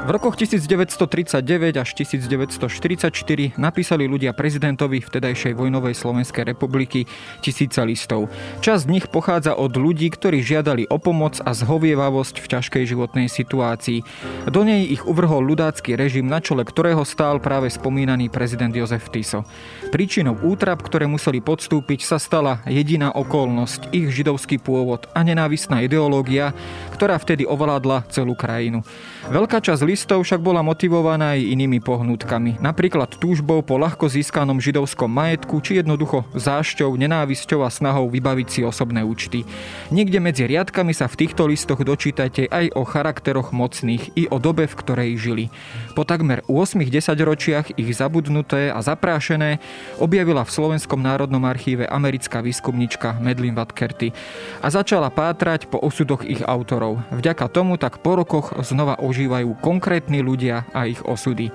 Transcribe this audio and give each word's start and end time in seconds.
V 0.00 0.08
rokoch 0.08 0.32
1939 0.40 1.76
až 1.76 1.92
1944 1.92 3.12
napísali 3.60 4.08
ľudia 4.08 4.32
prezidentovi 4.32 5.04
vtedajšej 5.04 5.52
vojnovej 5.52 5.92
Slovenskej 5.92 6.48
republiky 6.48 7.04
tisíce 7.44 7.76
listov. 7.84 8.32
Časť 8.64 8.88
z 8.88 8.90
nich 8.96 9.06
pochádza 9.12 9.52
od 9.52 9.76
ľudí, 9.76 10.08
ktorí 10.08 10.40
žiadali 10.40 10.88
o 10.88 10.96
pomoc 10.96 11.44
a 11.44 11.52
zhovievavosť 11.52 12.40
v 12.40 12.46
ťažkej 12.48 12.84
životnej 12.96 13.28
situácii. 13.28 14.00
Do 14.48 14.64
nej 14.64 14.88
ich 14.88 15.04
uvrhol 15.04 15.44
ľudácky 15.44 15.92
režim, 16.00 16.24
na 16.24 16.40
čele 16.40 16.64
ktorého 16.64 17.04
stál 17.04 17.36
práve 17.36 17.68
spomínaný 17.68 18.32
prezident 18.32 18.72
Jozef 18.72 19.12
Tiso. 19.12 19.44
Príčinou 19.92 20.32
útrap, 20.40 20.80
ktoré 20.80 21.04
museli 21.04 21.44
podstúpiť, 21.44 22.08
sa 22.08 22.16
stala 22.16 22.64
jediná 22.64 23.12
okolnosť, 23.12 23.92
ich 23.92 24.08
židovský 24.08 24.64
pôvod 24.64 25.12
a 25.12 25.20
nenávistná 25.20 25.84
ideológia, 25.84 26.56
ktorá 26.96 27.20
vtedy 27.20 27.44
ovládla 27.44 28.08
celú 28.08 28.32
krajinu. 28.32 28.80
Veľká 29.28 29.60
časť 29.60 29.84
listov 29.84 30.24
však 30.24 30.40
bola 30.40 30.64
motivovaná 30.64 31.36
aj 31.36 31.44
inými 31.52 31.84
pohnutkami, 31.84 32.56
napríklad 32.56 33.20
túžbou 33.20 33.60
po 33.60 33.76
ľahko 33.76 34.08
získanom 34.08 34.56
židovskom 34.64 35.12
majetku 35.12 35.60
či 35.60 35.84
jednoducho 35.84 36.24
zášťou, 36.32 36.96
nenávisťou 36.96 37.60
a 37.60 37.68
snahou 37.68 38.08
vybaviť 38.08 38.48
si 38.48 38.60
osobné 38.64 39.04
účty. 39.04 39.44
Niekde 39.92 40.24
medzi 40.24 40.48
riadkami 40.48 40.96
sa 40.96 41.04
v 41.04 41.20
týchto 41.20 41.44
listoch 41.44 41.84
dočítate 41.84 42.48
aj 42.48 42.72
o 42.72 42.88
charakteroch 42.88 43.52
mocných 43.52 44.16
i 44.16 44.24
o 44.24 44.40
dobe, 44.40 44.64
v 44.64 44.78
ktorej 44.80 45.20
žili. 45.20 45.44
Po 45.92 46.08
takmer 46.08 46.40
8-10 46.48 47.12
ročiach 47.20 47.66
ich 47.76 47.92
zabudnuté 47.92 48.72
a 48.72 48.80
zaprášené 48.80 49.60
objavila 50.00 50.48
v 50.48 50.54
Slovenskom 50.56 50.96
národnom 50.96 51.44
archíve 51.44 51.84
americká 51.84 52.40
výskumnička 52.40 53.20
Medlin 53.20 53.52
Vatkerty 53.52 54.16
a 54.64 54.72
začala 54.72 55.12
pátrať 55.12 55.68
po 55.68 55.76
osudoch 55.76 56.24
ich 56.24 56.40
autorov. 56.40 57.04
Vďaka 57.12 57.52
tomu 57.52 57.76
tak 57.76 58.00
po 58.00 58.16
rokoch 58.16 58.56
znova 58.64 58.96
ožívajú 59.10 59.58
konkrétni 59.58 60.22
ľudia 60.22 60.70
a 60.70 60.86
ich 60.86 61.02
osudy. 61.02 61.50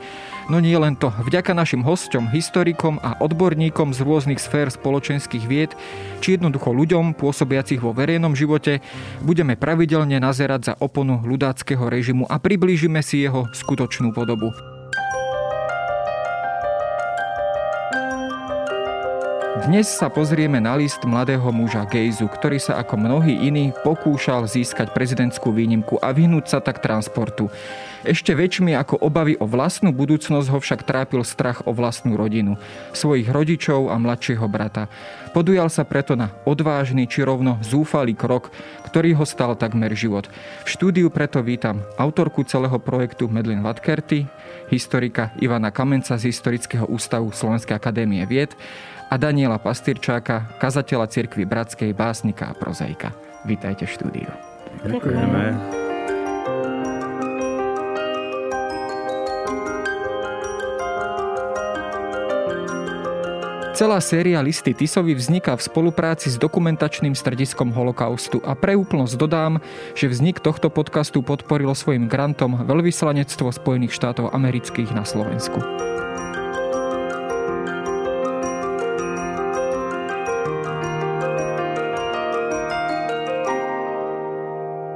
No 0.52 0.62
nie 0.62 0.76
len 0.78 0.94
to, 1.00 1.10
vďaka 1.10 1.56
našim 1.56 1.82
hosťom, 1.82 2.30
historikom 2.30 3.02
a 3.02 3.18
odborníkom 3.18 3.96
z 3.96 4.04
rôznych 4.04 4.38
sfér 4.38 4.70
spoločenských 4.70 5.48
vied, 5.48 5.72
či 6.20 6.38
jednoducho 6.38 6.76
ľuďom 6.76 7.18
pôsobiacich 7.18 7.82
vo 7.82 7.96
verejnom 7.96 8.38
živote, 8.38 8.84
budeme 9.26 9.58
pravidelne 9.58 10.22
nazerať 10.22 10.62
za 10.70 10.74
oponu 10.78 11.24
ľudáckého 11.26 11.88
režimu 11.90 12.30
a 12.30 12.38
priblížime 12.38 13.02
si 13.02 13.26
jeho 13.26 13.50
skutočnú 13.56 14.14
podobu. 14.14 14.75
Dnes 19.56 19.88
sa 19.88 20.12
pozrieme 20.12 20.60
na 20.60 20.76
list 20.76 21.00
mladého 21.08 21.48
muža 21.48 21.88
Gejzu, 21.88 22.28
ktorý 22.28 22.60
sa 22.60 22.76
ako 22.84 23.00
mnohí 23.00 23.48
iní 23.48 23.72
pokúšal 23.88 24.52
získať 24.52 24.92
prezidentskú 24.92 25.56
výnimku 25.56 25.96
a 26.04 26.12
vyhnúť 26.12 26.46
sa 26.52 26.60
tak 26.60 26.84
transportu. 26.84 27.48
Ešte 28.04 28.36
väčšmi 28.36 28.76
ako 28.76 29.00
obavy 29.00 29.40
o 29.40 29.48
vlastnú 29.48 29.96
budúcnosť 29.96 30.52
ho 30.52 30.60
však 30.60 30.84
trápil 30.84 31.24
strach 31.24 31.64
o 31.64 31.72
vlastnú 31.72 32.20
rodinu, 32.20 32.60
svojich 32.92 33.32
rodičov 33.32 33.88
a 33.88 33.96
mladšieho 33.96 34.44
brata. 34.52 34.92
Podujal 35.32 35.72
sa 35.72 35.88
preto 35.88 36.20
na 36.20 36.36
odvážny 36.44 37.08
či 37.08 37.24
rovno 37.24 37.56
zúfalý 37.64 38.12
krok, 38.12 38.52
ktorý 38.92 39.16
ho 39.16 39.24
stal 39.24 39.56
takmer 39.56 39.96
život. 39.96 40.28
V 40.68 40.70
štúdiu 40.70 41.08
preto 41.08 41.40
vítam 41.40 41.80
autorku 41.96 42.44
celého 42.44 42.76
projektu 42.76 43.32
Medlin 43.32 43.64
Vatkerty, 43.64 44.28
historika 44.68 45.32
Ivana 45.40 45.72
Kamenca 45.72 46.20
z 46.20 46.28
Historického 46.28 46.92
ústavu 46.92 47.32
Slovenskej 47.32 47.80
akadémie 47.80 48.28
vied 48.28 48.52
a 49.10 49.16
Daniela 49.16 49.62
Pastyrčáka, 49.62 50.58
kazateľa 50.58 51.08
cirkvi 51.08 51.46
Bratskej, 51.46 51.94
básnika 51.94 52.50
a 52.52 52.58
prozaika. 52.58 53.14
Vítajte 53.46 53.86
v 53.86 53.92
štúdiu. 53.94 54.30
Ďakujeme. 54.82 55.44
Celá 63.76 64.00
séria 64.00 64.40
listy 64.40 64.72
Tisovi 64.72 65.12
vzniká 65.12 65.52
v 65.60 65.68
spolupráci 65.68 66.32
s 66.32 66.40
dokumentačným 66.40 67.12
strediskom 67.12 67.76
holokaustu 67.76 68.40
a 68.48 68.56
pre 68.56 68.72
úplnosť 68.72 69.20
dodám, 69.20 69.60
že 69.92 70.08
vznik 70.08 70.40
tohto 70.40 70.72
podcastu 70.72 71.20
podporilo 71.20 71.76
svojim 71.76 72.08
grantom 72.08 72.56
Veľvyslanectvo 72.64 73.52
Spojených 73.52 73.92
štátov 73.92 74.32
amerických 74.32 74.96
na 74.96 75.04
Slovensku. 75.04 75.60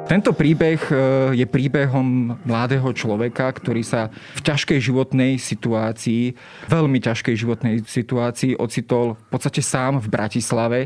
Tento 0.09 0.33
príbeh 0.33 0.81
e, 0.89 0.93
je 1.37 1.45
príbehom 1.45 2.33
mladého 2.41 2.89
človeka, 2.97 3.45
ktorý 3.53 3.85
sa 3.85 4.09
v 4.09 4.41
ťažkej 4.41 4.81
životnej 4.81 5.37
situácii, 5.37 6.33
veľmi 6.65 6.97
ťažkej 6.97 7.35
životnej 7.37 7.85
situácii 7.85 8.57
ocitol 8.57 9.21
v 9.21 9.27
podstate 9.29 9.61
sám 9.61 10.01
v 10.01 10.09
Bratislave. 10.09 10.79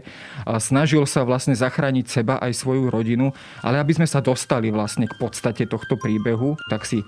Snažil 0.59 1.07
sa 1.07 1.23
vlastne 1.23 1.55
zachrániť 1.55 2.05
seba 2.11 2.35
aj 2.43 2.51
svoju 2.51 2.91
rodinu, 2.91 3.31
ale 3.63 3.79
aby 3.79 3.95
sme 3.95 4.11
sa 4.11 4.19
dostali 4.19 4.67
vlastne 4.75 5.07
k 5.07 5.15
podstate 5.15 5.71
tohto 5.71 5.95
príbehu, 5.95 6.59
tak 6.67 6.83
si 6.83 6.99
e, 6.99 7.05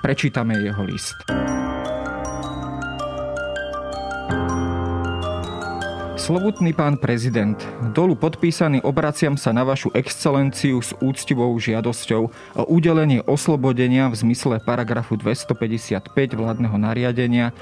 prečítame 0.00 0.56
jeho 0.64 0.80
list. 0.88 1.20
Slovutný 6.28 6.76
pán 6.76 7.00
prezident, 7.00 7.56
dolu 7.96 8.12
podpísaný 8.12 8.84
obraciam 8.84 9.40
sa 9.40 9.48
na 9.48 9.64
vašu 9.64 9.88
excelenciu 9.96 10.76
s 10.84 10.92
úctivou 11.00 11.56
žiadosťou 11.56 12.22
o 12.52 12.62
udelenie 12.68 13.24
oslobodenia 13.24 14.12
v 14.12 14.28
zmysle 14.28 14.60
paragrafu 14.60 15.16
255 15.16 16.12
vládneho 16.36 16.76
nariadenia 16.76 17.56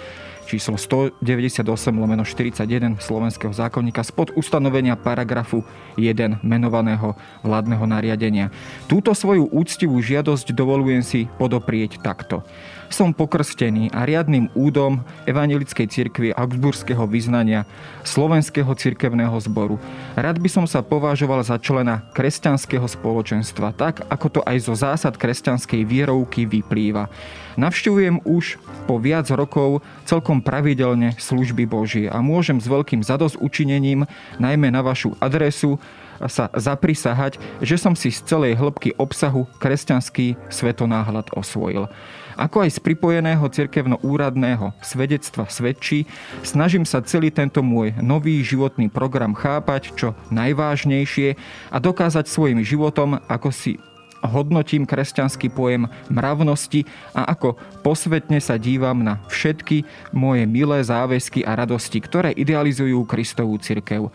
číslo 0.50 0.78
198 0.78 1.62
lomeno 1.94 2.22
41 2.22 2.98
Slovenského 3.02 3.50
zákonníka 3.50 4.06
spod 4.06 4.30
ustanovenia 4.38 4.94
paragrafu 4.94 5.66
1 5.98 6.42
menovaného 6.46 7.18
vládneho 7.42 7.86
nariadenia. 7.86 8.54
Túto 8.86 9.14
svoju 9.14 9.50
úctivú 9.50 9.98
žiadosť 9.98 10.54
dovolujem 10.54 11.02
si 11.02 11.30
podoprieť 11.38 12.02
takto. 12.02 12.46
Som 12.86 13.10
pokrstený 13.10 13.90
a 13.90 14.06
riadnym 14.06 14.46
údom 14.54 15.02
Evangelickej 15.26 15.90
cirkvi 15.90 16.30
Augsburského 16.30 17.02
vyznania 17.10 17.66
Slovenského 18.06 18.70
cirkevného 18.78 19.34
zboru. 19.42 19.76
Rád 20.14 20.38
by 20.38 20.46
som 20.46 20.64
sa 20.70 20.86
považoval 20.86 21.42
za 21.42 21.58
člena 21.58 22.06
kresťanského 22.14 22.86
spoločenstva, 22.86 23.74
tak 23.74 24.06
ako 24.06 24.38
to 24.38 24.40
aj 24.46 24.56
zo 24.62 24.74
zásad 24.78 25.18
kresťanskej 25.18 25.82
vierovky 25.82 26.46
vyplýva. 26.46 27.10
Navštevujem 27.58 28.22
už 28.22 28.62
po 28.86 29.02
viac 29.02 29.26
rokov 29.34 29.82
celkom 30.06 30.38
pravidelne 30.38 31.18
služby 31.18 31.66
Božie 31.66 32.06
a 32.06 32.22
môžem 32.22 32.62
s 32.62 32.70
veľkým 32.70 33.02
zadosť 33.02 33.42
učinením, 33.42 34.06
najmä 34.38 34.70
na 34.70 34.86
vašu 34.86 35.18
adresu, 35.18 35.82
sa 36.24 36.48
zaprisahať, 36.56 37.36
že 37.60 37.76
som 37.76 37.92
si 37.92 38.08
z 38.08 38.24
celej 38.24 38.56
hĺbky 38.56 38.96
obsahu 38.96 39.44
kresťanský 39.60 40.48
svetonáhľad 40.48 41.28
osvojil. 41.36 41.92
Ako 42.36 42.68
aj 42.68 42.76
z 42.76 42.78
pripojeného 42.84 43.48
cirkevno-úradného 43.48 44.76
svedectva 44.84 45.48
svedčí, 45.48 46.04
snažím 46.44 46.84
sa 46.84 47.00
celý 47.00 47.32
tento 47.32 47.64
môj 47.64 47.96
nový 48.04 48.44
životný 48.44 48.92
program 48.92 49.32
chápať 49.32 49.96
čo 49.96 50.12
najvážnejšie 50.28 51.32
a 51.72 51.76
dokázať 51.80 52.28
svojim 52.28 52.60
životom, 52.60 53.16
ako 53.24 53.48
si 53.48 53.80
hodnotím 54.26 54.84
kresťanský 54.84 55.48
pojem 55.54 55.88
mravnosti 56.12 56.84
a 57.14 57.30
ako 57.32 57.56
posvetne 57.80 58.42
sa 58.42 58.60
dívam 58.60 59.00
na 59.00 59.22
všetky 59.30 59.86
moje 60.12 60.44
milé 60.44 60.82
záväzky 60.82 61.46
a 61.46 61.56
radosti, 61.56 62.02
ktoré 62.02 62.34
idealizujú 62.34 63.06
Kristovú 63.06 63.56
cirkev. 63.62 64.12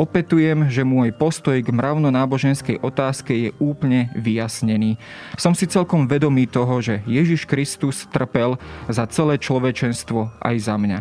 Opetujem, 0.00 0.72
že 0.72 0.88
môj 0.88 1.12
postoj 1.12 1.60
k 1.60 1.68
mravno-náboženskej 1.68 2.80
otázke 2.80 3.36
je 3.36 3.50
úplne 3.60 4.08
vyjasnený. 4.16 4.96
Som 5.36 5.52
si 5.52 5.68
celkom 5.68 6.08
vedomý 6.08 6.48
toho, 6.48 6.80
že 6.80 7.04
Ježiš 7.04 7.44
Kristus 7.44 8.08
trpel 8.08 8.56
za 8.88 9.04
celé 9.12 9.36
človečenstvo 9.36 10.32
aj 10.40 10.56
za 10.64 10.80
mňa. 10.80 10.98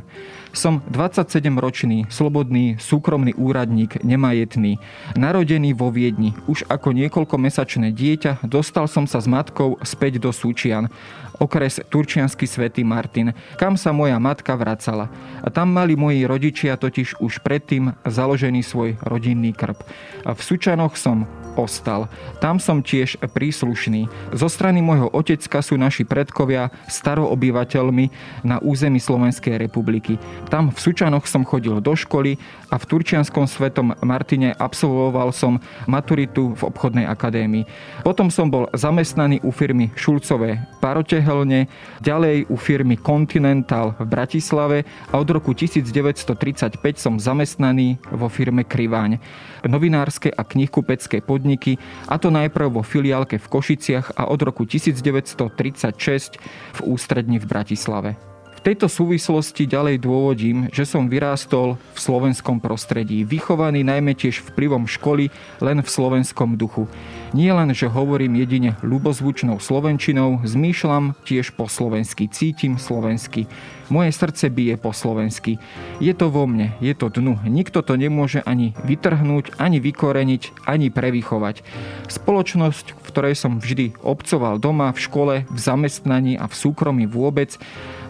Som 0.51 0.83
27-ročný, 0.92 2.12
slobodný, 2.12 2.75
súkromný 2.75 3.31
úradník, 3.39 4.03
nemajetný, 4.03 4.83
narodený 5.15 5.71
vo 5.71 5.88
Viedni. 5.95 6.36
Už 6.44 6.68
ako 6.68 6.92
niekoľkomesačné 6.92 7.95
dieťa 7.95 8.44
dostal 8.44 8.92
som 8.92 9.07
sa 9.07 9.24
s 9.24 9.31
matkou 9.31 9.80
späť 9.80 10.19
do 10.19 10.36
Súčian, 10.36 10.92
okres 11.39 11.80
Turčiansky 11.88 12.45
svätý 12.45 12.83
Martin, 12.83 13.31
kam 13.56 13.80
sa 13.80 13.95
moja 13.95 14.19
matka 14.19 14.53
vracala. 14.59 15.07
A 15.39 15.48
tam 15.48 15.71
mali 15.71 15.95
moji 15.95 16.27
rodičia 16.27 16.75
totiž 16.75 17.24
už 17.24 17.39
predtým 17.42 17.95
založený 18.04 18.59
svoj 18.62 19.00
rodinný 19.07 19.56
krb. 19.56 19.80
A 20.27 20.36
v 20.36 20.42
Sučanoch 20.44 21.00
som 21.00 21.25
ostal. 21.56 22.07
Tam 22.39 22.57
som 22.57 22.83
tiež 22.83 23.19
príslušný. 23.21 24.07
Zo 24.36 24.48
strany 24.48 24.80
môjho 24.83 25.12
otecka 25.12 25.63
sú 25.63 25.80
naši 25.80 26.03
predkovia 26.03 26.71
staroobyvateľmi 26.88 28.06
na 28.44 28.59
území 28.59 29.00
Slovenskej 29.00 29.57
republiky. 29.59 30.19
Tam 30.51 30.69
v 30.71 30.77
Sučanoch 30.77 31.27
som 31.27 31.48
chodil 31.48 31.80
do 31.80 31.94
školy 31.95 32.36
a 32.71 32.75
v 32.80 32.88
Turčianskom 32.88 33.45
svetom 33.48 33.95
Martine 34.03 34.56
absolvoval 34.56 35.36
som 35.36 35.59
maturitu 35.88 36.56
v 36.56 36.62
obchodnej 36.68 37.06
akadémii. 37.07 37.68
Potom 38.01 38.31
som 38.31 38.47
bol 38.47 38.71
zamestnaný 38.71 39.44
u 39.44 39.51
firmy 39.51 39.92
Šulcové 39.95 40.63
Parotehelne, 40.80 41.68
ďalej 42.00 42.47
u 42.47 42.56
firmy 42.56 42.95
Continental 42.97 43.94
v 44.00 44.06
Bratislave 44.07 44.77
a 45.12 45.19
od 45.19 45.30
roku 45.30 45.51
1935 45.51 46.80
som 46.95 47.19
zamestnaný 47.19 48.00
vo 48.09 48.31
firme 48.31 48.63
Kriváň 48.63 49.19
novinárske 49.68 50.33
a 50.33 50.42
knihkupecké 50.42 51.21
podniky, 51.41 51.81
a 52.05 52.21
to 52.21 52.29
najprv 52.29 52.69
vo 52.69 52.85
filiálke 52.85 53.41
v 53.41 53.49
Košiciach 53.49 54.13
a 54.13 54.29
od 54.29 54.38
roku 54.45 54.69
1936 54.69 56.38
v 56.77 56.79
ústredni 56.85 57.41
v 57.41 57.49
Bratislave. 57.49 58.13
V 58.61 58.69
tejto 58.69 58.85
súvislosti 58.85 59.65
ďalej 59.65 60.05
dôvodím, 60.05 60.69
že 60.69 60.85
som 60.85 61.09
vyrástol 61.09 61.81
v 61.81 61.99
slovenskom 61.99 62.61
prostredí, 62.61 63.25
vychovaný 63.25 63.81
najmä 63.81 64.13
tiež 64.13 64.53
vplyvom 64.53 64.85
školy 64.85 65.33
len 65.57 65.81
v 65.81 65.89
slovenskom 65.89 66.61
duchu. 66.61 66.85
Nie 67.33 67.57
len, 67.57 67.73
že 67.73 67.89
hovorím 67.89 68.37
jedine 68.37 68.77
ľubozvučnou 68.85 69.57
slovenčinou, 69.57 70.45
zmýšľam 70.45 71.17
tiež 71.25 71.57
po 71.57 71.65
slovensky, 71.65 72.29
cítim 72.29 72.77
slovensky. 72.77 73.49
Moje 73.91 74.15
srdce 74.15 74.47
bije 74.47 74.79
po 74.79 74.95
slovensky. 74.95 75.59
Je 75.99 76.15
to 76.15 76.31
vo 76.31 76.47
mne, 76.47 76.71
je 76.79 76.95
to 76.95 77.11
dnu. 77.11 77.43
Nikto 77.43 77.83
to 77.83 77.99
nemôže 77.99 78.39
ani 78.47 78.71
vytrhnúť, 78.88 79.59
ani 79.59 79.83
vykoreniť, 79.83 80.63
ani 80.63 80.88
prevychovať. 80.88 81.59
Spoločnosť, 82.07 82.95
v 82.95 83.03
ktorej 83.03 83.35
som 83.35 83.59
vždy 83.59 83.99
obcoval 83.99 84.63
doma, 84.63 84.95
v 84.95 85.03
škole, 85.03 85.35
v 85.51 85.59
zamestnaní 85.59 86.39
a 86.39 86.47
v 86.47 86.55
súkromí 86.55 87.03
vôbec, 87.03 87.59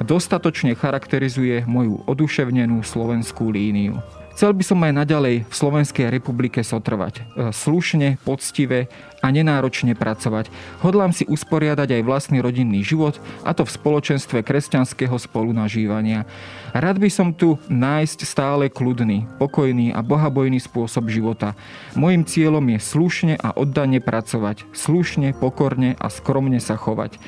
dostatočne 0.06 0.78
charakterizuje 0.78 1.66
moju 1.66 2.06
oduševnenú 2.06 2.86
slovenskú 2.86 3.50
líniu. 3.50 4.21
Chcel 4.32 4.56
by 4.56 4.64
som 4.64 4.80
aj 4.82 4.94
naďalej 5.06 5.36
v 5.44 5.54
Slovenskej 5.54 6.08
republike 6.08 6.64
sotrvať. 6.64 7.14
E, 7.20 7.24
slušne, 7.52 8.16
poctivé 8.24 8.88
a 9.22 9.30
nenáročne 9.30 9.94
pracovať. 9.94 10.50
Hodlám 10.82 11.14
si 11.14 11.30
usporiadať 11.30 12.02
aj 12.02 12.06
vlastný 12.08 12.42
rodinný 12.42 12.82
život, 12.82 13.22
a 13.46 13.54
to 13.54 13.68
v 13.68 13.76
spoločenstve 13.76 14.42
kresťanského 14.42 15.14
spolunažívania. 15.14 16.26
Rád 16.74 16.98
by 16.98 17.10
som 17.14 17.30
tu 17.36 17.62
nájsť 17.70 18.26
stále 18.26 18.72
kľudný, 18.74 19.30
pokojný 19.38 19.94
a 19.94 20.02
bohabojný 20.02 20.58
spôsob 20.58 21.12
života. 21.14 21.54
Mojím 21.94 22.26
cieľom 22.26 22.66
je 22.74 22.80
slušne 22.82 23.34
a 23.38 23.54
oddane 23.54 24.02
pracovať, 24.02 24.66
slušne, 24.74 25.38
pokorne 25.38 25.94
a 26.02 26.08
skromne 26.10 26.58
sa 26.58 26.80
chovať. 26.80 27.22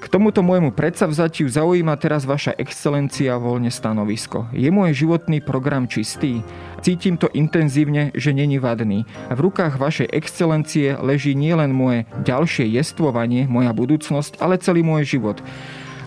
K 0.00 0.08
tomuto 0.08 0.40
môjmu 0.40 0.72
predsavzatiu 0.72 1.52
zaujíma 1.52 1.92
teraz 2.00 2.24
vaša 2.24 2.56
excelencia 2.56 3.36
voľne 3.36 3.68
stanovisko. 3.68 4.48
Je 4.48 4.72
môj 4.72 4.96
životný 4.96 5.44
program 5.44 5.84
čistý? 5.84 6.40
Cítim 6.80 7.20
to 7.20 7.28
intenzívne, 7.36 8.08
že 8.16 8.32
není 8.32 8.56
vadný. 8.56 9.04
V 9.28 9.38
rukách 9.44 9.76
vašej 9.76 10.08
excelencie 10.08 10.96
leží 10.96 11.36
nielen 11.36 11.76
moje 11.76 12.08
ďalšie 12.24 12.64
jestvovanie, 12.80 13.44
moja 13.44 13.76
budúcnosť, 13.76 14.40
ale 14.40 14.56
celý 14.56 14.80
môj 14.80 15.04
život. 15.04 15.44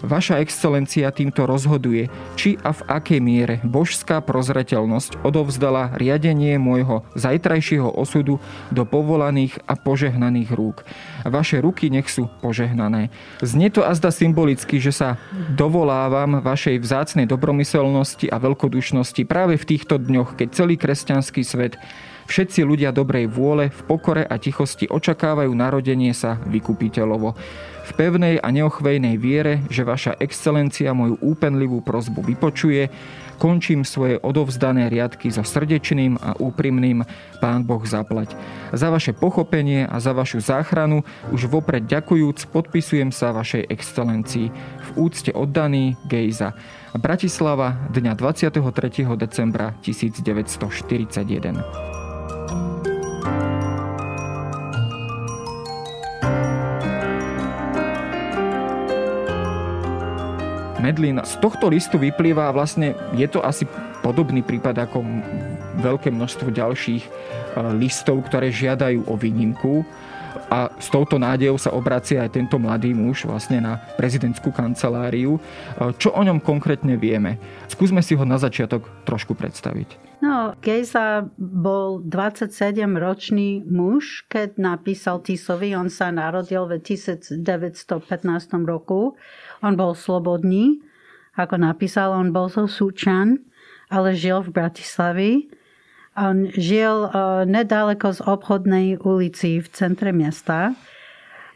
Vaša 0.03 0.43
excelencia 0.43 1.07
týmto 1.15 1.47
rozhoduje, 1.47 2.11
či 2.35 2.59
a 2.59 2.75
v 2.75 2.81
akej 2.91 3.19
miere 3.23 3.55
božská 3.63 4.19
prozreteľnosť 4.19 5.23
odovzdala 5.23 5.95
riadenie 5.95 6.59
môjho 6.59 7.07
zajtrajšieho 7.15 7.87
osudu 7.87 8.43
do 8.67 8.83
povolaných 8.83 9.63
a 9.63 9.79
požehnaných 9.79 10.51
rúk. 10.51 10.83
Vaše 11.23 11.63
ruky 11.63 11.87
nech 11.87 12.11
sú 12.11 12.27
požehnané. 12.43 13.15
Znie 13.39 13.71
to 13.71 13.87
azda 13.87 14.11
symbolicky, 14.11 14.83
že 14.83 14.91
sa 14.91 15.15
dovolávam 15.55 16.43
vašej 16.43 16.83
vzácnej 16.83 17.23
dobromyselnosti 17.23 18.27
a 18.27 18.43
veľkodušnosti 18.43 19.23
práve 19.23 19.55
v 19.55 19.67
týchto 19.71 20.03
dňoch, 20.03 20.35
keď 20.35 20.47
celý 20.51 20.75
kresťanský 20.75 21.47
svet 21.47 21.79
Všetci 22.27 22.63
ľudia 22.63 22.95
dobrej 22.95 23.27
vôle 23.29 23.69
v 23.69 23.81
pokore 23.85 24.23
a 24.23 24.39
tichosti 24.39 24.87
očakávajú 24.87 25.51
narodenie 25.51 26.15
sa 26.15 26.39
vykupiteľovo 26.47 27.35
v 27.83 27.91
pevnej 27.99 28.39
a 28.39 28.47
neochvejnej 28.47 29.19
viere, 29.19 29.59
že 29.67 29.83
vaša 29.83 30.15
excelencia 30.23 30.95
moju 30.95 31.19
úpenlivú 31.19 31.83
prozbu 31.83 32.23
vypočuje, 32.23 32.87
končím 33.43 33.83
svoje 33.83 34.15
odovzdané 34.23 34.87
riadky 34.87 35.27
so 35.27 35.43
srdečným 35.43 36.15
a 36.15 36.31
úprimným 36.39 37.03
Pán 37.43 37.67
Boh 37.67 37.83
zaplať. 37.83 38.39
Za 38.71 38.87
vaše 38.87 39.11
pochopenie 39.11 39.83
a 39.83 39.99
za 39.99 40.15
vašu 40.15 40.39
záchranu 40.39 41.03
už 41.35 41.51
vopred 41.51 41.83
ďakujúc 41.83 42.47
podpisujem 42.55 43.11
sa 43.11 43.35
vašej 43.35 43.67
excelencii. 43.67 44.47
V 44.79 44.89
úcte 44.95 45.35
oddaný 45.35 45.99
Gejza. 46.07 46.55
Bratislava 46.95 47.91
dňa 47.91 48.15
23. 48.15 48.63
decembra 49.19 49.75
1941. 49.83 52.02
Medlin. 60.83 61.23
Z 61.23 61.39
tohto 61.39 61.71
listu 61.71 61.95
vyplýva 61.95 62.51
vlastne, 62.51 62.91
je 63.15 63.23
to 63.31 63.39
asi 63.39 63.63
podobný 64.03 64.43
prípad 64.43 64.83
ako 64.83 64.99
veľké 65.79 66.11
množstvo 66.11 66.51
ďalších 66.51 67.03
e, 67.07 67.09
listov, 67.79 68.27
ktoré 68.27 68.51
žiadajú 68.51 69.07
o 69.07 69.15
výnimku 69.15 69.87
a 70.49 70.73
s 70.77 70.87
touto 70.93 71.17
nádejou 71.17 71.57
sa 71.57 71.73
obracia 71.73 72.21
aj 72.21 72.37
tento 72.37 72.61
mladý 72.61 72.93
muž 72.93 73.25
vlastne 73.25 73.61
na 73.61 73.81
prezidentskú 73.97 74.53
kanceláriu. 74.53 75.41
Čo 75.97 76.13
o 76.13 76.21
ňom 76.21 76.41
konkrétne 76.41 76.97
vieme? 76.97 77.41
Skúsme 77.69 78.05
si 78.05 78.13
ho 78.13 78.25
na 78.25 78.37
začiatok 78.37 78.85
trošku 79.05 79.33
predstaviť. 79.33 80.21
No, 80.23 80.55
Gejza 80.63 81.27
bol 81.37 81.99
27-ročný 82.07 83.67
muž, 83.67 84.23
keď 84.31 84.55
napísal 84.55 85.19
Tisovi. 85.19 85.75
On 85.75 85.91
sa 85.91 86.15
narodil 86.15 86.63
v 86.63 86.79
1915 86.79 87.43
roku 88.63 89.19
on 89.63 89.79
bol 89.79 89.95
slobodný, 89.95 90.83
ako 91.39 91.55
napísal, 91.55 92.11
on 92.11 92.35
bol 92.35 92.51
zo 92.51 92.67
Súčan, 92.67 93.39
ale 93.87 94.11
žil 94.11 94.43
v 94.43 94.51
Bratislavi. 94.51 95.31
On 96.13 96.45
žil 96.53 97.09
uh, 97.09 97.41
nedaleko 97.49 98.13
z 98.13 98.21
obchodnej 98.21 99.01
ulici 99.01 99.57
v 99.57 99.67
centre 99.73 100.13
mesta 100.13 100.77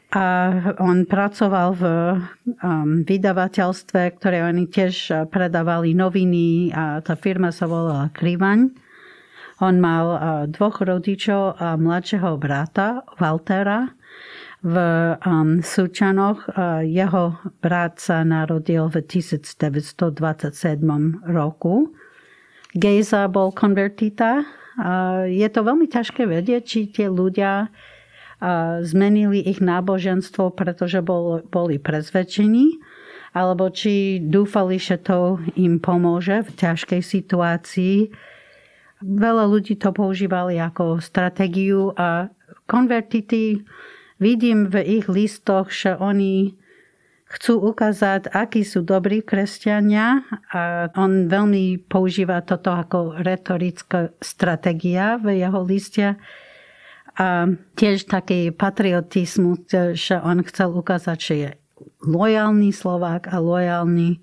a 0.07 0.25
on 0.79 1.03
pracoval 1.03 1.69
v 1.75 1.83
um, 2.63 3.03
vydavateľstve, 3.03 4.17
ktoré 4.17 4.47
oni 4.47 4.71
tiež 4.71 5.27
predávali 5.27 5.91
noviny 5.91 6.71
a 6.71 7.03
tá 7.03 7.19
firma 7.19 7.51
sa 7.51 7.67
volala 7.67 8.07
Krivaň. 8.15 8.71
On 9.59 9.75
mal 9.77 10.05
uh, 10.09 10.19
dvoch 10.47 10.79
rodičov 10.79 11.59
a 11.59 11.75
mladšieho 11.75 12.39
brata, 12.39 13.03
Waltera, 13.19 13.93
v 14.65 14.75
um, 15.21 15.61
jeho 16.81 17.23
brat 17.61 17.93
sa 18.01 18.25
narodil 18.25 18.89
v 18.89 19.05
1927 19.05 20.81
roku. 21.29 21.93
Gejza 22.75 23.29
bol 23.31 23.55
konvertita. 23.55 24.43
Je 25.27 25.47
to 25.47 25.59
veľmi 25.63 25.87
ťažké 25.87 26.27
vedieť, 26.27 26.63
či 26.65 26.79
tie 26.91 27.07
ľudia 27.07 27.71
zmenili 28.85 29.41
ich 29.41 29.57
náboženstvo, 29.57 30.53
pretože 30.53 31.01
bol, 31.01 31.41
boli 31.49 31.81
prezvedčení, 31.81 32.77
alebo 33.33 33.73
či 33.73 34.21
dúfali, 34.21 34.77
že 34.77 35.01
to 35.01 35.41
im 35.57 35.81
pomôže 35.81 36.45
v 36.45 36.51
ťažkej 36.53 37.01
situácii. 37.01 38.13
Veľa 39.01 39.45
ľudí 39.49 39.77
to 39.77 39.89
používali 39.89 40.61
ako 40.61 41.01
stratégiu 41.01 41.93
a 41.97 42.29
konvertity 42.69 43.65
vidím 44.21 44.69
v 44.69 45.01
ich 45.01 45.05
listoch, 45.09 45.73
že 45.73 45.97
oni 45.97 46.53
chcú 47.27 47.59
ukázať, 47.75 48.31
akí 48.31 48.63
sú 48.63 48.87
dobrí 48.87 49.19
kresťania 49.19 50.23
a 50.51 50.87
on 50.95 51.27
veľmi 51.27 51.83
používa 51.91 52.39
toto 52.39 52.71
ako 52.71 53.19
retorická 53.19 54.15
stratégia 54.23 55.19
v 55.19 55.43
jeho 55.43 55.59
liste. 55.63 56.15
A 57.17 57.49
tiež 57.75 58.07
taký 58.07 58.53
patriotizmus, 58.53 59.65
že 59.97 60.15
on 60.21 60.45
chcel 60.45 60.69
ukázať, 60.71 61.17
že 61.17 61.35
je 61.35 61.49
lojálny 62.05 62.69
Slovák 62.69 63.27
a 63.33 63.41
lojálny 63.41 64.21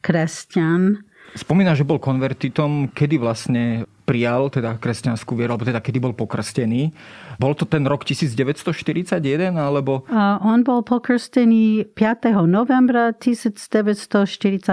kresťan. 0.00 1.04
Spomína, 1.36 1.76
že 1.76 1.84
bol 1.84 2.00
konvertitom, 2.00 2.92
kedy 2.92 3.16
vlastne 3.16 3.64
prijal 4.04 4.52
teda 4.52 4.76
kresťanskú 4.76 5.32
vieru, 5.38 5.54
alebo 5.54 5.64
teda 5.64 5.80
kedy 5.80 5.98
bol 6.02 6.12
pokrstený. 6.12 6.92
Bol 7.36 7.54
to 7.54 7.64
ten 7.64 7.84
rok 7.86 8.04
1941, 8.04 9.56
alebo... 9.56 10.04
A 10.10 10.40
on 10.42 10.64
bol 10.66 10.82
pokrstený 10.84 11.92
5. 11.94 12.32
novembra 12.48 13.14
1941 13.16 14.68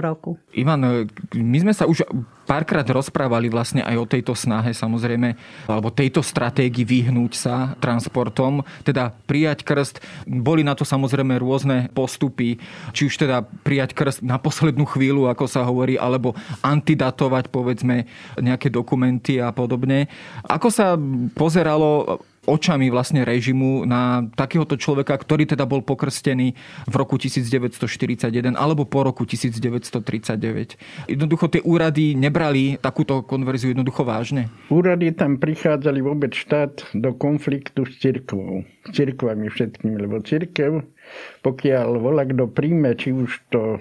roku. 0.00 0.38
Ivan, 0.54 1.08
my 1.34 1.58
sme 1.60 1.72
sa 1.74 1.88
už 1.88 2.04
párkrát 2.50 2.82
rozprávali 2.82 3.46
vlastne 3.46 3.78
aj 3.86 3.94
o 3.94 4.10
tejto 4.10 4.34
snahe 4.34 4.74
samozrejme, 4.74 5.38
alebo 5.70 5.94
tejto 5.94 6.18
stratégii 6.18 6.82
vyhnúť 6.82 7.32
sa 7.38 7.78
transportom, 7.78 8.66
teda 8.82 9.14
prijať 9.30 9.62
krst. 9.62 10.02
Boli 10.26 10.66
na 10.66 10.74
to 10.74 10.82
samozrejme 10.82 11.38
rôzne 11.38 11.86
postupy, 11.94 12.58
či 12.90 13.06
už 13.06 13.22
teda 13.22 13.46
prijať 13.62 13.94
krst 13.94 14.26
na 14.26 14.42
poslednú 14.42 14.82
chvíľu, 14.82 15.30
ako 15.30 15.46
sa 15.46 15.62
hovorí, 15.62 15.94
alebo 15.94 16.34
antidatovať 16.66 17.54
povedzme 17.54 18.10
nejaké 18.42 18.66
dokumenty 18.66 19.38
a 19.38 19.54
podobne. 19.54 20.10
Ako 20.42 20.74
sa 20.74 20.98
pozeralo 21.38 21.89
očami 22.48 22.88
vlastne 22.88 23.22
režimu 23.22 23.84
na 23.84 24.24
takéhoto 24.32 24.74
človeka, 24.80 25.12
ktorý 25.14 25.44
teda 25.44 25.68
bol 25.68 25.84
pokrstený 25.84 26.56
v 26.88 26.94
roku 26.96 27.20
1941 27.20 28.56
alebo 28.56 28.88
po 28.88 29.04
roku 29.04 29.28
1939. 29.28 31.06
Jednoducho 31.06 31.46
tie 31.52 31.62
úrady 31.62 32.16
nebrali 32.16 32.80
takúto 32.80 33.20
konverziu 33.22 33.76
jednoducho 33.76 34.02
vážne? 34.08 34.48
Úrady 34.72 35.12
tam 35.12 35.36
prichádzali 35.36 36.00
vôbec 36.00 36.32
štát 36.32 36.96
do 36.96 37.12
konfliktu 37.12 37.84
s 37.84 38.00
cirkvou. 38.00 38.64
S 38.88 38.90
cirkvami 38.96 39.52
všetkými, 39.52 40.00
lebo 40.00 40.24
cirkev, 40.24 40.80
pokiaľ 41.44 41.88
volá 42.00 42.24
kto 42.24 42.48
príjme, 42.48 42.96
či 42.96 43.12
už 43.12 43.36
to 43.52 43.78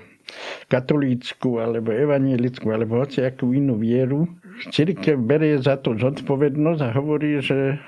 katolícku, 0.70 1.58
alebo 1.58 1.90
evanielickú, 1.90 2.70
alebo 2.70 3.02
hociakú 3.02 3.50
inú 3.50 3.82
vieru, 3.82 4.30
církev 4.70 5.18
berie 5.18 5.58
za 5.58 5.82
to 5.82 5.98
zodpovednosť 5.98 6.82
a 6.86 6.90
hovorí, 6.94 7.42
že 7.42 7.82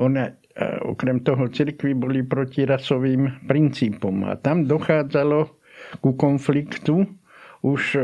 ona, 0.00 0.32
okrem 0.82 1.20
toho, 1.20 1.52
cirkvi 1.52 1.92
boli 1.94 2.24
proti 2.24 2.64
rasovým 2.64 3.46
princípom. 3.46 4.26
A 4.26 4.40
tam 4.40 4.64
dochádzalo 4.64 5.60
ku 6.00 6.16
konfliktu 6.16 7.06
už 7.60 7.82
e, 7.96 8.00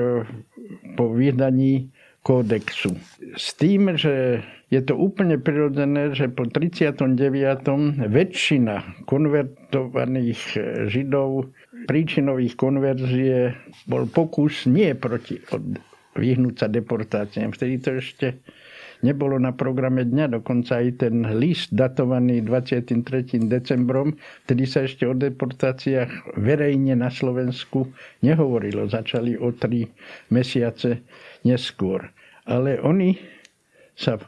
po 0.96 1.12
vydaní 1.12 1.92
kódexu. 2.20 2.98
S 3.38 3.54
tým, 3.54 3.94
že 3.94 4.42
je 4.66 4.80
to 4.82 4.98
úplne 4.98 5.38
prirodzené, 5.38 6.10
že 6.10 6.26
po 6.26 6.50
39. 6.50 7.06
väčšina 8.10 9.06
konvertovaných 9.06 10.42
e, 10.58 10.60
židov 10.90 11.54
príčinových 11.86 12.58
konverzie 12.58 13.54
bol 13.86 14.10
pokus 14.10 14.66
nie 14.66 14.92
proti 14.98 15.38
od, 15.54 15.78
vyhnúť 16.18 16.54
sa 16.58 16.66
deportáciám. 16.66 17.54
Vtedy 17.54 17.74
to 17.78 17.90
ešte 18.02 18.26
nebolo 19.02 19.36
na 19.36 19.52
programe 19.52 20.04
dňa, 20.04 20.40
dokonca 20.40 20.80
aj 20.80 21.02
ten 21.04 21.26
list 21.36 21.72
datovaný 21.72 22.44
23. 22.44 23.02
decembrom, 23.48 24.14
vtedy 24.48 24.64
sa 24.64 24.84
ešte 24.84 25.04
o 25.04 25.12
deportáciách 25.12 26.38
verejne 26.40 26.96
na 26.96 27.12
Slovensku 27.12 27.90
nehovorilo. 28.22 28.88
Začali 28.88 29.36
o 29.36 29.52
tri 29.52 29.88
mesiace 30.32 31.02
neskôr. 31.44 32.08
Ale 32.46 32.78
oni 32.78 33.18
sa 33.98 34.20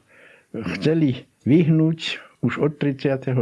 chceli 0.52 1.28
vyhnúť 1.46 2.28
už 2.38 2.62
od 2.62 2.78
39. 2.78 3.34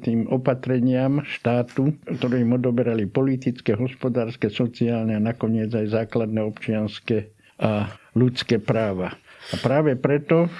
tým 0.00 0.24
opatreniam 0.32 1.20
štátu, 1.20 1.92
ktoré 2.16 2.40
im 2.40 2.56
odoberali 2.56 3.04
politické, 3.04 3.76
hospodárske, 3.76 4.48
sociálne 4.48 5.20
a 5.20 5.20
nakoniec 5.20 5.68
aj 5.76 5.92
základné 5.92 6.40
občianské 6.40 7.28
a 7.60 7.92
ľudské 8.16 8.56
práva. 8.56 9.16
A 9.52 9.54
práve 9.62 9.94
preto, 9.94 10.50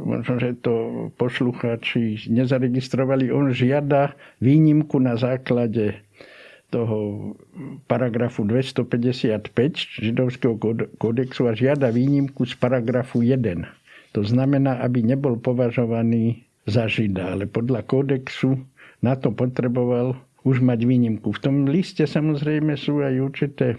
možno, 0.00 0.40
že 0.42 0.58
to 0.58 1.08
poslucháči 1.14 2.26
nezaregistrovali, 2.26 3.30
on 3.30 3.54
žiada 3.54 4.18
výnimku 4.42 4.98
na 4.98 5.14
základe 5.14 6.02
toho 6.74 7.32
paragrafu 7.86 8.42
255 8.42 9.54
židovského 10.02 10.58
kodexu 10.98 11.46
a 11.46 11.54
žiada 11.54 11.94
výnimku 11.94 12.42
z 12.42 12.58
paragrafu 12.58 13.22
1. 13.22 13.62
To 14.18 14.20
znamená, 14.26 14.82
aby 14.82 15.06
nebol 15.06 15.38
považovaný 15.38 16.42
za 16.66 16.90
žida, 16.90 17.38
ale 17.38 17.46
podľa 17.46 17.86
kódexu 17.86 18.58
na 18.98 19.14
to 19.14 19.30
potreboval 19.30 20.18
už 20.42 20.58
mať 20.58 20.82
výnimku. 20.82 21.30
V 21.30 21.42
tom 21.42 21.56
liste 21.70 22.02
samozrejme 22.02 22.74
sú 22.74 22.98
aj 23.02 23.14
určité 23.22 23.78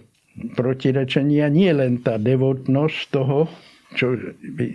protirečenia, 0.55 1.51
nie 1.51 1.71
len 1.73 1.99
tá 1.99 2.15
devotnosť 2.15 2.99
toho, 3.11 3.51
čo 3.95 4.19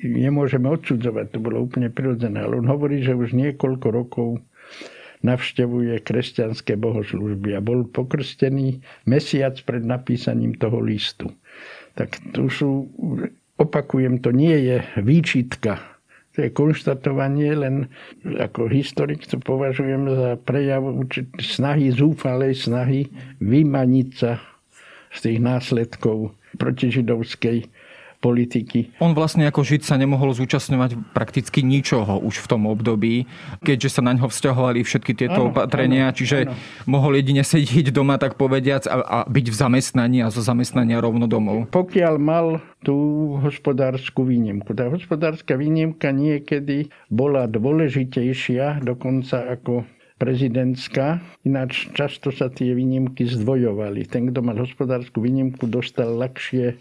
nemôžeme 0.01 0.71
odsudzovať, 0.73 1.37
to 1.37 1.39
bolo 1.43 1.69
úplne 1.69 1.93
prirodzené. 1.93 2.41
Ale 2.41 2.63
on 2.63 2.69
hovorí, 2.71 3.05
že 3.05 3.13
už 3.13 3.37
niekoľko 3.37 3.87
rokov 3.93 4.29
navštevuje 5.23 6.03
kresťanské 6.03 6.75
bohoslužby 6.75 7.55
a 7.55 7.61
bol 7.63 7.87
pokrstený 7.87 8.83
mesiac 9.07 9.55
pred 9.63 9.85
napísaním 9.85 10.59
toho 10.59 10.83
listu. 10.83 11.31
Tak 11.95 12.19
tu 12.35 12.51
sú, 12.51 12.91
opakujem, 13.61 14.19
to 14.19 14.35
nie 14.35 14.57
je 14.67 14.77
výčitka, 14.99 15.79
to 16.33 16.49
je 16.49 16.51
konštatovanie, 16.51 17.53
len 17.53 17.93
ako 18.25 18.67
historik 18.73 19.29
to 19.29 19.37
považujem 19.37 20.09
za 20.09 20.31
prejav 20.41 20.81
snahy, 21.39 21.93
zúfalej 21.93 22.57
snahy 22.57 23.13
vymaniť 23.45 24.09
sa 24.17 24.41
z 25.13 25.19
tých 25.29 25.39
následkov 25.45 26.33
protižidovskej 26.57 27.69
politiky. 28.23 28.95
On 29.03 29.11
vlastne 29.19 29.43
ako 29.51 29.67
Žid 29.67 29.83
sa 29.83 29.99
nemohol 29.99 30.31
zúčastňovať 30.39 31.11
prakticky 31.11 31.67
ničoho 31.67 32.23
už 32.23 32.39
v 32.39 32.47
tom 32.47 32.71
období, 32.71 33.27
keďže 33.67 33.99
sa 33.99 34.07
na 34.07 34.15
ňo 34.15 34.31
vzťahovali 34.31 34.87
všetky 34.87 35.19
tieto 35.19 35.43
ano, 35.43 35.51
opatrenia, 35.51 36.15
ano, 36.15 36.17
čiže 36.17 36.47
ano. 36.47 36.55
mohol 36.87 37.19
jedine 37.19 37.43
sedieť 37.43 37.91
doma, 37.91 38.23
tak 38.23 38.39
povediac, 38.39 38.87
a, 38.87 38.95
a 39.03 39.19
byť 39.27 39.47
v 39.51 39.57
zamestnaní 39.59 40.19
a 40.23 40.31
zo 40.31 40.39
zamestnania 40.39 41.03
rovno 41.03 41.27
domov. 41.27 41.67
Pokiaľ 41.75 42.15
mal 42.23 42.63
tú 42.87 42.95
hospodárskú 43.43 44.27
výnimku. 44.27 44.75
Tá 44.75 44.87
hospodárska 44.91 45.55
výnimka 45.59 46.11
niekedy 46.11 46.91
bola 47.11 47.47
dôležitejšia, 47.47 48.83
dokonca 48.83 49.55
ako 49.55 49.87
prezidentská, 50.23 51.19
ináč 51.43 51.91
často 51.99 52.31
sa 52.31 52.47
tie 52.47 52.79
výnimky 52.79 53.27
zdvojovali. 53.27 54.07
Ten, 54.07 54.31
kto 54.31 54.39
mal 54.39 54.55
hospodárskú 54.55 55.19
výnimku, 55.19 55.67
dostal 55.67 56.15
ľahšie 56.15 56.79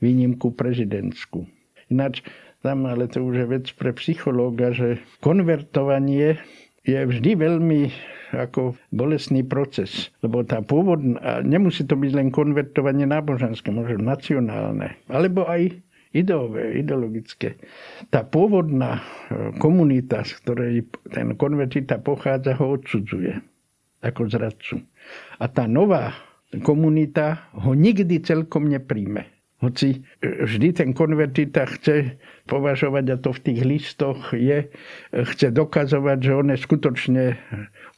výnimku 0.00 0.54
prezidentskú. 0.54 1.46
Ináč 1.92 2.24
tam, 2.64 2.88
ale 2.88 3.06
to 3.06 3.20
už 3.20 3.44
je 3.44 3.46
vec 3.46 3.66
pre 3.76 3.92
psychológa, 4.00 4.72
že 4.72 5.02
konvertovanie 5.20 6.40
je 6.84 7.00
vždy 7.04 7.36
veľmi 7.36 7.92
ako 8.32 8.74
bolestný 8.90 9.44
proces. 9.44 10.10
Lebo 10.24 10.42
tá 10.42 10.64
pôvodná, 10.64 11.44
nemusí 11.44 11.84
to 11.84 11.94
byť 11.94 12.10
len 12.16 12.28
konvertovanie 12.32 13.04
náboženské, 13.04 13.68
môže 13.70 14.00
nacionálne, 14.00 14.96
alebo 15.06 15.44
aj 15.44 15.76
ideové, 16.14 16.78
ideologické. 16.78 17.58
Tá 18.08 18.22
pôvodná 18.22 19.00
e, 19.00 19.02
komunita, 19.58 20.22
z 20.22 20.32
ktorej 20.40 20.74
ten 21.10 21.34
konvertita 21.34 21.98
pochádza, 21.98 22.54
ho 22.56 22.78
odsudzuje 22.78 23.42
ako 24.04 24.30
zradcu. 24.30 24.76
A 25.42 25.50
tá 25.50 25.66
nová 25.66 26.14
komunita 26.62 27.50
ho 27.58 27.74
nikdy 27.74 28.22
celkom 28.22 28.70
nepríjme. 28.70 29.33
Hoci 29.62 30.02
e, 30.18 30.44
vždy 30.44 30.68
ten 30.74 30.90
konvertita 30.90 31.66
chce 31.70 32.18
považovať, 32.50 33.04
a 33.12 33.16
to 33.16 33.30
v 33.32 33.40
tých 33.40 33.60
listoch 33.64 34.34
je, 34.34 34.68
chce 35.12 35.46
dokazovať, 35.54 36.18
že 36.20 36.32
on 36.34 36.48
je 36.52 36.58
skutočne 36.58 37.24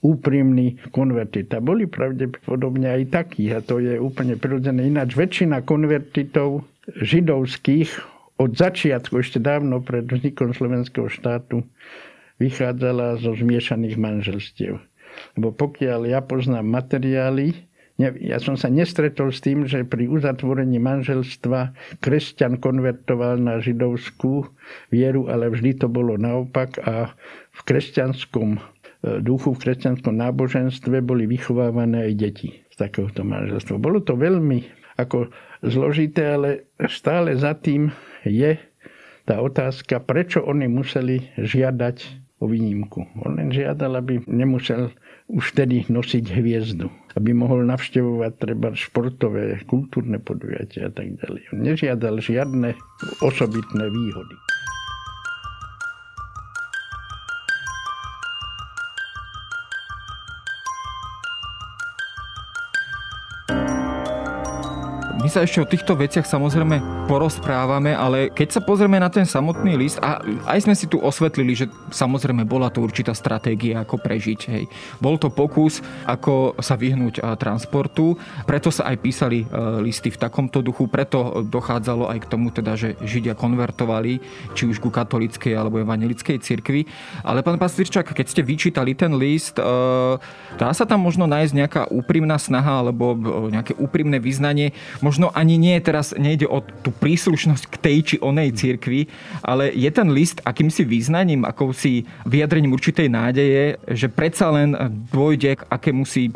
úprimný 0.05 0.79
konvertita. 0.93 1.59
Boli 1.65 1.89
pravdepodobne 1.89 2.93
aj 3.01 3.03
takí 3.11 3.51
a 3.51 3.65
to 3.65 3.83
je 3.83 3.99
úplne 3.99 4.37
prirodzené. 4.39 4.87
Ináč 4.87 5.17
väčšina 5.17 5.65
konvertitov 5.67 6.63
židovských 7.03 8.17
od 8.37 8.53
začiatku, 8.53 9.17
ešte 9.17 9.41
dávno 9.41 9.81
pred 9.81 10.05
vznikom 10.05 10.53
slovenského 10.53 11.09
štátu, 11.09 11.65
vychádzala 12.37 13.17
zo 13.17 13.33
zmiešaných 13.33 13.97
manželstiev. 13.97 14.77
Lebo 15.41 15.57
pokiaľ 15.57 16.01
ja 16.13 16.21
poznám 16.21 16.69
materiály, 16.69 17.57
ja 17.97 18.37
som 18.37 18.61
sa 18.61 18.69
nestretol 18.69 19.33
s 19.33 19.41
tým, 19.41 19.65
že 19.65 19.81
pri 19.89 20.05
uzatvorení 20.13 20.77
manželstva 20.77 21.73
kresťan 22.05 22.61
konvertoval 22.61 23.41
na 23.41 23.57
židovskú 23.57 24.53
vieru, 24.93 25.33
ale 25.33 25.49
vždy 25.49 25.81
to 25.81 25.89
bolo 25.89 26.21
naopak 26.21 26.77
a 26.85 27.17
v 27.57 27.61
kresťanskom 27.65 28.49
e, 28.57 28.61
duchu, 29.25 29.57
v 29.57 29.63
kresťanskom 29.65 30.13
náboženstve 30.13 31.01
boli 31.01 31.25
vychovávané 31.25 32.13
aj 32.13 32.15
deti. 32.21 32.49
takéhoto 32.77 33.25
manželstva. 33.25 33.81
Bolo 33.81 34.05
to 34.05 34.13
veľmi 34.21 34.69
ako 35.01 35.33
zložité, 35.65 36.37
ale 36.37 36.69
stále 36.93 37.33
za 37.33 37.57
tým 37.57 37.89
je 38.29 38.61
tá 39.25 39.41
otázka, 39.41 40.05
prečo 40.05 40.45
oni 40.45 40.69
museli 40.69 41.33
žiadať 41.41 42.29
o 42.41 42.45
výnimku. 42.45 43.09
On 43.25 43.41
len 43.41 43.49
žiadal, 43.49 43.97
aby 43.97 44.21
nemusel 44.29 44.93
už 45.27 45.55
vtedy 45.55 45.87
nosiť 45.91 46.25
hviezdu. 46.31 46.87
Aby 47.17 47.33
mohol 47.33 47.65
navštevovať 47.65 48.33
treba 48.37 48.77
športové, 48.77 49.57
kultúrne 49.65 50.21
podujatia 50.21 50.89
a 50.89 50.93
tak 50.93 51.17
ďalej. 51.17 51.49
Nežiadal 51.57 52.21
žiadne 52.21 52.77
osobitné 53.25 53.85
výhody. 53.89 54.37
Sa 65.37 65.45
ešte 65.45 65.61
o 65.61 65.69
týchto 65.69 65.93
veciach 65.93 66.25
samozrejme 66.25 66.81
porozprávame, 67.13 67.93
ale 67.93 68.33
keď 68.33 68.57
sa 68.57 68.65
pozrieme 68.65 68.97
na 68.97 69.13
ten 69.13 69.29
samotný 69.29 69.77
list, 69.77 70.01
a 70.01 70.25
aj 70.49 70.65
sme 70.65 70.73
si 70.73 70.89
tu 70.89 70.97
osvetlili, 70.97 71.53
že 71.53 71.69
samozrejme 71.93 72.49
bola 72.49 72.73
to 72.73 72.81
určitá 72.81 73.13
stratégia, 73.13 73.85
ako 73.85 74.01
prežiť. 74.01 74.41
Hej. 74.49 74.65
Bol 74.97 75.21
to 75.21 75.29
pokus, 75.29 75.85
ako 76.09 76.57
sa 76.57 76.73
vyhnúť 76.81 77.21
transportu, 77.37 78.17
preto 78.49 78.73
sa 78.73 78.89
aj 78.89 78.97
písali 78.97 79.45
e, 79.45 79.47
listy 79.85 80.09
v 80.09 80.17
takomto 80.17 80.65
duchu, 80.65 80.89
preto 80.89 81.45
dochádzalo 81.45 82.09
aj 82.17 82.19
k 82.25 82.31
tomu, 82.33 82.49
teda, 82.49 82.73
že 82.73 82.97
Židia 83.05 83.37
konvertovali, 83.37 84.17
či 84.57 84.65
už 84.65 84.81
ku 84.81 84.89
katolíckej 84.89 85.53
alebo 85.53 85.85
evangelickej 85.85 86.41
cirkvi. 86.41 86.89
Ale 87.21 87.45
pán 87.45 87.61
Pastýrčak, 87.61 88.09
keď 88.09 88.27
ste 88.33 88.41
vyčítali 88.41 88.97
ten 88.97 89.13
list, 89.21 89.61
e, 89.61 89.65
dá 90.57 90.73
sa 90.73 90.89
tam 90.89 91.05
možno 91.05 91.29
nájsť 91.29 91.53
nejaká 91.53 91.83
úprimná 91.93 92.41
snaha 92.41 92.81
alebo 92.81 93.13
e, 93.13 93.53
nejaké 93.53 93.77
úprimné 93.77 94.17
vyznanie, 94.17 94.73
možno 95.05 95.26
možno 95.27 95.35
ani 95.35 95.59
nie 95.59 95.75
teraz 95.83 96.15
nejde 96.15 96.47
o 96.47 96.63
tú 96.63 96.95
príslušnosť 96.95 97.65
k 97.67 97.77
tej 97.83 97.99
či 98.07 98.17
onej 98.23 98.55
cirkvi, 98.55 99.11
ale 99.43 99.75
je 99.75 99.91
ten 99.91 100.07
list 100.15 100.39
akýmsi 100.47 100.87
význaním, 100.87 101.43
akousi 101.43 102.07
vyjadrením 102.27 102.75
určitej 102.75 103.11
nádeje, 103.11 103.83
že 103.91 104.07
predsa 104.07 104.55
len 104.55 104.71
dôjde 105.11 105.59
k 105.59 105.67
akémusi 105.67 106.31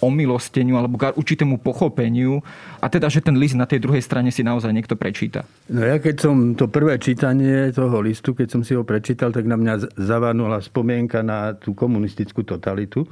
omilosteniu 0.00 0.80
alebo 0.80 0.96
k 0.96 1.12
určitému 1.12 1.60
pochopeniu 1.60 2.40
a 2.80 2.88
teda, 2.88 3.12
že 3.12 3.20
ten 3.20 3.36
list 3.36 3.52
na 3.52 3.68
tej 3.68 3.84
druhej 3.84 4.00
strane 4.00 4.32
si 4.32 4.40
naozaj 4.40 4.72
niekto 4.72 4.96
prečíta. 4.96 5.44
No 5.68 5.84
ja 5.84 6.00
keď 6.00 6.16
som 6.16 6.56
to 6.56 6.72
prvé 6.72 6.96
čítanie 6.96 7.68
toho 7.76 8.00
listu, 8.00 8.32
keď 8.32 8.48
som 8.48 8.64
si 8.64 8.72
ho 8.72 8.80
prečítal, 8.80 9.28
tak 9.28 9.44
na 9.44 9.60
mňa 9.60 10.00
zavánula 10.00 10.64
spomienka 10.64 11.20
na 11.20 11.52
tú 11.52 11.76
komunistickú 11.76 12.40
totalitu. 12.48 13.04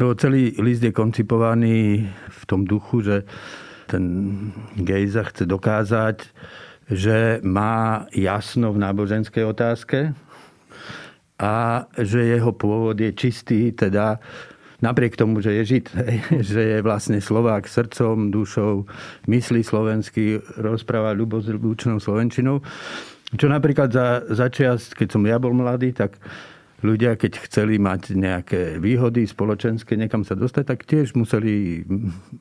No, 0.00 0.16
celý 0.16 0.56
list 0.60 0.80
je 0.80 0.92
koncipovaný 0.92 2.08
v 2.12 2.42
tom 2.48 2.64
duchu, 2.64 3.04
že 3.04 3.28
ten 3.88 4.04
Gejza 4.76 5.24
chce 5.24 5.48
dokázať, 5.48 6.28
že 6.92 7.40
má 7.44 8.04
jasno 8.12 8.72
v 8.72 8.80
náboženskej 8.84 9.44
otázke 9.48 10.12
a 11.40 11.84
že 11.96 12.36
jeho 12.36 12.52
pôvod 12.52 13.00
je 13.00 13.12
čistý, 13.16 13.72
teda 13.72 14.20
napriek 14.80 15.16
tomu, 15.16 15.40
že 15.40 15.52
je 15.60 15.62
Žid, 15.64 15.86
že 16.52 16.60
je 16.60 16.78
vlastne 16.84 17.18
Slovák 17.20 17.64
srdcom, 17.68 18.30
dušou, 18.30 18.84
myslí 19.26 19.60
slovenský, 19.64 20.42
rozpráva 20.60 21.16
ľubozlučnou 21.16 21.98
slovenčinou. 21.98 22.62
Čo 23.36 23.46
napríklad 23.52 23.92
za, 23.92 24.24
za 24.28 24.48
čas, 24.48 24.96
keď 24.96 25.08
som 25.12 25.22
ja 25.28 25.36
bol 25.36 25.52
mladý, 25.52 25.92
tak 25.92 26.16
ľudia, 26.82 27.18
keď 27.18 27.42
chceli 27.50 27.76
mať 27.82 28.14
nejaké 28.14 28.60
výhody 28.78 29.26
spoločenské, 29.26 29.98
niekam 29.98 30.22
sa 30.22 30.38
dostať, 30.38 30.64
tak 30.64 30.86
tiež 30.86 31.18
museli 31.18 31.82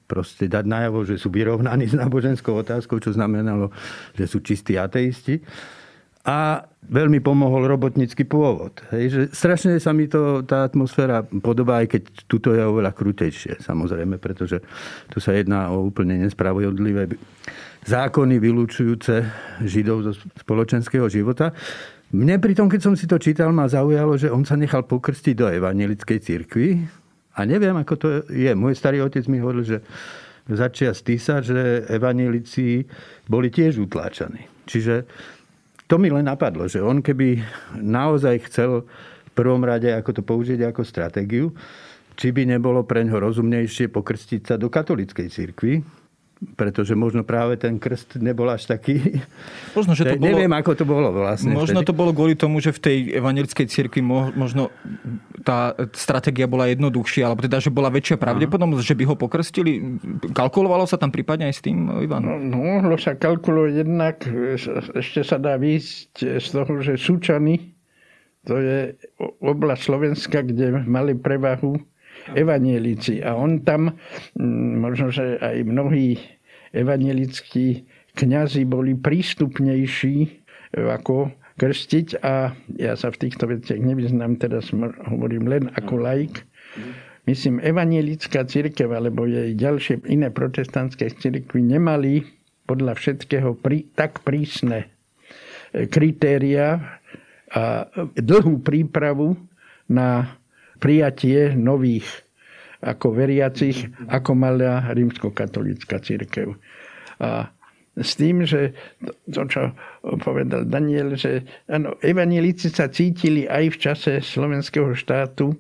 proste 0.06 0.46
dať 0.46 0.66
najavo, 0.66 1.06
že 1.06 1.18
sú 1.18 1.34
vyrovnaní 1.34 1.90
s 1.90 1.98
náboženskou 1.98 2.54
otázkou, 2.54 3.02
čo 3.02 3.14
znamenalo, 3.14 3.74
že 4.14 4.30
sú 4.30 4.42
čistí 4.46 4.78
ateisti. 4.78 5.42
A 6.28 6.60
veľmi 6.92 7.24
pomohol 7.24 7.72
robotnícky 7.72 8.28
pôvod. 8.28 8.84
Hej, 8.92 9.06
že 9.08 9.22
strašne 9.32 9.80
sa 9.80 9.96
mi 9.96 10.12
to, 10.12 10.44
tá 10.44 10.68
atmosféra 10.68 11.24
podobá, 11.24 11.80
aj 11.80 11.88
keď 11.88 12.02
tuto 12.28 12.52
je 12.52 12.68
oveľa 12.68 12.92
krutejšie, 12.92 13.64
samozrejme, 13.64 14.20
pretože 14.20 14.60
tu 15.08 15.24
sa 15.24 15.32
jedná 15.32 15.72
o 15.72 15.88
úplne 15.88 16.20
nespravodlivé 16.20 17.16
zákony 17.88 18.44
vylúčujúce 18.44 19.24
Židov 19.64 20.04
zo 20.04 20.14
spoločenského 20.44 21.08
života. 21.08 21.56
Mne 22.08 22.40
pri 22.40 22.56
tom, 22.56 22.72
keď 22.72 22.82
som 22.88 22.96
si 22.96 23.04
to 23.04 23.20
čítal, 23.20 23.52
ma 23.52 23.68
zaujalo, 23.68 24.16
že 24.16 24.32
on 24.32 24.48
sa 24.48 24.56
nechal 24.56 24.88
pokrstiť 24.88 25.36
do 25.36 25.52
evangelickej 25.52 26.20
cirkvi. 26.24 26.80
A 27.36 27.44
neviem, 27.44 27.76
ako 27.76 27.94
to 28.00 28.08
je. 28.32 28.52
Môj 28.56 28.80
starý 28.80 29.04
otec 29.04 29.28
mi 29.28 29.44
hovoril, 29.44 29.68
že 29.68 29.78
začia 30.48 30.96
stýsa, 30.96 31.44
že 31.44 31.84
evangelici 31.92 32.88
boli 33.28 33.52
tiež 33.52 33.84
utláčaní. 33.84 34.48
Čiže 34.64 35.04
to 35.92 36.00
mi 36.00 36.08
len 36.08 36.32
napadlo, 36.32 36.72
že 36.72 36.80
on 36.80 37.04
keby 37.04 37.44
naozaj 37.76 38.48
chcel 38.48 38.88
v 38.88 39.32
prvom 39.36 39.64
rade 39.68 39.92
ako 39.92 40.12
to 40.16 40.22
použiť 40.24 40.64
ako 40.64 40.88
stratégiu, 40.88 41.52
či 42.16 42.32
by 42.32 42.48
nebolo 42.48 42.88
pre 42.88 43.04
ňo 43.04 43.20
rozumnejšie 43.20 43.92
pokrstiť 43.92 44.42
sa 44.48 44.56
do 44.56 44.72
katolickej 44.72 45.28
cirkvi, 45.28 45.84
pretože 46.38 46.94
možno 46.94 47.26
práve 47.26 47.58
ten 47.58 47.82
krst 47.82 48.22
nebol 48.22 48.46
až 48.50 48.70
taký... 48.70 49.22
Možno, 49.74 49.98
že 49.98 50.06
to 50.06 50.22
bolo, 50.22 50.30
neviem, 50.30 50.54
ako 50.54 50.72
to 50.78 50.86
bolo 50.86 51.10
vlastne. 51.10 51.54
Možno 51.54 51.82
vtedy. 51.82 51.90
to 51.90 51.98
bolo 51.98 52.12
kvôli 52.14 52.38
tomu, 52.38 52.62
že 52.62 52.70
v 52.70 52.82
tej 52.82 52.98
evangelickej 53.18 53.66
cirkvi 53.66 54.06
možno 54.06 54.70
tá 55.42 55.74
stratégia 55.98 56.46
bola 56.46 56.70
jednoduchšia, 56.70 57.26
alebo 57.26 57.42
teda, 57.42 57.58
že 57.58 57.74
bola 57.74 57.90
väčšia 57.90 58.22
pravdepodobnosť, 58.22 58.86
že 58.86 58.98
by 58.98 59.04
ho 59.10 59.16
pokrstili. 59.18 59.72
Kalkulovalo 60.34 60.86
sa 60.86 61.02
tam 61.02 61.10
prípadne 61.10 61.50
aj 61.50 61.56
s 61.58 61.62
tým, 61.66 61.90
Ivan? 62.06 62.22
No, 62.22 62.38
no 62.38 62.58
mohlo 62.62 63.02
sa 63.02 63.18
kalkulovať 63.18 63.74
jednak, 63.74 64.22
ešte 64.94 65.26
sa 65.26 65.42
dá 65.42 65.58
výjsť 65.58 66.38
z 66.38 66.48
toho, 66.54 66.74
že 66.86 67.02
Súčany, 67.02 67.74
to 68.46 68.62
je 68.62 68.94
oblasť 69.42 69.82
Slovenska, 69.82 70.46
kde 70.46 70.86
mali 70.86 71.18
prevahu 71.18 71.82
evanielici. 72.36 73.24
A 73.24 73.38
on 73.38 73.62
tam, 73.64 73.96
mm, 74.36 74.74
možno, 74.82 75.14
že 75.14 75.38
aj 75.40 75.64
mnohí 75.64 76.20
evanielickí 76.76 77.88
kňazi 78.18 78.66
boli 78.66 78.98
prístupnejší 78.98 80.18
e, 80.26 80.30
ako 80.76 81.32
krstiť 81.58 82.22
a 82.22 82.54
ja 82.78 82.94
sa 82.94 83.10
v 83.10 83.20
týchto 83.28 83.50
veciach 83.50 83.82
nevyznám, 83.82 84.38
teraz 84.38 84.70
hovorím 85.10 85.50
len 85.50 85.64
ako 85.74 85.98
laik. 85.98 86.46
Myslím, 87.26 87.60
evanielická 87.60 88.46
církev 88.46 88.88
alebo 88.94 89.28
jej 89.28 89.58
ďalšie 89.58 90.06
iné 90.08 90.32
protestantské 90.32 91.12
církvy 91.12 91.60
nemali 91.60 92.24
podľa 92.70 92.96
všetkého 92.96 93.58
prí, 93.58 93.90
tak 93.96 94.22
prísne 94.24 94.88
e, 95.74 95.88
kritéria 95.88 97.00
a 97.48 97.88
dlhú 98.20 98.60
prípravu 98.60 99.40
na 99.88 100.36
prijatie 100.78 101.54
nových 101.58 102.08
ako 102.82 103.10
veriacich, 103.10 103.90
ako 104.06 104.38
mala 104.38 104.94
rímskokatolická 104.94 105.98
církev. 105.98 106.54
A 107.18 107.50
s 107.98 108.14
tým, 108.14 108.46
že 108.46 108.78
to, 109.26 109.50
čo 109.50 109.74
povedal 110.22 110.70
Daniel, 110.70 111.18
že 111.18 111.42
ano, 111.66 111.98
evanelici 112.06 112.70
sa 112.70 112.94
cítili 112.94 113.50
aj 113.50 113.74
v 113.74 113.78
čase 113.82 114.12
slovenského 114.22 114.94
štátu 114.94 115.58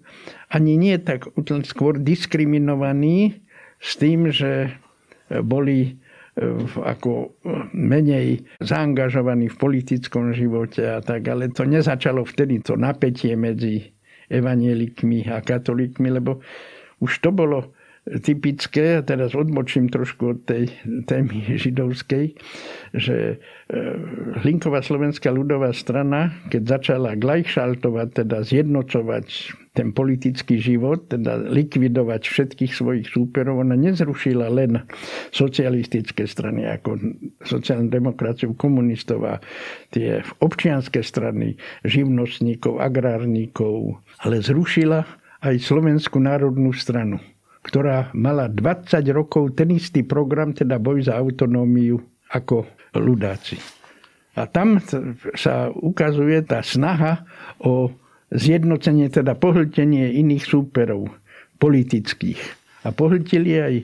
ani 0.54 0.78
nie 0.78 0.96
tak 1.02 1.26
skôr 1.66 1.98
diskriminovaní 1.98 3.42
s 3.82 3.98
tým, 3.98 4.30
že 4.30 4.78
boli 5.44 5.78
e, 5.86 5.92
ako 6.78 7.36
menej 7.74 8.46
zaangažovaní 8.62 9.50
v 9.50 9.60
politickom 9.60 10.32
živote 10.38 10.86
a 10.86 11.02
tak, 11.02 11.26
ale 11.28 11.50
to 11.50 11.66
nezačalo 11.66 12.22
vtedy 12.22 12.62
to 12.62 12.78
napätie 12.78 13.34
medzi 13.34 13.97
evanielikmi 14.30 15.26
a 15.32 15.42
katolíkmi, 15.42 16.12
lebo 16.12 16.40
už 17.00 17.20
to 17.20 17.32
bolo 17.32 17.72
typické, 18.24 19.04
teraz 19.04 19.36
odmočím 19.36 19.92
trošku 19.92 20.38
od 20.38 20.40
tej 20.48 20.72
témy 21.06 21.60
židovskej, 21.60 22.40
že 22.96 23.18
e, 23.36 23.78
Hlinková 24.44 24.80
slovenská 24.80 25.28
ľudová 25.28 25.76
strana, 25.76 26.32
keď 26.48 26.80
začala 26.80 27.20
glajšaltovať, 27.20 28.08
teda 28.24 28.38
zjednocovať 28.48 29.28
ten 29.76 29.94
politický 29.94 30.58
život, 30.58 31.06
teda 31.12 31.38
likvidovať 31.54 32.22
všetkých 32.26 32.74
svojich 32.74 33.06
súperov, 33.14 33.62
ona 33.62 33.78
nezrušila 33.78 34.50
len 34.50 34.82
socialistické 35.30 36.26
strany, 36.26 36.66
ako 36.66 36.98
sociálnu 37.46 37.92
demokraciu 37.92 38.58
komunistov 38.58 39.22
a 39.28 39.36
tie 39.94 40.26
občianské 40.42 41.06
strany, 41.06 41.60
živnostníkov, 41.86 42.82
agrárníkov, 42.82 44.02
ale 44.24 44.42
zrušila 44.42 45.06
aj 45.46 45.56
Slovenskú 45.62 46.18
národnú 46.18 46.74
stranu, 46.74 47.22
ktorá 47.68 48.16
mala 48.16 48.48
20 48.48 49.04
rokov 49.12 49.60
ten 49.60 49.76
istý 49.76 50.08
program, 50.08 50.56
teda 50.56 50.80
boj 50.80 51.12
za 51.12 51.20
autonómiu 51.20 52.00
ako 52.32 52.64
ľudáci. 52.96 53.60
A 54.40 54.48
tam 54.48 54.80
sa 55.36 55.68
ukazuje 55.74 56.40
tá 56.48 56.64
snaha 56.64 57.28
o 57.60 57.92
zjednocenie, 58.32 59.12
teda 59.12 59.36
pohltenie 59.36 60.16
iných 60.16 60.46
súperov 60.46 61.12
politických. 61.58 62.40
A 62.86 62.94
pohltili 62.96 63.58
aj 63.58 63.76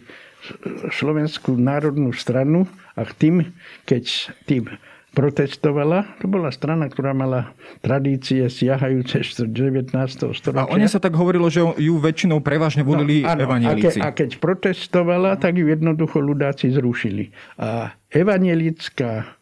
Slovenskú 0.91 1.55
národnú 1.55 2.11
stranu 2.11 2.67
a 2.99 3.07
tým, 3.07 3.55
keď 3.87 4.35
tým 4.43 4.67
protestovala. 5.13 6.17
To 6.19 6.27
bola 6.27 6.49
strana, 6.49 6.89
ktorá 6.89 7.13
mala 7.13 7.53
tradície 7.85 8.49
siahajúce 8.49 9.21
z 9.21 9.45
19. 9.45 9.93
storočia. 10.33 10.65
A 10.65 10.73
oni 10.73 10.89
sa 10.89 10.97
tak 10.97 11.13
hovorilo, 11.13 11.47
že 11.53 11.61
ju 11.61 11.95
väčšinou 12.01 12.41
prevažne 12.41 12.81
volili 12.81 13.21
no, 13.21 13.37
evanielicí. 13.37 14.01
A, 14.01 14.09
ke, 14.09 14.25
a 14.25 14.25
keď 14.25 14.29
protestovala, 14.41 15.37
tak 15.37 15.61
ju 15.61 15.69
jednoducho 15.69 16.17
ľudáci 16.17 16.73
zrušili. 16.73 17.29
A 17.61 17.93
evanielická 18.09 19.37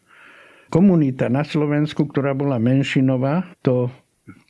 komunita 0.68 1.32
na 1.32 1.44
Slovensku, 1.44 2.04
ktorá 2.08 2.36
bola 2.36 2.60
menšinová, 2.60 3.48
to 3.64 3.88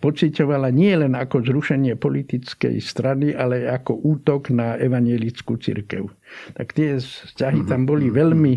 pocitovala 0.04 0.68
nie 0.68 0.92
len 0.92 1.16
ako 1.16 1.48
zrušenie 1.48 1.96
politickej 1.96 2.76
strany, 2.82 3.32
ale 3.32 3.64
ako 3.64 3.96
útok 4.04 4.52
na 4.52 4.76
evanielickú 4.76 5.56
církev. 5.56 6.12
Tak 6.52 6.76
tie 6.76 7.00
vzťahy 7.00 7.64
tam 7.64 7.88
boli 7.88 8.12
veľmi 8.12 8.54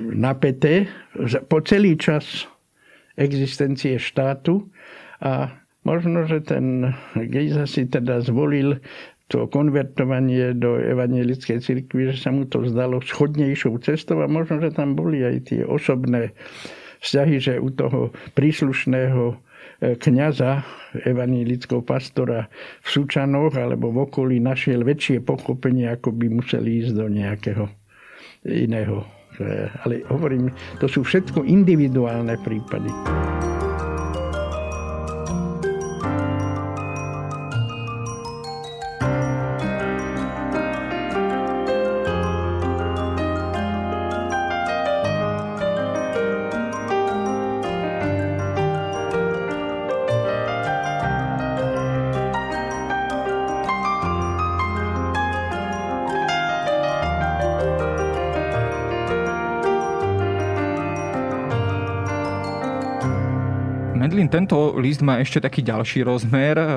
napäté 0.00 0.88
po 1.44 1.60
celý 1.60 2.00
čas 2.00 2.48
existencie 3.20 4.00
štátu. 4.00 4.64
A 5.20 5.52
možno, 5.84 6.24
že 6.24 6.40
ten 6.40 6.96
Gejza 7.12 7.68
si 7.68 7.84
teda 7.84 8.24
zvolil 8.24 8.80
to 9.30 9.46
konvertovanie 9.46 10.56
do 10.56 10.80
evangelickej 10.80 11.62
cirkvi, 11.62 12.10
že 12.10 12.16
sa 12.18 12.34
mu 12.34 12.48
to 12.48 12.66
zdalo 12.66 12.98
schodnejšou 12.98 13.78
cestou 13.84 14.24
a 14.24 14.26
možno, 14.26 14.58
že 14.58 14.74
tam 14.74 14.98
boli 14.98 15.22
aj 15.22 15.52
tie 15.52 15.62
osobné 15.62 16.34
vzťahy, 17.04 17.36
že 17.38 17.62
u 17.62 17.70
toho 17.70 18.10
príslušného 18.34 19.49
kniaza, 19.80 20.60
evanílického 21.08 21.80
pastora 21.80 22.46
v 22.84 22.88
Sučanoch 22.88 23.56
alebo 23.56 23.88
v 23.88 24.04
okolí 24.04 24.36
našiel 24.36 24.84
väčšie 24.84 25.24
pochopenie, 25.24 25.88
ako 25.88 26.12
by 26.12 26.26
museli 26.28 26.84
ísť 26.84 26.92
do 26.92 27.06
nejakého 27.08 27.64
iného. 28.44 29.08
Ale 29.88 30.04
hovorím, 30.12 30.52
to 30.84 30.86
sú 30.90 31.00
všetko 31.00 31.48
individuálne 31.48 32.36
prípady. 32.44 32.92
List 64.80 65.04
má 65.04 65.20
ešte 65.20 65.38
taký 65.38 65.60
ďalší 65.60 66.02
rozmer, 66.02 66.56
e, 66.56 66.68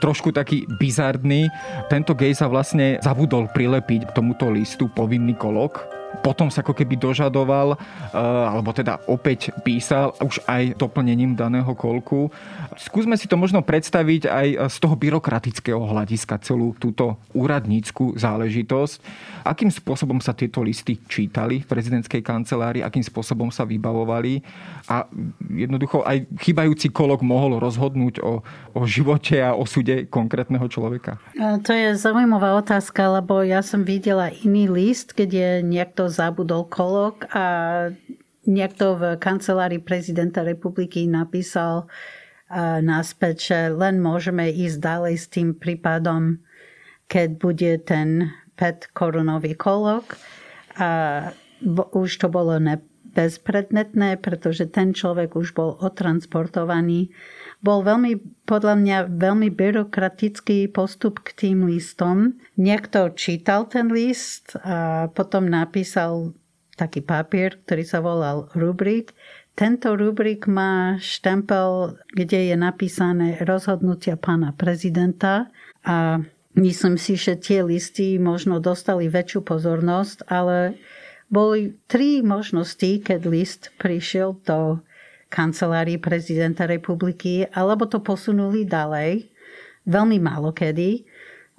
trošku 0.00 0.32
taký 0.32 0.64
bizardný. 0.80 1.52
Tento 1.92 2.16
gej 2.16 2.32
sa 2.32 2.48
vlastne 2.48 2.96
zabudol 3.04 3.52
prilepiť 3.52 4.08
k 4.08 4.14
tomuto 4.16 4.48
listu 4.48 4.88
povinný 4.88 5.36
kolok 5.36 6.00
potom 6.20 6.50
sa 6.50 6.66
ako 6.66 6.74
keby 6.74 6.98
dožadoval, 6.98 7.74
eh, 7.74 8.18
alebo 8.20 8.74
teda 8.74 8.98
opäť 9.06 9.54
písal 9.62 10.12
už 10.18 10.42
aj 10.50 10.74
doplnením 10.74 11.38
daného 11.38 11.70
kolku. 11.78 12.28
Skúsme 12.74 13.14
si 13.14 13.30
to 13.30 13.38
možno 13.38 13.62
predstaviť 13.62 14.22
aj 14.26 14.46
z 14.68 14.76
toho 14.82 14.94
byrokratického 14.98 15.80
hľadiska 15.80 16.42
celú 16.42 16.74
túto 16.76 17.16
úradnícku 17.32 18.18
záležitosť. 18.18 18.98
Akým 19.46 19.72
spôsobom 19.72 20.20
sa 20.20 20.36
tieto 20.36 20.60
listy 20.60 21.00
čítali 21.08 21.64
v 21.64 21.70
prezidentskej 21.70 22.20
kancelárii, 22.20 22.84
akým 22.84 23.04
spôsobom 23.04 23.48
sa 23.48 23.64
vybavovali 23.64 24.44
a 24.90 25.08
jednoducho 25.48 26.04
aj 26.04 26.28
chybajúci 26.40 26.92
kolok 26.92 27.24
mohol 27.24 27.56
rozhodnúť 27.56 28.20
o, 28.20 28.44
o 28.74 28.80
živote 28.84 29.40
a 29.40 29.56
osude 29.56 30.06
konkrétneho 30.12 30.66
človeka? 30.68 31.16
To 31.38 31.70
je 31.72 31.96
zaujímavá 31.96 32.56
otázka, 32.60 33.20
lebo 33.20 33.40
ja 33.40 33.64
som 33.64 33.84
videla 33.86 34.32
iný 34.42 34.68
list, 34.68 35.12
je 35.16 35.60
niekto 35.60 36.08
zabudol 36.08 36.66
kolok 36.66 37.28
a 37.30 37.44
niekto 38.48 38.96
v 38.96 39.02
kancelárii 39.20 39.78
prezidenta 39.78 40.40
republiky 40.40 41.04
napísal 41.04 41.86
náspäť, 42.82 43.34
že 43.38 43.58
len 43.70 44.02
môžeme 44.02 44.50
ísť 44.50 44.78
ďalej 44.82 45.14
s 45.14 45.26
tým 45.30 45.48
prípadom, 45.54 46.42
keď 47.06 47.28
bude 47.38 47.72
ten 47.86 48.34
5 48.34 48.39
korunový 48.92 49.56
kolok. 49.56 50.16
A 50.76 51.32
už 51.92 52.10
to 52.20 52.28
bolo 52.28 52.56
ne, 52.56 52.80
bezpredmetné, 53.10 54.22
pretože 54.22 54.70
ten 54.70 54.94
človek 54.94 55.34
už 55.34 55.52
bol 55.52 55.76
otransportovaný. 55.82 57.10
Bol 57.60 57.84
veľmi, 57.84 58.44
podľa 58.48 58.74
mňa, 58.80 58.96
veľmi 59.20 59.48
byrokratický 59.52 60.70
postup 60.70 61.20
k 61.20 61.34
tým 61.36 61.68
listom. 61.68 62.38
Niekto 62.56 63.12
čítal 63.18 63.68
ten 63.68 63.90
list 63.92 64.56
a 64.62 65.10
potom 65.12 65.50
napísal 65.50 66.32
taký 66.78 67.04
papier, 67.04 67.60
ktorý 67.60 67.84
sa 67.84 68.00
volal 68.00 68.48
rubrik. 68.56 69.12
Tento 69.52 69.92
rubrik 69.92 70.48
má 70.48 70.96
štempel, 70.96 72.00
kde 72.16 72.48
je 72.48 72.56
napísané 72.56 73.36
rozhodnutia 73.44 74.16
pána 74.16 74.56
prezidenta 74.56 75.52
a 75.84 76.24
myslím 76.56 76.96
si, 76.96 77.14
že 77.14 77.38
tie 77.38 77.62
listy 77.62 78.18
možno 78.18 78.58
dostali 78.58 79.06
väčšiu 79.06 79.40
pozornosť, 79.44 80.26
ale 80.30 80.78
boli 81.30 81.78
tri 81.86 82.26
možnosti, 82.26 83.06
keď 83.06 83.20
list 83.30 83.62
prišiel 83.78 84.38
do 84.42 84.82
kancelárii 85.30 86.02
prezidenta 86.02 86.66
republiky, 86.66 87.46
alebo 87.54 87.86
to 87.86 88.02
posunuli 88.02 88.66
ďalej, 88.66 89.30
veľmi 89.86 90.18
málo 90.18 90.50
kedy, 90.50 91.06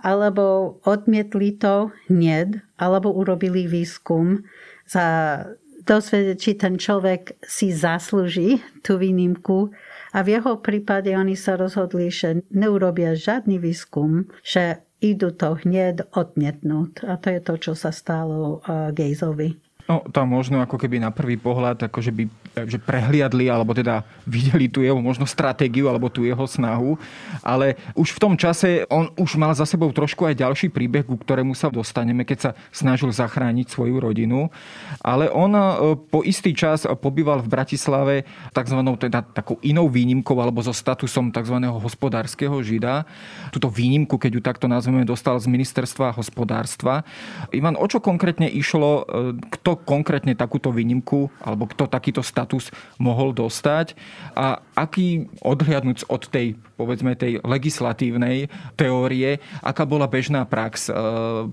alebo 0.03 0.77
odmietli 0.83 1.55
to 1.55 1.95
hned, 2.11 2.59
alebo 2.75 3.15
urobili 3.15 3.69
výskum 3.69 4.43
za 4.83 5.39
dosvedieť, 5.81 6.37
či 6.37 6.51
ten 6.57 6.77
človek 6.77 7.41
si 7.41 7.73
zaslúži 7.73 8.61
tú 8.85 9.01
výnimku. 9.01 9.73
A 10.11 10.23
v 10.27 10.39
jeho 10.39 10.59
prípade 10.59 11.11
oni 11.15 11.39
sa 11.39 11.55
rozhodli, 11.55 12.11
že 12.11 12.43
neurobia 12.51 13.15
žiadny 13.15 13.57
výskum, 13.57 14.27
že 14.43 14.83
idú 14.99 15.33
to 15.33 15.57
hneď 15.63 16.07
odmietnúť. 16.13 17.07
A 17.07 17.17
to 17.17 17.27
je 17.33 17.39
to, 17.41 17.53
čo 17.57 17.73
sa 17.73 17.89
stalo 17.89 18.61
uh, 18.61 18.93
Gejzovi. 18.93 19.57
No, 19.89 20.05
tam 20.13 20.31
možno 20.31 20.61
ako 20.61 20.77
keby 20.77 21.01
na 21.01 21.09
prvý 21.09 21.35
pohľad 21.35 21.81
akože 21.89 22.13
by 22.13 22.23
že 22.55 22.77
prehliadli 22.77 23.47
alebo 23.47 23.71
teda 23.71 24.03
videli 24.27 24.67
tú 24.67 24.83
jeho 24.83 24.99
možno 24.99 25.23
stratégiu 25.23 25.87
alebo 25.87 26.11
tú 26.11 26.27
jeho 26.27 26.43
snahu. 26.43 26.99
Ale 27.39 27.79
už 27.95 28.11
v 28.15 28.21
tom 28.21 28.33
čase 28.35 28.83
on 28.91 29.11
už 29.15 29.39
mal 29.39 29.55
za 29.55 29.63
sebou 29.63 29.89
trošku 29.95 30.27
aj 30.27 30.39
ďalší 30.39 30.67
príbeh, 30.71 31.07
ku 31.07 31.15
ktorému 31.15 31.55
sa 31.55 31.71
dostaneme, 31.71 32.27
keď 32.27 32.37
sa 32.39 32.51
snažil 32.75 33.09
zachrániť 33.11 33.71
svoju 33.71 34.03
rodinu. 34.03 34.51
Ale 34.99 35.31
on 35.31 35.51
e, 35.55 35.63
po 36.11 36.21
istý 36.27 36.51
čas 36.51 36.83
pobýval 36.83 37.39
v 37.43 37.51
Bratislave 37.51 38.15
tzv. 38.51 38.79
teda 38.99 39.23
takou 39.23 39.55
inou 39.63 39.87
výnimkou 39.87 40.35
alebo 40.37 40.59
so 40.59 40.75
statusom 40.75 41.31
tzv. 41.31 41.57
hospodárskeho 41.71 42.59
žida. 42.59 43.07
Tuto 43.55 43.71
výnimku, 43.71 44.19
keď 44.19 44.31
ju 44.35 44.41
takto 44.43 44.67
nazveme, 44.67 45.07
dostal 45.07 45.39
z 45.39 45.47
ministerstva 45.47 46.13
hospodárstva. 46.19 47.07
Ivan, 47.55 47.79
o 47.79 47.87
čo 47.87 48.03
konkrétne 48.03 48.51
išlo? 48.51 49.07
E, 49.07 49.39
kto 49.59 49.79
konkrétne 49.87 50.35
takúto 50.35 50.69
výnimku 50.75 51.31
alebo 51.39 51.65
kto 51.71 51.87
takýto 51.87 52.19
status 52.19 52.40
status 52.41 52.73
mohol 52.97 53.37
dostať 53.37 53.93
a 54.33 54.57
aký 54.73 55.29
odhliadnúť 55.45 56.09
od 56.09 56.25
tej, 56.25 56.57
povedzme, 56.73 57.13
tej 57.13 57.37
legislatívnej 57.45 58.49
teórie, 58.73 59.37
aká 59.61 59.85
bola 59.85 60.09
bežná 60.09 60.41
prax. 60.49 60.89
E, 60.89 60.91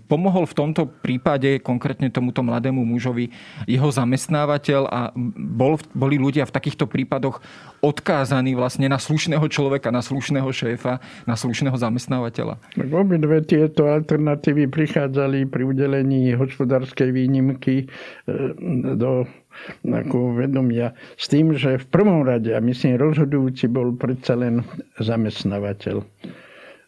pomohol 0.09 0.49
v 0.49 0.57
tomto 0.57 0.89
prípade 0.89 1.61
konkrétne 1.61 2.09
tomuto 2.09 2.41
mladému 2.41 2.81
mužovi 2.89 3.29
jeho 3.69 3.93
zamestnávateľ 3.93 4.81
a 4.89 5.13
bol, 5.37 5.77
boli 5.93 6.17
ľudia 6.17 6.49
v 6.49 6.55
takýchto 6.57 6.89
prípadoch 6.89 7.45
odkázaní 7.85 8.57
vlastne 8.57 8.89
na 8.89 8.97
slušného 8.97 9.45
človeka, 9.53 9.93
na 9.93 10.01
slušného 10.01 10.49
šéfa, 10.49 11.05
na 11.29 11.37
slušného 11.37 11.77
zamestnávateľa? 11.77 12.57
Obidve 12.81 13.45
tieto 13.45 13.87
alternatívy 13.93 14.71
prichádzali 14.73 15.47
pri 15.53 15.63
udelení 15.69 16.33
hospodárskej 16.33 17.13
výnimky 17.13 17.85
e, 17.85 17.87
do 18.97 19.29
ako 19.85 20.39
vedomia 20.39 20.97
s 21.17 21.29
tým, 21.31 21.55
že 21.55 21.81
v 21.81 21.87
prvom 21.89 22.25
rade, 22.25 22.53
a 22.53 22.61
myslím, 22.61 22.99
rozhodujúci 22.99 23.69
bol 23.69 23.95
predsa 23.95 24.39
len 24.39 24.65
zamestnávateľ. 24.99 26.03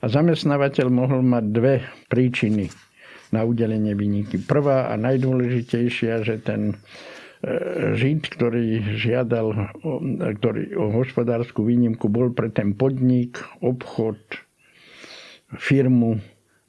A 0.01 0.05
zamestnávateľ 0.09 0.87
mohol 0.89 1.21
mať 1.21 1.45
dve 1.53 1.75
príčiny 2.09 2.73
na 3.31 3.47
udelenie 3.47 3.95
výnimky. 3.95 4.41
Prvá 4.43 4.91
a 4.91 4.95
najdôležitejšia, 4.99 6.25
že 6.25 6.41
ten 6.43 6.73
e, 6.73 7.95
Žid, 7.95 8.33
ktorý 8.33 8.97
žiadal 8.97 9.55
ktorý, 10.41 10.75
o 10.75 10.91
hospodárskú 10.91 11.69
výnimku, 11.69 12.11
bol 12.11 12.35
pre 12.35 12.51
ten 12.51 12.75
podnik, 12.75 13.39
obchod, 13.63 14.19
firmu 15.59 16.19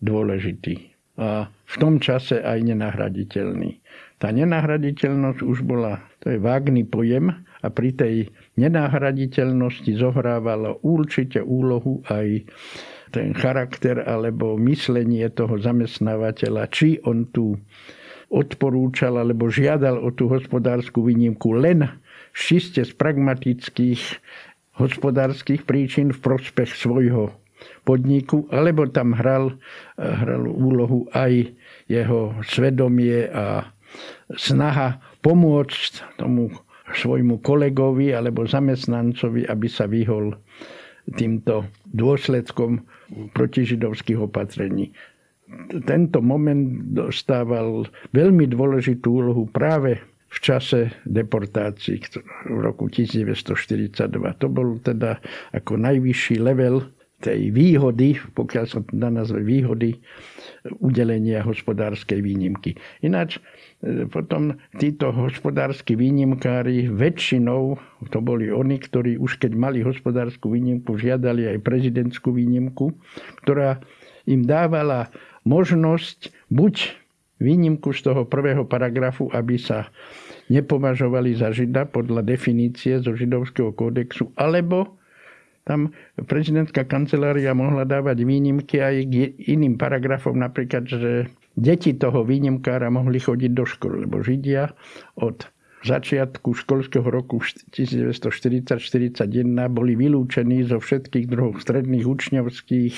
dôležitý. 0.01 0.91
a 1.21 1.45
v 1.47 1.75
tom 1.77 2.01
čase 2.01 2.41
aj 2.41 2.65
nenahraditeľný. 2.65 3.77
Tá 4.21 4.29
nenahraditeľnosť 4.29 5.41
už 5.41 5.65
bola, 5.65 5.97
to 6.21 6.29
je 6.29 6.37
vágný 6.37 6.85
pojem 6.85 7.33
a 7.33 7.67
pri 7.73 7.89
tej 7.97 8.15
nenahraditeľnosti 8.53 9.89
zohrávalo 9.97 10.77
určite 10.85 11.41
úlohu 11.41 12.05
aj 12.05 12.45
ten 13.09 13.33
charakter 13.33 14.05
alebo 14.05 14.61
myslenie 14.61 15.25
toho 15.33 15.57
zamestnávateľa, 15.57 16.69
či 16.69 17.01
on 17.01 17.33
tu 17.33 17.57
odporúčal 18.29 19.17
alebo 19.17 19.49
žiadal 19.49 19.97
o 19.97 20.13
tú 20.13 20.29
hospodárskú 20.29 21.01
výnimku 21.01 21.57
len 21.57 21.89
čiste 22.31 22.85
z 22.85 22.93
pragmatických 22.95 24.01
hospodárskych 24.79 25.67
príčin 25.67 26.15
v 26.15 26.19
prospech 26.21 26.77
svojho 26.77 27.33
podniku, 27.83 28.45
alebo 28.49 28.85
tam 28.89 29.17
hral, 29.17 29.57
hral 29.97 30.45
úlohu 30.47 31.09
aj 31.13 31.51
jeho 31.89 32.37
svedomie 32.45 33.27
a 33.29 33.69
snaha 34.35 34.99
pomôcť 35.23 36.17
tomu 36.19 36.51
svojmu 36.91 37.39
kolegovi 37.39 38.11
alebo 38.11 38.43
zamestnancovi, 38.43 39.47
aby 39.47 39.67
sa 39.71 39.87
vyhol 39.87 40.35
týmto 41.15 41.65
dôsledkom 41.91 42.83
protižidovských 43.33 44.19
opatrení. 44.19 44.91
Tento 45.83 46.23
moment 46.23 46.95
dostával 46.95 47.87
veľmi 48.15 48.47
dôležitú 48.47 49.19
úlohu 49.19 49.51
práve 49.51 49.99
v 50.31 50.37
čase 50.39 50.95
deportácií 51.03 51.99
v 52.47 52.59
roku 52.63 52.87
1942. 52.87 54.07
To 54.15 54.47
bol 54.47 54.79
teda 54.79 55.19
ako 55.51 55.75
najvyšší 55.75 56.39
level 56.39 56.87
tej 57.21 57.53
výhody, 57.53 58.17
pokiaľ 58.33 58.65
sa 58.65 58.81
dá 58.89 59.13
nazve 59.13 59.45
výhody, 59.45 60.01
udelenia 60.81 61.45
hospodárskej 61.45 62.21
výnimky. 62.21 62.77
Ináč 63.05 63.37
e, 63.81 64.05
potom 64.09 64.57
títo 64.81 65.13
hospodárski 65.13 65.93
výnimkári 65.93 66.89
väčšinou, 66.89 67.77
to 68.09 68.19
boli 68.21 68.49
oni, 68.49 68.81
ktorí 68.81 69.21
už 69.21 69.37
keď 69.37 69.53
mali 69.53 69.79
hospodárskú 69.85 70.53
výnimku, 70.53 70.97
žiadali 70.97 71.53
aj 71.53 71.57
prezidentskú 71.61 72.33
výnimku, 72.33 72.93
ktorá 73.45 73.81
im 74.25 74.45
dávala 74.45 75.09
možnosť 75.45 76.29
buď 76.53 77.01
výnimku 77.41 77.89
z 77.89 78.05
toho 78.05 78.21
prvého 78.29 78.61
paragrafu, 78.69 79.33
aby 79.33 79.57
sa 79.57 79.89
nepovažovali 80.53 81.33
za 81.33 81.49
žida 81.49 81.89
podľa 81.89 82.21
definície 82.21 83.01
zo 83.01 83.17
židovského 83.17 83.73
kódexu, 83.73 84.29
alebo 84.37 85.00
tam 85.61 85.93
prezidentská 86.17 86.89
kancelária 86.89 87.53
mohla 87.53 87.85
dávať 87.85 88.25
výnimky 88.25 88.81
aj 88.81 88.95
k 89.05 89.13
iným 89.53 89.77
paragrafom, 89.77 90.33
napríklad, 90.33 90.89
že 90.89 91.29
deti 91.53 91.93
toho 91.93 92.25
výnimkára 92.25 92.89
mohli 92.89 93.21
chodiť 93.21 93.51
do 93.53 93.65
školy, 93.67 94.09
lebo 94.09 94.25
Židia 94.25 94.73
od 95.21 95.45
začiatku 95.81 96.53
školského 96.53 97.05
roku 97.05 97.41
1940-41 97.73 99.25
boli 99.69 99.93
vylúčení 99.97 100.65
zo 100.65 100.77
všetkých 100.77 101.25
druhov 101.29 101.61
stredných 101.61 102.05
učňovských 102.05 102.95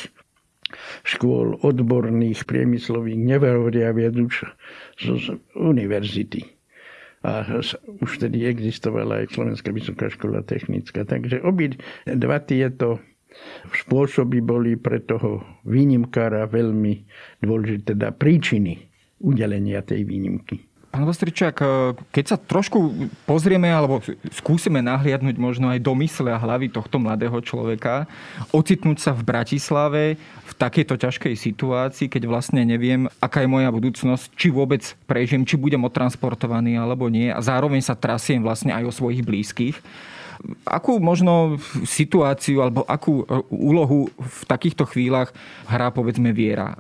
škôl, 1.06 1.60
odborných, 1.62 2.44
priemyslových, 2.50 3.20
nevehovoria 3.20 3.94
viac 3.94 4.16
už 4.18 4.50
z 5.00 5.38
univerzity 5.54 6.53
a 7.24 7.48
už 8.04 8.20
vtedy 8.20 8.44
existovala 8.44 9.24
aj 9.24 9.32
Slovenská 9.32 9.72
vysoká 9.72 10.12
škola 10.12 10.44
technická. 10.44 11.08
Takže 11.08 11.40
obi 11.48 11.72
dva 12.04 12.44
tieto 12.44 13.00
spôsoby 13.72 14.44
boli 14.44 14.76
pre 14.76 15.00
toho 15.02 15.42
výnimkára 15.64 16.46
veľmi 16.52 16.94
dôležité, 17.42 17.96
teda 17.96 18.12
príčiny 18.14 18.92
udelenia 19.24 19.80
tej 19.82 20.04
výnimky. 20.04 20.73
Pán 20.94 21.10
Vostričák, 21.10 21.58
e, 21.58 21.66
keď 22.14 22.26
sa 22.30 22.38
trošku 22.38 23.10
pozrieme 23.26 23.66
alebo 23.66 23.98
skúsime 24.30 24.78
nahliadnúť 24.86 25.42
možno 25.42 25.74
aj 25.74 25.82
do 25.82 25.98
mysle 25.98 26.30
a 26.30 26.38
hlavy 26.38 26.70
tohto 26.70 27.02
mladého 27.02 27.34
človeka, 27.42 28.06
ocitnúť 28.54 29.02
sa 29.02 29.12
v 29.18 29.26
Bratislave 29.26 30.04
v 30.22 30.54
takejto 30.54 31.02
ťažkej 31.02 31.34
situácii, 31.34 32.14
keď 32.14 32.30
vlastne 32.30 32.62
neviem, 32.62 33.10
aká 33.18 33.42
je 33.42 33.50
moja 33.50 33.74
budúcnosť, 33.74 34.38
či 34.38 34.54
vôbec 34.54 34.86
prežijem, 35.10 35.42
či 35.50 35.58
budem 35.58 35.82
odtransportovaný 35.82 36.78
alebo 36.78 37.10
nie 37.10 37.34
a 37.34 37.42
zároveň 37.42 37.82
sa 37.82 37.98
trasiem 37.98 38.46
vlastne 38.46 38.70
aj 38.70 38.86
o 38.86 38.94
svojich 38.94 39.26
blízkych 39.26 39.82
akú 40.68 41.00
možno 41.00 41.58
situáciu 41.88 42.60
alebo 42.60 42.84
akú 42.84 43.24
úlohu 43.50 44.12
v 44.16 44.42
takýchto 44.48 44.84
chvíľach 44.88 45.32
hrá 45.68 45.90
povedzme 45.90 46.36
viera? 46.36 46.76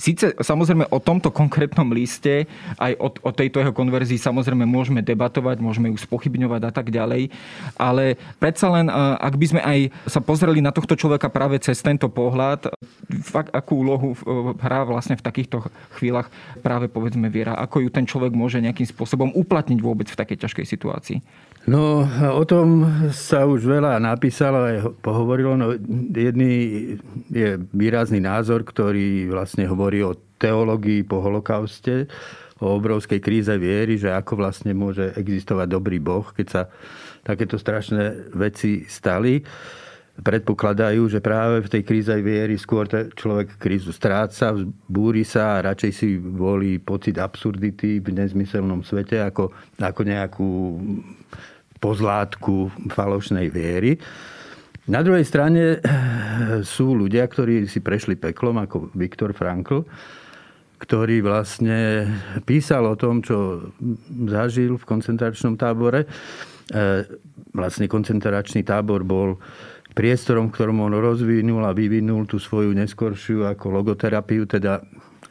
Sice 0.00 0.32
samozrejme 0.38 0.88
o 0.88 0.98
tomto 1.02 1.28
konkrétnom 1.28 1.92
liste, 1.92 2.48
aj 2.80 2.96
o, 2.96 3.12
o 3.12 3.30
tejto 3.36 3.60
jeho 3.60 3.74
konverzii 3.76 4.16
samozrejme 4.16 4.64
môžeme 4.64 5.04
debatovať, 5.04 5.60
môžeme 5.60 5.92
ju 5.92 6.00
spochybňovať 6.00 6.62
a 6.64 6.72
tak 6.72 6.88
ďalej, 6.88 7.28
ale 7.76 8.16
predsa 8.40 8.72
len, 8.72 8.88
ak 9.20 9.34
by 9.36 9.46
sme 9.46 9.60
aj 9.60 9.78
sa 10.08 10.24
pozreli 10.24 10.64
na 10.64 10.72
tohto 10.72 10.96
človeka 10.96 11.28
práve 11.28 11.60
cez 11.60 11.84
tento 11.84 12.08
pohľad, 12.08 12.72
fakt, 13.20 13.52
akú 13.52 13.84
úlohu 13.84 14.16
hrá 14.62 14.88
vlastne 14.88 15.20
v 15.20 15.26
takýchto 15.26 15.68
chvíľach 16.00 16.32
práve 16.64 16.88
povedzme 16.88 17.28
viera, 17.28 17.58
ako 17.60 17.84
ju 17.84 17.88
ten 17.92 18.08
človek 18.08 18.32
môže 18.32 18.56
nejakým 18.56 18.88
spôsobom 18.88 19.36
uplatniť 19.36 19.78
vôbec 19.84 20.08
v 20.08 20.16
takej 20.16 20.48
ťažkej 20.48 20.64
situácii? 20.64 21.18
No, 21.68 22.08
o 22.08 22.44
tom 22.48 22.88
sa 23.08 23.48
už 23.48 23.64
veľa 23.64 23.96
napísalo 23.96 24.68
aj 24.68 24.76
pohovorilo. 25.00 25.56
No, 25.56 25.72
jedný 26.12 26.52
je 27.32 27.56
výrazný 27.72 28.20
názor, 28.20 28.62
ktorý 28.66 29.32
vlastne 29.32 29.64
hovorí 29.64 30.04
o 30.04 30.16
teológii 30.40 31.04
po 31.04 31.24
holokauste, 31.24 32.08
o 32.60 32.76
obrovskej 32.76 33.20
kríze 33.20 33.52
viery, 33.56 33.96
že 33.96 34.12
ako 34.12 34.44
vlastne 34.44 34.76
môže 34.76 35.16
existovať 35.16 35.68
dobrý 35.68 35.96
Boh, 36.00 36.24
keď 36.32 36.46
sa 36.48 36.62
takéto 37.24 37.56
strašné 37.56 38.32
veci 38.36 38.84
stali. 38.88 39.40
Predpokladajú, 40.20 41.08
že 41.08 41.24
práve 41.24 41.64
v 41.64 41.72
tej 41.72 41.82
kríze 41.86 42.12
viery 42.20 42.60
skôr 42.60 42.84
človek 42.88 43.56
krízu 43.56 43.88
stráca, 43.88 44.52
búri 44.84 45.24
sa 45.24 45.56
a 45.56 45.72
radšej 45.72 45.92
si 45.96 46.20
volí 46.20 46.76
pocit 46.76 47.16
absurdity 47.16 48.04
v 48.04 48.08
nezmyselnom 48.12 48.84
svete 48.84 49.24
ako, 49.24 49.48
ako 49.80 50.00
nejakú 50.04 50.48
pozlátku 51.80 52.68
falošnej 52.92 53.48
viery. 53.48 53.96
Na 54.88 55.00
druhej 55.00 55.24
strane 55.24 55.76
eh, 55.76 55.80
sú 56.64 56.92
ľudia, 56.92 57.24
ktorí 57.24 57.64
si 57.66 57.80
prešli 57.80 58.20
peklom, 58.20 58.60
ako 58.60 58.92
Viktor 58.92 59.32
Frankl, 59.32 59.84
ktorý 60.80 61.20
vlastne 61.20 62.08
písal 62.48 62.88
o 62.88 62.96
tom, 62.96 63.20
čo 63.20 63.68
zažil 64.28 64.80
v 64.80 64.88
koncentračnom 64.88 65.56
tábore. 65.60 66.08
Eh, 66.70 67.04
vlastne 67.52 67.90
koncentračný 67.90 68.62
tábor 68.62 69.04
bol 69.04 69.36
priestorom, 69.92 70.48
v 70.48 70.54
ktorom 70.54 70.86
on 70.86 70.94
rozvinul 70.94 71.66
a 71.66 71.74
vyvinul 71.74 72.24
tú 72.30 72.38
svoju 72.38 72.70
neskoršiu 72.74 73.46
ako 73.46 73.82
logoterapiu, 73.82 74.46
teda 74.46 74.80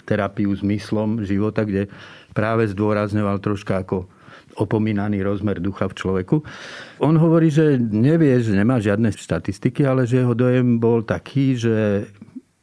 terapiu 0.03 0.51
zmyslom 0.51 1.23
života, 1.23 1.63
kde 1.63 1.87
práve 2.33 2.67
zdôrazňoval 2.69 3.39
troška 3.39 3.81
ako 3.85 4.09
opomínaný 4.57 5.21
rozmer 5.21 5.61
ducha 5.61 5.85
v 5.91 5.97
človeku. 5.97 6.37
On 7.03 7.13
hovorí, 7.13 7.53
že 7.53 7.77
nevie, 7.77 8.41
že 8.41 8.57
nemá 8.57 8.81
žiadne 8.81 9.13
štatistiky, 9.13 9.85
ale 9.85 10.09
že 10.09 10.25
jeho 10.25 10.33
dojem 10.33 10.81
bol 10.81 11.05
taký, 11.05 11.59
že 11.59 12.07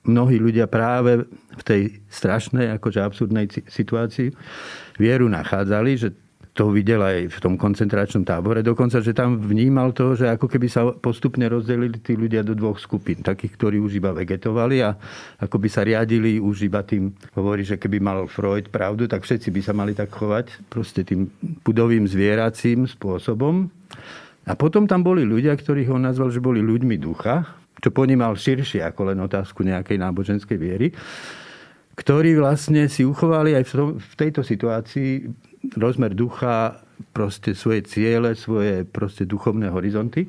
mnohí 0.06 0.38
ľudia 0.38 0.70
práve 0.70 1.26
v 1.30 1.62
tej 1.62 1.82
strašnej, 2.06 2.70
akože 2.78 3.02
absurdnej 3.02 3.50
situácii 3.66 4.30
vieru 4.96 5.26
nachádzali, 5.26 5.92
že 5.98 6.08
to 6.56 6.72
videl 6.72 7.04
aj 7.04 7.28
v 7.28 7.38
tom 7.44 7.60
koncentračnom 7.60 8.24
tábore. 8.24 8.64
Dokonca, 8.64 9.04
že 9.04 9.12
tam 9.12 9.36
vnímal 9.36 9.92
to, 9.92 10.16
že 10.16 10.32
ako 10.32 10.48
keby 10.48 10.72
sa 10.72 10.88
postupne 10.88 11.44
rozdelili 11.52 12.00
tí 12.00 12.16
ľudia 12.16 12.40
do 12.40 12.56
dvoch 12.56 12.80
skupín. 12.80 13.20
Takých, 13.20 13.52
ktorí 13.60 13.76
už 13.76 14.00
iba 14.00 14.16
vegetovali 14.16 14.80
a 14.80 14.96
ako 15.36 15.60
by 15.60 15.68
sa 15.68 15.84
riadili 15.84 16.40
už 16.40 16.64
iba 16.64 16.80
tým, 16.80 17.12
hovorí, 17.36 17.60
že 17.60 17.76
keby 17.76 18.00
mal 18.00 18.24
Freud 18.24 18.72
pravdu, 18.72 19.04
tak 19.04 19.28
všetci 19.28 19.52
by 19.52 19.60
sa 19.60 19.76
mali 19.76 19.92
tak 19.92 20.08
chovať 20.16 20.72
proste 20.72 21.04
tým 21.04 21.28
pudovým 21.60 22.08
zvieracím 22.08 22.88
spôsobom. 22.88 23.68
A 24.48 24.56
potom 24.56 24.88
tam 24.88 25.04
boli 25.04 25.28
ľudia, 25.28 25.52
ktorých 25.52 25.92
on 25.92 26.08
nazval, 26.08 26.32
že 26.32 26.40
boli 26.40 26.64
ľuďmi 26.64 26.96
ducha, 26.96 27.44
čo 27.84 27.92
ponímal 27.92 28.32
širšie 28.32 28.80
ako 28.80 29.12
len 29.12 29.20
otázku 29.20 29.60
nejakej 29.60 30.00
náboženskej 30.00 30.56
viery 30.56 30.88
ktorí 31.96 32.36
vlastne 32.36 32.92
si 32.92 33.08
uchovali 33.08 33.56
aj 33.56 33.64
v, 33.72 34.12
tejto 34.20 34.44
situácii 34.44 35.32
rozmer 35.74 36.14
ducha, 36.14 36.86
proste 37.12 37.52
svoje 37.52 37.84
ciele, 37.84 38.36
svoje 38.38 38.84
proste 38.84 39.28
duchovné 39.28 39.68
horizonty. 39.68 40.28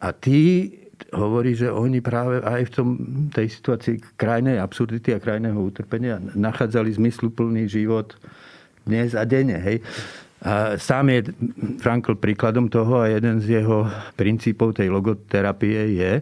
A 0.00 0.12
tí 0.12 0.72
hovorí, 1.12 1.54
že 1.54 1.70
oni 1.70 2.00
práve 2.00 2.40
aj 2.40 2.62
v 2.68 2.70
tom, 2.70 2.88
tej 3.30 3.48
situácii 3.50 4.16
krajnej 4.18 4.60
absurdity 4.60 5.14
a 5.14 5.22
krajného 5.22 5.58
utrpenia 5.58 6.20
nachádzali 6.34 6.94
zmysluplný 6.94 7.68
život 7.68 8.16
dnes 8.84 9.16
a 9.16 9.24
denne. 9.24 9.58
Hej. 9.60 9.80
A 10.44 10.76
sám 10.76 11.08
je 11.08 11.20
Frankl 11.80 12.20
príkladom 12.20 12.68
toho 12.68 13.00
a 13.00 13.08
jeden 13.08 13.40
z 13.40 13.64
jeho 13.64 13.88
princípov 14.12 14.76
tej 14.76 14.92
logoterapie 14.92 15.96
je, 15.96 16.12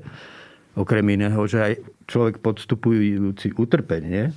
okrem 0.78 1.04
iného, 1.10 1.42
že 1.44 1.58
aj 1.58 1.74
človek 2.06 2.38
podstupujúci 2.38 3.58
utrpenie, 3.58 4.30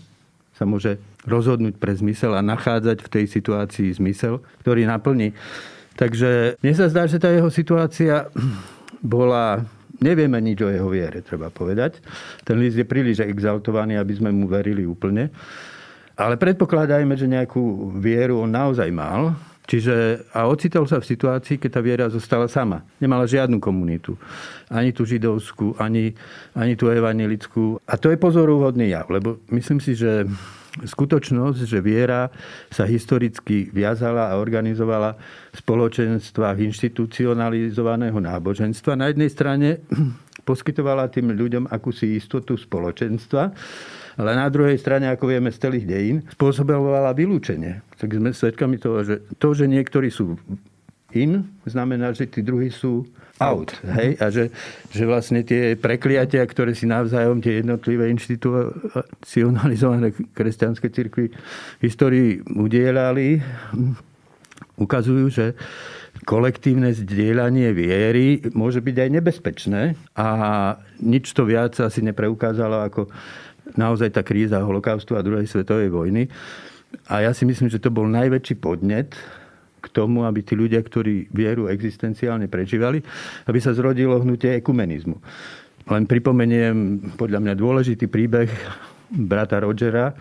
sa 0.56 0.64
môže 0.64 0.98
rozhodnúť 1.28 1.76
pre 1.76 1.92
zmysel 1.94 2.32
a 2.34 2.42
nachádzať 2.42 3.04
v 3.04 3.12
tej 3.12 3.26
situácii 3.28 3.92
zmysel, 3.96 4.40
ktorý 4.64 4.88
naplní. 4.88 5.36
Takže 6.00 6.60
mne 6.64 6.74
sa 6.76 6.88
zdá, 6.92 7.08
že 7.08 7.20
tá 7.20 7.32
jeho 7.32 7.52
situácia 7.52 8.32
bola 9.04 9.64
Nevieme 9.96 10.44
nič 10.44 10.60
o 10.60 10.68
jeho 10.68 10.92
viere, 10.92 11.24
treba 11.24 11.48
povedať. 11.48 12.04
Ten 12.44 12.60
list 12.60 12.76
je 12.76 12.84
príliš 12.84 13.24
exaltovaný, 13.24 13.96
aby 13.96 14.14
sme 14.20 14.28
mu 14.28 14.44
verili 14.44 14.84
úplne. 14.84 15.32
Ale 16.20 16.36
predpokladajme, 16.36 17.16
že 17.16 17.32
nejakú 17.32 17.96
vieru 17.96 18.44
on 18.44 18.52
naozaj 18.52 18.92
mal. 18.92 19.36
Čiže, 19.66 20.26
a 20.30 20.46
ocitol 20.46 20.86
sa 20.86 21.02
v 21.02 21.10
situácii, 21.10 21.58
keď 21.58 21.70
tá 21.74 21.82
viera 21.82 22.06
zostala 22.06 22.46
sama. 22.46 22.86
Nemala 23.02 23.26
žiadnu 23.26 23.58
komunitu. 23.58 24.14
Ani 24.70 24.94
tú 24.94 25.10
židovskú, 25.10 25.74
ani, 25.82 26.14
ani 26.54 26.78
tú 26.78 26.94
evanelickú. 26.94 27.82
A 27.90 27.98
to 27.98 28.14
je 28.14 28.22
pozoruhodný 28.22 28.94
jav, 28.94 29.10
lebo 29.10 29.42
myslím 29.50 29.82
si, 29.82 29.98
že 29.98 30.30
skutočnosť, 30.84 31.60
že 31.64 31.80
viera 31.80 32.28
sa 32.68 32.84
historicky 32.84 33.72
viazala 33.72 34.30
a 34.30 34.38
organizovala 34.38 35.16
v 35.50 35.56
spoločenstvách 35.56 36.58
inštitucionalizovaného 36.60 38.20
náboženstva. 38.20 39.00
Na 39.00 39.08
jednej 39.08 39.32
strane 39.32 39.82
poskytovala 40.50 41.08
tým 41.10 41.32
ľuďom 41.32 41.72
akúsi 41.72 42.20
istotu 42.20 42.60
spoločenstva, 42.60 43.56
ale 44.16 44.32
na 44.36 44.48
druhej 44.48 44.80
strane, 44.80 45.12
ako 45.12 45.28
vieme 45.28 45.52
z 45.52 45.60
celých 45.60 45.88
dejín, 45.88 46.24
spôsobovala 46.32 47.12
vylúčenie. 47.12 47.84
Tak 48.00 48.16
sme 48.16 48.32
svedkami 48.32 48.80
toho, 48.80 49.04
že 49.04 49.16
to, 49.40 49.52
že 49.52 49.68
niektorí 49.68 50.08
sú 50.08 50.40
in, 51.16 51.48
znamená, 51.64 52.12
že 52.12 52.28
tí 52.28 52.44
druhí 52.44 52.72
sú 52.72 53.06
out. 53.40 53.72
Hej? 54.00 54.18
A 54.20 54.30
že, 54.32 54.50
že 54.92 55.06
vlastne 55.08 55.44
tie 55.44 55.76
prekliatia, 55.76 56.48
ktoré 56.48 56.76
si 56.76 56.86
navzájom 56.88 57.42
tie 57.44 57.54
jednotlivé 57.64 58.10
inštitucionalizované 58.12 60.12
kresťanské 60.32 60.90
cirkvy 60.92 61.30
v 61.80 61.84
histórii 61.84 62.42
udielali, 62.44 63.42
ukazujú, 64.76 65.30
že 65.32 65.56
kolektívne 66.24 66.96
zdieľanie 66.96 67.76
viery 67.76 68.40
môže 68.56 68.80
byť 68.80 68.96
aj 68.96 69.10
nebezpečné 69.20 70.00
a 70.16 70.28
nič 71.04 71.36
to 71.36 71.44
viac 71.44 71.76
asi 71.80 72.00
nepreukázalo 72.00 72.88
ako 72.88 73.12
naozaj 73.74 74.14
tá 74.14 74.22
kríza 74.22 74.62
holokaustu 74.62 75.18
a 75.18 75.26
druhej 75.26 75.50
svetovej 75.50 75.90
vojny. 75.90 76.30
A 77.10 77.26
ja 77.26 77.32
si 77.34 77.44
myslím, 77.50 77.74
že 77.74 77.82
to 77.82 77.90
bol 77.90 78.06
najväčší 78.06 78.62
podnet 78.62 79.18
k 79.82 79.88
tomu, 79.90 80.26
aby 80.26 80.42
tí 80.42 80.54
ľudia, 80.54 80.82
ktorí 80.82 81.30
vieru 81.34 81.70
existenciálne 81.70 82.50
prežívali, 82.50 83.02
aby 83.46 83.60
sa 83.62 83.74
zrodilo 83.74 84.18
hnutie 84.22 84.58
ekumenizmu. 84.58 85.18
Len 85.86 86.04
pripomeniem 86.10 87.14
podľa 87.14 87.40
mňa 87.46 87.54
dôležitý 87.54 88.10
príbeh 88.10 88.50
brata 89.14 89.62
Rogera, 89.62 90.18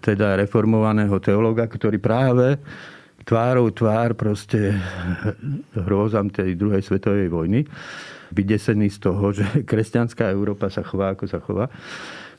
teda 0.00 0.38
reformovaného 0.40 1.18
teológa, 1.20 1.68
ktorý 1.68 2.00
práve 2.00 2.56
tvárou 3.28 3.68
tvár 3.68 4.16
proste 4.16 4.72
hrôzam 5.76 6.32
tej 6.32 6.56
druhej 6.56 6.80
svetovej 6.80 7.28
vojny, 7.28 7.68
vydesený 8.32 8.88
z 8.88 8.98
toho, 9.04 9.36
že 9.36 9.44
kresťanská 9.70 10.32
Európa 10.32 10.72
sa 10.72 10.80
chová, 10.80 11.12
ako 11.12 11.24
sa 11.28 11.44
chová, 11.44 11.68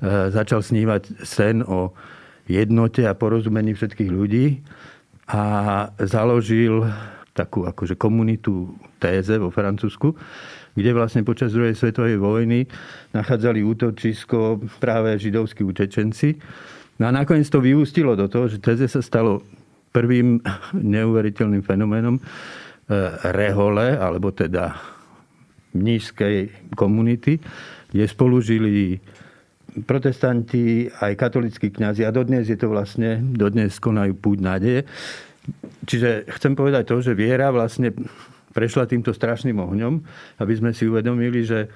začal 0.07 0.63
snívať 0.63 1.23
sen 1.27 1.59
o 1.63 1.91
jednote 2.47 3.03
a 3.05 3.13
porozumení 3.13 3.75
všetkých 3.75 4.09
ľudí 4.09 4.63
a 5.29 5.43
založil 6.01 6.88
takú 7.38 7.63
akože 7.63 7.95
komunitu 7.95 8.73
téze 8.97 9.38
vo 9.38 9.53
Francúzsku, 9.53 10.17
kde 10.73 10.91
vlastne 10.91 11.21
počas 11.23 11.53
druhej 11.53 11.77
svetovej 11.77 12.17
vojny 12.17 12.65
nachádzali 13.13 13.63
útočisko 13.63 14.59
práve 14.81 15.15
židovskí 15.21 15.62
utečenci. 15.63 16.35
No 16.99 17.07
a 17.07 17.15
nakoniec 17.15 17.47
to 17.47 17.63
vyústilo 17.63 18.17
do 18.17 18.27
toho, 18.27 18.51
že 18.51 18.59
téze 18.59 18.89
sa 18.91 18.99
stalo 18.99 19.45
prvým 19.93 20.41
neuveriteľným 20.97 21.63
fenoménom 21.63 22.17
e, 22.17 22.21
rehole, 23.31 23.95
alebo 23.95 24.33
teda 24.33 24.75
nízkej 25.77 26.49
komunity, 26.73 27.38
kde 27.93 28.05
spolu 28.09 28.41
žili 28.41 28.97
protestanti, 29.86 30.88
aj 30.89 31.13
katolickí 31.15 31.70
kňazi 31.70 32.08
a 32.08 32.13
dodnes 32.13 32.48
je 32.48 32.58
to 32.60 32.72
vlastne, 32.72 33.22
dodnes 33.36 33.76
konajú 33.78 34.15
púť 34.18 34.38
nádeje. 34.39 34.80
Čiže 35.86 36.30
chcem 36.39 36.54
povedať 36.54 36.89
to, 36.89 37.02
že 37.02 37.18
viera 37.18 37.50
vlastne 37.50 37.94
prešla 38.54 38.89
týmto 38.89 39.13
strašným 39.13 39.58
ohňom, 39.58 39.94
aby 40.42 40.54
sme 40.58 40.72
si 40.74 40.86
uvedomili, 40.89 41.46
že, 41.46 41.70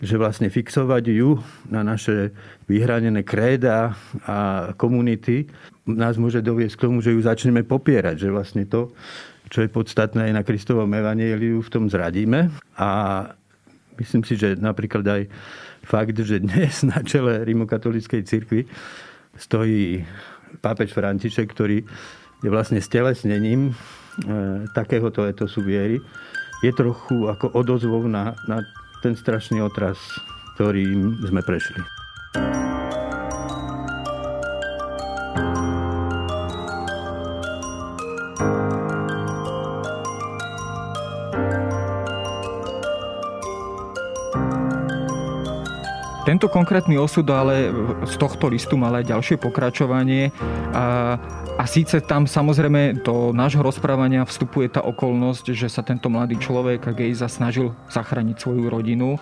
že 0.00 0.16
vlastne 0.16 0.48
fixovať 0.48 1.04
ju 1.12 1.40
na 1.68 1.84
naše 1.84 2.32
vyhranené 2.68 3.24
kréda 3.24 3.96
a 4.24 4.70
komunity 4.76 5.48
nás 5.84 6.16
môže 6.20 6.44
doviesť 6.44 6.76
k 6.76 6.84
tomu, 6.86 7.02
že 7.02 7.12
ju 7.12 7.20
začneme 7.20 7.66
popierať, 7.66 8.16
že 8.16 8.28
vlastne 8.30 8.64
to, 8.68 8.94
čo 9.50 9.66
je 9.66 9.72
podstatné 9.72 10.30
aj 10.30 10.32
na 10.36 10.42
Kristovom 10.46 10.88
evaníliu, 10.88 11.58
v 11.58 11.72
tom 11.72 11.90
zradíme. 11.90 12.54
A 12.78 12.88
myslím 13.98 14.22
si, 14.22 14.38
že 14.38 14.54
napríklad 14.54 15.04
aj 15.04 15.22
fakt, 15.90 16.14
že 16.14 16.38
dnes 16.38 16.86
na 16.86 17.02
čele 17.02 17.42
rimokatolíckej 17.42 18.22
cirkvi 18.22 18.62
stojí 19.34 20.06
pápež 20.62 20.94
František, 20.94 21.50
ktorý 21.50 21.82
je 22.40 22.48
vlastne 22.48 22.78
stelesnením 22.78 23.70
e, 23.70 23.72
takéhoto 24.70 25.26
etosu 25.26 25.66
viery, 25.66 25.98
je 26.62 26.70
trochu 26.70 27.26
ako 27.26 27.50
odozvou 27.58 28.06
na, 28.06 28.38
na 28.46 28.62
ten 29.02 29.18
strašný 29.18 29.58
otras, 29.60 29.98
ktorým 30.54 31.26
sme 31.26 31.42
prešli. 31.42 31.82
Tento 46.30 46.46
konkrétny 46.46 46.94
osud 46.94 47.26
ale 47.26 47.74
z 48.06 48.14
tohto 48.14 48.46
listu 48.46 48.78
mal 48.78 48.94
aj 48.94 49.10
ďalšie 49.10 49.34
pokračovanie. 49.42 50.30
A 50.70 51.18
a 51.60 51.68
síce 51.68 52.00
tam 52.00 52.24
samozrejme 52.24 53.04
do 53.04 53.36
nášho 53.36 53.60
rozprávania 53.60 54.24
vstupuje 54.24 54.72
tá 54.72 54.80
okolnosť, 54.80 55.52
že 55.52 55.68
sa 55.68 55.84
tento 55.84 56.08
mladý 56.08 56.40
človek, 56.40 56.88
Gejza, 56.96 57.28
snažil 57.28 57.76
zachrániť 57.92 58.40
svoju 58.40 58.72
rodinu. 58.72 59.20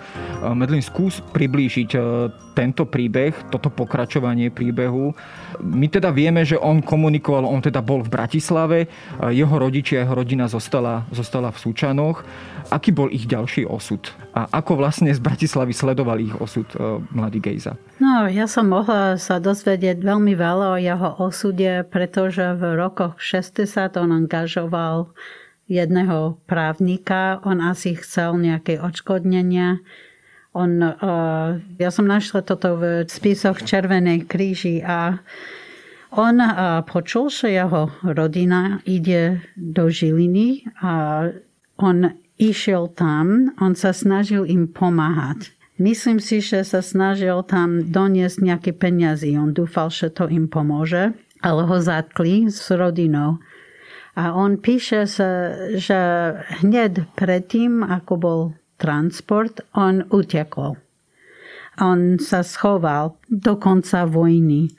Medlin, 0.54 0.78
skús 0.78 1.18
priblížiť 1.18 1.98
e, 1.98 2.00
tento 2.54 2.86
príbeh, 2.86 3.34
toto 3.50 3.74
pokračovanie 3.74 4.54
príbehu. 4.54 5.18
My 5.66 5.90
teda 5.90 6.14
vieme, 6.14 6.46
že 6.46 6.54
on 6.54 6.78
komunikoval, 6.78 7.42
on 7.42 7.58
teda 7.58 7.82
bol 7.82 8.06
v 8.06 8.12
Bratislave, 8.14 8.86
jeho 9.18 9.58
rodičia, 9.58 10.06
jeho 10.06 10.14
rodina 10.14 10.46
zostala, 10.46 11.10
zostala 11.10 11.50
v 11.50 11.58
Súčanoch. 11.58 12.22
Aký 12.68 12.92
bol 12.92 13.08
ich 13.08 13.24
ďalší 13.24 13.64
osud? 13.64 14.12
A 14.36 14.44
ako 14.60 14.76
vlastne 14.76 15.08
z 15.08 15.24
Bratislavy 15.24 15.72
sledoval 15.72 16.20
ich 16.20 16.36
osud 16.36 16.68
e, 16.76 17.00
mladý 17.16 17.40
Gejza? 17.40 17.80
No, 17.96 18.28
ja 18.28 18.44
som 18.44 18.68
mohla 18.68 19.16
sa 19.16 19.40
dozvedieť 19.40 20.04
veľmi 20.04 20.36
veľa 20.36 20.76
o 20.76 20.76
jeho 20.76 21.10
osude, 21.16 21.88
pretože 21.88 22.44
v 22.60 22.76
rokoch 22.76 23.16
60 23.16 23.96
on 23.96 24.12
angažoval 24.12 25.16
jedného 25.64 26.36
právnika. 26.44 27.40
On 27.48 27.56
asi 27.64 27.96
chcel 27.96 28.36
nejaké 28.36 28.76
odškodnenia. 28.76 29.80
On, 30.52 30.72
uh, 30.80 31.56
ja 31.80 31.88
som 31.88 32.04
našla 32.04 32.44
toto 32.44 32.76
v 32.76 33.08
spisoch 33.08 33.64
Červenej 33.64 34.28
kríži 34.28 34.84
a 34.84 35.24
on 36.12 36.36
uh, 36.40 36.84
počul, 36.84 37.32
že 37.32 37.52
jeho 37.52 37.92
rodina 38.04 38.84
ide 38.84 39.40
do 39.56 39.88
Žiliny 39.88 40.68
a 40.84 41.24
on 41.80 42.27
išiel 42.38 42.88
tam, 42.94 43.52
on 43.58 43.74
sa 43.74 43.90
snažil 43.90 44.46
im 44.46 44.70
pomáhať. 44.70 45.52
Myslím 45.78 46.18
si, 46.18 46.42
že 46.42 46.66
sa 46.66 46.82
snažil 46.82 47.46
tam 47.46 47.86
doniesť 47.94 48.38
nejaké 48.42 48.70
peniazy. 48.74 49.38
On 49.38 49.54
dúfal, 49.54 49.94
že 49.94 50.10
to 50.10 50.26
im 50.26 50.50
pomôže, 50.50 51.14
ale 51.38 51.62
ho 51.62 51.76
zatkli 51.78 52.50
s 52.50 52.66
rodinou. 52.74 53.38
A 54.18 54.34
on 54.34 54.58
píše, 54.58 55.06
že 55.78 56.00
hneď 56.66 57.06
predtým, 57.14 57.86
ako 57.86 58.12
bol 58.18 58.40
transport, 58.74 59.62
on 59.78 60.02
utekol. 60.10 60.74
On 61.78 62.18
sa 62.18 62.42
schoval 62.42 63.14
do 63.30 63.54
konca 63.54 64.02
vojny. 64.02 64.74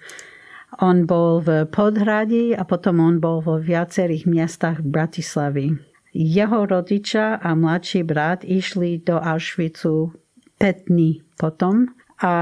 On 0.84 1.08
bol 1.08 1.40
v 1.40 1.64
Podhradi 1.72 2.52
a 2.52 2.68
potom 2.68 3.00
on 3.00 3.24
bol 3.24 3.40
vo 3.40 3.56
viacerých 3.56 4.28
miestach 4.28 4.84
v 4.84 4.92
Bratislavi. 4.92 5.89
Jeho 6.14 6.66
rodičia 6.66 7.38
a 7.38 7.54
mladší 7.54 8.02
brat 8.04 8.42
išli 8.42 8.98
do 9.06 9.22
Auschwitzu 9.22 10.14
5 10.58 10.90
dní 10.90 11.22
potom 11.38 11.94
a 12.20 12.34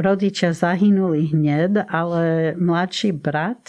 rodičia 0.00 0.56
zahynuli 0.56 1.28
hneď, 1.28 1.84
ale 1.92 2.56
mladší 2.56 3.12
brat 3.12 3.68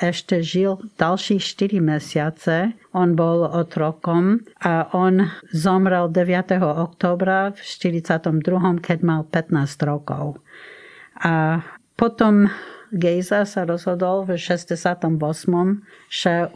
ešte 0.00 0.40
žil 0.40 0.80
ďalší 0.96 1.44
4 1.44 1.76
mesiace. 1.84 2.72
On 2.96 3.12
bol 3.12 3.44
otrokom 3.44 4.40
a 4.64 4.88
on 4.96 5.28
zomrel 5.52 6.08
9. 6.08 6.56
oktobra 6.64 7.52
v 7.52 7.60
42., 7.60 8.80
keď 8.80 8.98
mal 9.04 9.28
15 9.28 9.76
rokov. 9.84 10.40
A 11.20 11.60
potom 12.00 12.48
Gejza 12.94 13.44
sa 13.44 13.68
rozhodol 13.68 14.24
v 14.24 14.40
68. 14.40 15.04
že 16.08 16.48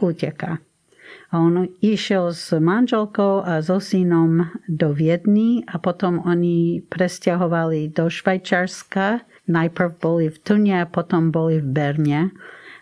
On 1.29 1.69
išiel 1.77 2.33
s 2.33 2.57
manželkou 2.57 3.45
a 3.45 3.61
so 3.61 3.77
synom 3.77 4.49
do 4.65 4.89
Viedny 4.97 5.61
a 5.69 5.77
potom 5.77 6.25
oni 6.25 6.81
presťahovali 6.89 7.93
do 7.93 8.09
Švajčarska. 8.09 9.21
Najprv 9.45 9.89
boli 10.01 10.33
v 10.33 10.37
Tune 10.41 10.73
a 10.73 10.89
potom 10.89 11.29
boli 11.29 11.61
v 11.61 11.69
Berne. 11.69 12.21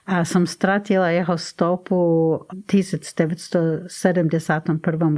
A 0.07 0.23
som 0.23 0.47
stratila 0.47 1.11
jeho 1.11 1.35
stopu 1.35 1.99
v 2.47 2.63
1971 2.71 3.91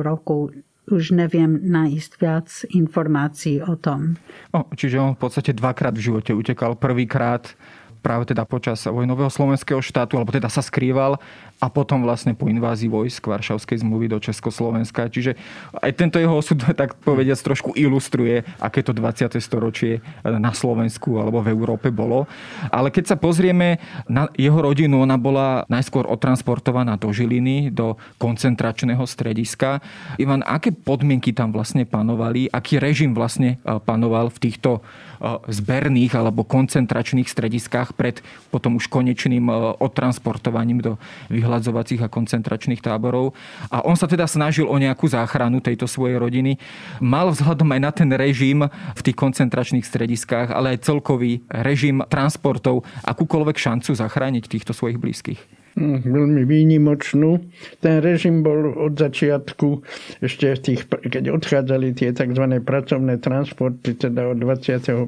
roku 0.02 0.50
už 0.90 1.14
neviem 1.14 1.62
nájsť 1.70 2.12
viac 2.18 2.50
informácií 2.74 3.62
o 3.62 3.78
tom. 3.78 4.18
O, 4.52 4.66
čiže 4.74 4.98
on 4.98 5.14
v 5.14 5.22
podstate 5.22 5.54
dvakrát 5.54 5.94
v 5.94 6.02
živote 6.10 6.34
utekal. 6.34 6.74
Prvýkrát 6.76 7.54
práve 8.00 8.32
teda 8.32 8.48
počas 8.48 8.84
vojnového 8.88 9.30
slovenského 9.30 9.84
štátu, 9.84 10.16
alebo 10.16 10.32
teda 10.32 10.48
sa 10.48 10.64
skrýval 10.64 11.20
a 11.60 11.68
potom 11.68 12.08
vlastne 12.08 12.32
po 12.32 12.48
invázii 12.48 12.88
vojsk 12.88 13.28
Varšavskej 13.28 13.84
zmluvy 13.84 14.08
do 14.08 14.18
Československa. 14.24 15.12
Čiže 15.12 15.36
aj 15.76 15.92
tento 16.00 16.16
jeho 16.16 16.40
osud, 16.40 16.56
tak 16.80 16.96
povediac, 17.04 17.36
trošku 17.40 17.76
ilustruje, 17.76 18.48
aké 18.64 18.80
to 18.80 18.96
20. 18.96 19.36
storočie 19.44 20.00
na 20.24 20.56
Slovensku 20.56 21.20
alebo 21.20 21.44
v 21.44 21.52
Európe 21.52 21.92
bolo. 21.92 22.26
Ale 22.72 22.90
keď 22.90 23.16
sa 23.16 23.18
pozrieme 23.20 23.84
na 24.08 24.32
jeho 24.40 24.56
rodinu, 24.56 25.04
ona 25.04 25.20
bola 25.20 25.68
najskôr 25.68 26.08
otransportovaná 26.08 26.96
do 26.96 27.12
Žiliny, 27.12 27.76
do 27.76 28.00
koncentračného 28.18 29.04
strediska. 29.04 29.84
Ivan, 30.16 30.42
aké 30.48 30.72
podmienky 30.72 31.36
tam 31.36 31.52
vlastne 31.52 31.84
panovali? 31.84 32.48
Aký 32.50 32.80
režim 32.80 33.12
vlastne 33.12 33.60
e, 33.60 33.78
panoval 33.84 34.32
v 34.32 34.40
týchto 34.48 34.80
zberných 35.52 36.16
alebo 36.16 36.48
koncentračných 36.48 37.28
strediskách 37.28 37.94
pred 37.94 38.24
potom 38.50 38.80
už 38.80 38.88
konečným 38.88 39.52
e, 39.52 39.54
odtransportovaním 39.84 40.80
do 40.80 40.92
vyhľadzovacích 41.28 42.02
a 42.04 42.12
koncentračných 42.12 42.80
táborov. 42.80 43.36
A 43.68 43.84
on 43.84 44.00
sa 44.00 44.08
teda 44.08 44.26
snažil 44.26 44.66
o 44.66 44.76
nejakú 44.80 45.06
záchranu 45.12 45.60
tejto 45.60 45.86
svojej 45.86 46.16
rodiny. 46.16 46.56
Mal 47.04 47.30
vzhľadom 47.30 47.68
aj 47.76 47.82
na 47.84 47.92
ten 47.92 48.10
režim 48.16 48.64
v 48.70 49.02
tých 49.04 49.18
koncentračných 49.20 49.86
strediskách, 49.86 50.56
ale 50.56 50.76
aj 50.76 50.88
celkový 50.88 51.44
režim 51.52 52.00
transportov 52.08 52.88
akúkoľvek 53.04 53.58
šancu 53.60 53.92
zachrániť 53.94 54.48
týchto 54.48 54.72
svojich 54.72 54.98
blízkych 54.98 55.59
veľmi 56.04 56.44
výnimočnú. 56.44 57.40
Ten 57.80 58.04
režim 58.04 58.44
bol 58.44 58.76
od 58.76 59.00
začiatku, 59.00 59.82
ešte 60.20 60.52
tých, 60.60 60.86
keď 60.86 61.32
odchádzali 61.34 61.96
tie 61.96 62.12
tzv. 62.12 62.46
pracovné 62.60 63.18
transporty, 63.24 63.96
teda 63.96 64.36
od 64.36 64.44
25. 64.44 65.08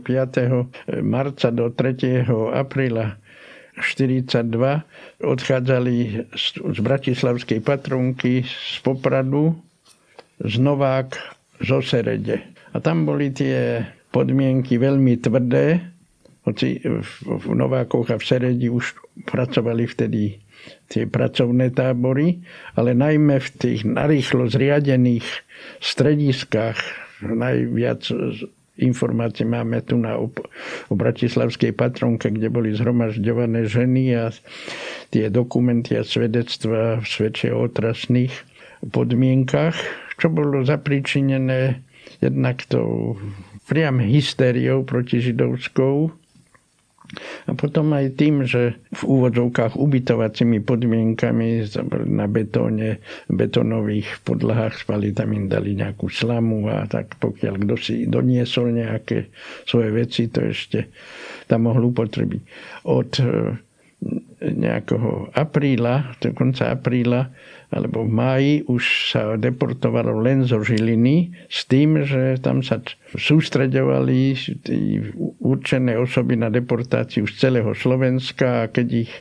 marca 1.04 1.48
do 1.52 1.68
3. 1.70 2.24
apríla 2.56 3.20
42 3.80 5.24
odchádzali 5.24 5.96
z 6.36 6.80
Bratislavskej 6.84 7.60
Patronky, 7.64 8.44
z 8.44 8.78
Popradu, 8.84 9.56
z 10.44 10.60
Novák, 10.60 11.16
zo 11.64 11.80
Serede. 11.80 12.42
A 12.76 12.84
tam 12.84 13.08
boli 13.08 13.32
tie 13.32 13.86
podmienky 14.12 14.76
veľmi 14.76 15.16
tvrdé, 15.24 15.80
hoci 16.42 16.82
v 17.22 17.46
Novákoch 17.54 18.12
a 18.12 18.20
v 18.20 18.26
Seredi 18.26 18.68
už 18.68 18.98
pracovali 19.30 19.86
vtedy 19.86 20.41
tie 20.92 21.08
pracovné 21.08 21.72
tábory, 21.72 22.44
ale 22.76 22.92
najmä 22.92 23.40
v 23.40 23.50
tých 23.56 23.82
narýchlo 23.88 24.52
zriadených 24.52 25.26
strediskách. 25.80 26.78
Najviac 27.22 28.12
informácie 28.82 29.46
máme 29.46 29.86
tu 29.86 29.96
na 29.96 30.18
o 30.18 30.30
Bratislavskej 30.90 31.78
patronke, 31.78 32.34
kde 32.34 32.50
boli 32.50 32.74
zhromažďované 32.74 33.70
ženy 33.70 34.04
a 34.18 34.34
tie 35.14 35.30
dokumenty 35.30 35.96
a 35.96 36.04
svedectva 36.04 37.00
svedčia 37.06 37.54
o 37.54 37.70
otrasných 37.70 38.34
podmienkach, 38.90 39.78
čo 40.18 40.28
bolo 40.34 40.66
zapričinené 40.66 41.86
jednak 42.20 42.66
tou 42.66 43.22
priam 43.70 44.02
hystériou 44.02 44.84
protižidovskou, 44.84 46.21
a 47.48 47.52
potom 47.58 47.92
aj 47.92 48.16
tým, 48.16 48.48
že 48.48 48.80
v 48.96 49.02
úvodzovkách 49.04 49.76
ubytovacími 49.76 50.64
podmienkami 50.64 51.68
na 52.08 52.26
betóne, 52.32 53.04
betónových 53.28 54.24
podlahách 54.24 54.88
spali 54.88 55.12
tam 55.12 55.36
im 55.36 55.52
dali 55.52 55.76
nejakú 55.76 56.08
slamu 56.08 56.72
a 56.72 56.88
tak 56.88 57.20
pokiaľ 57.20 57.54
kto 57.68 57.76
si 57.76 57.96
doniesol 58.08 58.72
nejaké 58.72 59.28
svoje 59.68 59.90
veci, 59.92 60.32
to 60.32 60.48
ešte 60.48 60.88
tam 61.52 61.68
mohol 61.68 61.92
upotrebiť. 61.92 62.42
Od 62.88 63.12
e, 63.20 63.24
nejakého 64.42 65.36
apríla, 65.36 66.16
do 66.24 66.32
konca 66.32 66.72
apríla 66.72 67.30
alebo 67.72 68.04
v 68.04 68.12
máji 68.12 68.54
už 68.68 69.16
sa 69.16 69.40
deportovalo 69.40 70.20
len 70.20 70.44
zo 70.44 70.60
Žiliny 70.60 71.32
s 71.48 71.64
tým, 71.72 72.04
že 72.04 72.36
tam 72.44 72.60
sa 72.60 72.84
sústreďovali 73.16 74.36
určené 75.40 75.96
osoby 75.96 76.36
na 76.36 76.52
deportáciu 76.52 77.24
z 77.32 77.34
celého 77.48 77.72
Slovenska 77.72 78.68
a 78.68 78.70
keď 78.70 79.08
ich 79.08 79.12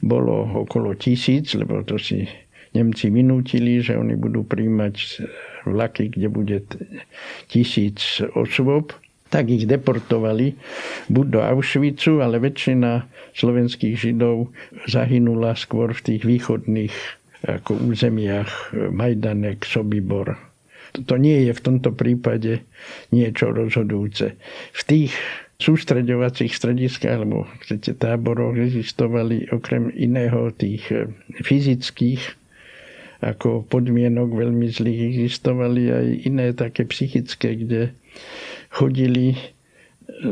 bolo 0.00 0.64
okolo 0.64 0.94
tisíc, 0.94 1.52
lebo 1.58 1.82
to 1.82 1.98
si 1.98 2.30
Nemci 2.70 3.10
vynútili, 3.10 3.82
že 3.82 3.98
oni 3.98 4.14
budú 4.14 4.46
príjmať 4.46 5.26
vlaky, 5.66 6.14
kde 6.14 6.28
bude 6.30 6.56
tisíc 7.50 8.22
osôb, 8.38 8.94
tak 9.30 9.50
ich 9.50 9.66
deportovali 9.66 10.54
buď 11.10 11.26
do 11.26 11.40
Auschwitzu, 11.42 12.22
ale 12.22 12.42
väčšina 12.42 13.06
slovenských 13.34 13.94
židov 13.94 14.50
zahynula 14.90 15.54
skôr 15.54 15.94
v 15.94 16.02
tých 16.02 16.22
východných 16.26 16.94
ako 17.46 17.76
územiach 17.88 18.76
Majdanek, 18.92 19.64
Sobibor. 19.64 20.36
To 20.92 21.14
nie 21.16 21.46
je 21.46 21.52
v 21.54 21.64
tomto 21.64 21.94
prípade 21.94 22.66
niečo 23.14 23.54
rozhodujúce. 23.54 24.34
V 24.74 24.82
tých 24.84 25.14
sústreďovacích 25.60 26.50
strediskách 26.56 27.20
alebo 27.20 27.46
chcete 27.62 27.94
táboroch 27.94 28.56
existovali 28.56 29.52
okrem 29.52 29.92
iného 29.92 30.50
tých 30.56 30.88
eh, 30.90 31.06
fyzických 31.44 32.40
ako 33.20 33.68
podmienok 33.68 34.32
veľmi 34.32 34.72
zlých 34.72 35.12
existovali 35.12 35.82
aj 35.92 36.06
iné 36.24 36.46
také 36.56 36.88
psychické, 36.88 37.52
kde 37.52 37.92
chodili 38.72 39.36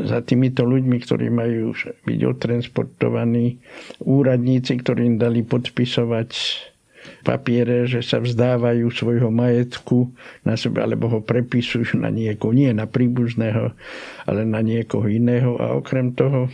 za 0.09 0.25
týmito 0.25 0.65
ľuďmi, 0.65 0.97
ktorí 0.97 1.29
majú 1.29 1.77
byť 1.77 2.19
odtransportovaní, 2.25 3.61
úradníci, 4.01 4.81
ktorí 4.81 5.05
im 5.05 5.17
dali 5.21 5.45
podpisovať 5.45 6.29
papiere, 7.23 7.87
že 7.87 8.03
sa 8.03 8.19
vzdávajú 8.19 8.87
svojho 8.91 9.29
majetku 9.31 10.11
na 10.43 10.55
sebe, 10.55 10.83
alebo 10.83 11.07
ho 11.11 11.19
prepisujú 11.19 11.99
na 11.99 12.11
niekoho, 12.11 12.55
nie 12.55 12.71
na 12.71 12.87
príbuzného, 12.87 13.75
ale 14.27 14.41
na 14.47 14.59
niekoho 14.63 15.07
iného. 15.07 15.55
A 15.59 15.75
okrem 15.75 16.15
toho, 16.15 16.47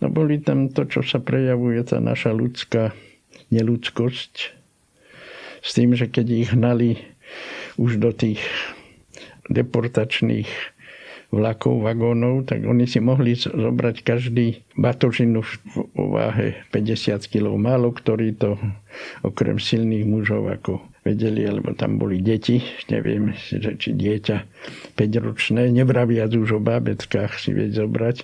no 0.00 0.06
boli 0.08 0.40
tam 0.40 0.72
to, 0.72 0.88
čo 0.88 1.00
sa 1.04 1.20
prejavuje, 1.20 1.80
tá 1.84 2.00
naša 2.00 2.32
ľudská 2.32 2.92
neludskosť, 3.52 4.34
s 5.66 5.70
tým, 5.74 5.98
že 5.98 6.06
keď 6.06 6.26
ich 6.30 6.48
hnali 6.54 7.02
už 7.74 7.98
do 7.98 8.14
tých 8.14 8.40
deportačných 9.50 10.75
vlakov, 11.34 11.82
vagónov, 11.82 12.46
tak 12.46 12.62
oni 12.62 12.86
si 12.86 13.02
mohli 13.02 13.34
zobrať 13.34 14.06
každý 14.06 14.62
batožinu 14.78 15.42
v 15.42 15.98
váhe 15.98 16.48
50 16.70 17.18
kg. 17.26 17.54
Málo 17.58 17.90
ktorí 17.90 18.38
to 18.38 18.54
okrem 19.26 19.58
silných 19.58 20.06
mužov 20.06 20.46
ako 20.46 20.80
vedeli, 21.02 21.46
alebo 21.46 21.74
tam 21.74 21.98
boli 21.98 22.18
deti, 22.18 22.62
neviem, 22.90 23.34
či 23.78 23.90
dieťa 23.94 24.36
5-ročné, 24.98 25.70
nevraviac 25.70 26.34
už 26.34 26.58
o 26.58 26.60
bábetkách 26.62 27.38
si 27.38 27.54
vieť 27.54 27.86
zobrať 27.86 28.16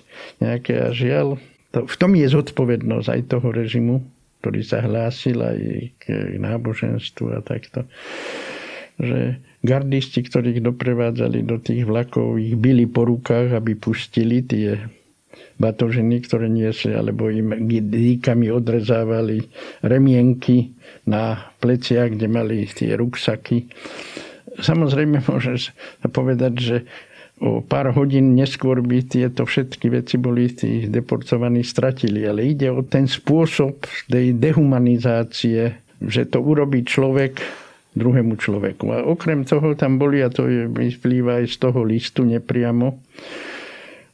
nejaké 0.43 0.83
a 0.83 0.91
žiaľ. 0.91 1.39
To, 1.71 1.87
v 1.87 1.95
tom 1.95 2.11
je 2.13 2.27
zodpovednosť 2.27 3.07
aj 3.07 3.21
toho 3.31 3.47
režimu, 3.49 4.03
ktorý 4.43 4.61
sa 4.67 4.83
hlásil 4.83 5.39
aj 5.39 5.59
k 6.03 6.03
náboženstvu 6.39 7.25
a 7.31 7.39
takto 7.39 7.87
že 9.01 9.41
gardisti, 9.63 10.21
ktorí 10.21 10.59
ich 10.59 10.61
doprevádzali 10.61 11.39
do 11.47 11.57
tých 11.57 11.87
vlakov, 11.87 12.35
ich 12.37 12.59
byli 12.59 12.85
po 12.85 13.07
rukách, 13.07 13.55
aby 13.55 13.79
pustili 13.79 14.43
tie 14.43 14.75
batožiny, 15.57 16.19
ktoré 16.19 16.51
niesli, 16.51 16.91
alebo 16.91 17.31
im 17.31 17.55
dýkami 17.71 18.51
odrezávali 18.51 19.47
remienky 19.81 20.75
na 21.07 21.55
pleciach, 21.63 22.13
kde 22.13 22.27
mali 22.27 22.67
tie 22.67 22.99
ruksaky. 22.99 23.71
Samozrejme 24.59 25.23
môže 25.25 25.73
sa 25.73 26.07
povedať, 26.11 26.53
že 26.59 26.77
o 27.41 27.63
pár 27.63 27.91
hodín 27.95 28.37
neskôr 28.37 28.83
by 28.83 29.03
tieto 29.07 29.47
všetky 29.47 29.89
veci 29.89 30.15
boli 30.21 30.53
tí 30.53 30.85
deportovaní 30.91 31.65
stratili. 31.65 32.27
Ale 32.27 32.45
ide 32.45 32.69
o 32.69 32.85
ten 32.85 33.09
spôsob 33.09 33.83
tej 34.11 34.37
dehumanizácie, 34.37 35.75
že 36.03 36.21
to 36.29 36.39
urobí 36.43 36.85
človek 36.85 37.62
druhému 37.93 38.37
človeku. 38.37 38.85
A 38.93 38.97
okrem 39.05 39.45
toho 39.45 39.73
tam 39.77 40.01
boli, 40.01 40.21
a 40.21 40.29
to 40.29 40.45
vyplýva 40.69 41.41
aj 41.41 41.45
z 41.53 41.57
toho 41.61 41.79
listu 41.85 42.25
nepriamo, 42.25 42.97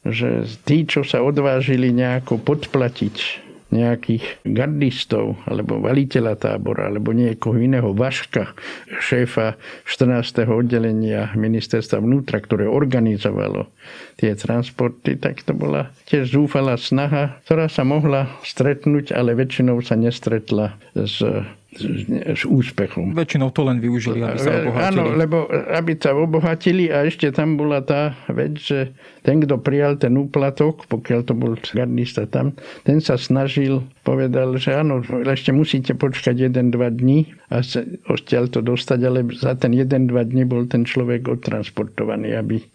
že 0.08 0.48
tí, 0.64 0.88
čo 0.88 1.04
sa 1.04 1.20
odvážili 1.20 1.92
nejako 1.92 2.40
podplatiť 2.40 3.48
nejakých 3.70 4.42
gardistov 4.50 5.38
alebo 5.46 5.78
valiteľa 5.78 6.42
tábora 6.42 6.90
alebo 6.90 7.14
niekoho 7.14 7.54
iného 7.62 7.94
Vaška, 7.94 8.58
šéfa 8.98 9.62
14. 9.86 10.50
oddelenia 10.50 11.30
ministerstva 11.38 12.02
vnútra, 12.02 12.42
ktoré 12.42 12.66
organizovalo 12.66 13.70
tie 14.18 14.34
transporty, 14.34 15.22
tak 15.22 15.46
to 15.46 15.54
bola 15.54 15.94
tiež 16.10 16.34
zúfalá 16.34 16.82
snaha, 16.82 17.38
ktorá 17.46 17.70
sa 17.70 17.86
mohla 17.86 18.42
stretnúť, 18.42 19.14
ale 19.14 19.38
väčšinou 19.38 19.78
sa 19.86 19.94
nestretla 19.94 20.74
s 20.98 21.22
s 21.70 22.44
úspechom. 22.50 23.14
Väčšinou 23.14 23.54
to 23.54 23.62
len 23.62 23.78
využili, 23.78 24.26
aby 24.26 24.42
sa 24.42 24.66
obohatili. 24.66 24.90
Áno, 24.90 25.04
lebo 25.14 25.46
aby 25.70 25.94
sa 26.02 26.18
obohatili 26.18 26.90
a 26.90 27.06
ešte 27.06 27.30
tam 27.30 27.62
bola 27.62 27.86
tá 27.86 28.18
vec, 28.26 28.58
že 28.58 28.90
ten, 29.22 29.38
kto 29.38 29.62
prijal 29.62 30.02
ten 30.02 30.18
úplatok, 30.18 30.90
pokiaľ 30.90 31.20
to 31.30 31.38
bol 31.38 31.54
gardista 31.54 32.26
tam, 32.26 32.58
ten 32.82 32.98
sa 32.98 33.22
snažil, 33.22 33.86
povedal, 34.02 34.58
že 34.58 34.82
áno, 34.82 35.06
ešte 35.06 35.54
musíte 35.54 35.94
počkať 35.94 36.50
1-2 36.50 36.74
dní 36.74 37.38
a 37.54 37.62
sa 37.62 37.86
odtiaľ 38.10 38.50
to 38.50 38.66
dostať, 38.66 39.00
ale 39.06 39.30
za 39.38 39.54
ten 39.54 39.78
1-2 39.78 40.10
dní 40.10 40.50
bol 40.50 40.66
ten 40.66 40.90
človek 40.90 41.30
odtransportovaný, 41.30 42.34
aby 42.34 42.66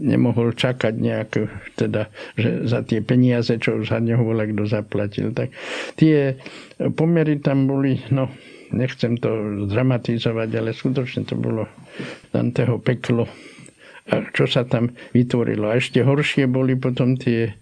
nemohol 0.00 0.56
čakať 0.56 0.94
nejak, 0.96 1.30
teda, 1.78 2.08
že 2.34 2.66
za 2.66 2.82
tie 2.82 3.04
peniaze, 3.04 3.54
čo 3.60 3.84
za 3.84 4.00
neho 4.00 4.22
bola 4.24 4.48
kto 4.48 4.64
zaplatil. 4.66 5.30
Tak 5.30 5.52
tie 5.98 6.40
pomery 6.96 7.38
tam 7.38 7.70
boli, 7.70 8.00
no, 8.10 8.32
nechcem 8.74 9.20
to 9.20 9.64
dramatizovať, 9.70 10.48
ale 10.56 10.70
skutočne 10.74 11.22
to 11.28 11.38
bolo 11.38 11.70
Danteho 12.34 12.82
peklo. 12.82 13.30
A 14.04 14.20
čo 14.36 14.44
sa 14.44 14.68
tam 14.68 14.92
vytvorilo. 15.16 15.72
A 15.72 15.80
ešte 15.80 16.04
horšie 16.04 16.44
boli 16.44 16.76
potom 16.76 17.16
tie 17.16 17.56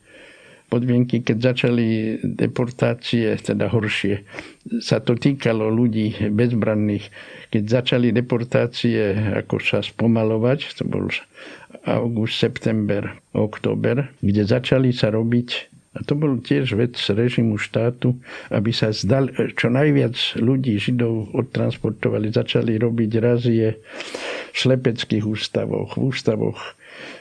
podmienky, 0.72 1.20
keď 1.20 1.52
začali 1.52 2.16
deportácie, 2.24 3.36
teda 3.36 3.68
horšie, 3.68 4.24
sa 4.80 5.04
to 5.04 5.20
týkalo 5.20 5.68
ľudí 5.68 6.32
bezbranných. 6.32 7.12
Keď 7.52 7.62
začali 7.68 8.08
deportácie 8.08 9.12
ako 9.44 9.60
sa 9.60 9.84
spomalovať, 9.84 10.80
to 10.80 10.88
bol 10.88 11.12
august, 11.86 12.38
september, 12.38 13.18
október, 13.34 14.10
kde 14.22 14.42
začali 14.46 14.94
sa 14.94 15.10
robiť 15.10 15.72
a 15.92 16.00
to 16.00 16.16
bol 16.16 16.40
tiež 16.40 16.72
vec 16.72 16.96
režimu 16.96 17.60
štátu, 17.60 18.16
aby 18.48 18.72
sa 18.72 18.96
zdal, 18.96 19.28
čo 19.52 19.68
najviac 19.68 20.16
ľudí, 20.40 20.80
Židov 20.80 21.36
odtransportovali, 21.36 22.32
začali 22.32 22.80
robiť 22.80 23.10
razie 23.20 23.76
v 23.76 24.56
slepeckých 24.56 25.24
ústavoch, 25.28 26.00
v 26.00 26.02
ústavoch 26.08 26.58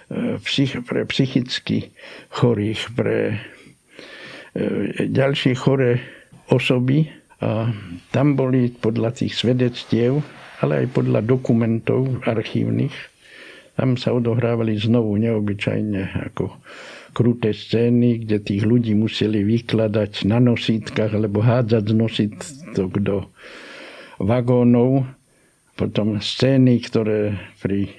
e, 0.07 0.39
psych, 0.47 0.88
pre 0.88 1.03
psychicky 1.03 1.91
chorých, 2.32 2.95
pre 2.95 3.18
e, 3.28 3.38
ďalšie 5.03 5.51
choré 5.59 5.99
osoby. 6.47 7.12
A 7.43 7.76
tam 8.16 8.39
boli 8.39 8.72
podľa 8.72 9.20
tých 9.20 9.36
svedectiev, 9.36 10.24
ale 10.64 10.86
aj 10.86 10.95
podľa 10.95 11.26
dokumentov 11.28 12.24
archívnych, 12.24 13.11
tam 13.76 13.95
sa 13.95 14.13
odohrávali 14.13 14.78
znovu 14.78 15.15
neobyčajne 15.17 16.32
ako 16.32 16.53
kruté 17.11 17.51
scény, 17.51 18.24
kde 18.24 18.39
tých 18.39 18.63
ľudí 18.63 18.95
museli 18.95 19.43
vykladať 19.43 20.28
na 20.28 20.39
nosítkach 20.39 21.11
alebo 21.11 21.43
hádzať 21.43 21.84
z 21.84 21.93
nosítok 21.95 22.91
do 23.03 23.17
vagónov. 24.19 25.07
Potom 25.76 26.19
scény, 26.19 26.80
ktoré 26.84 27.36
pri 27.59 27.91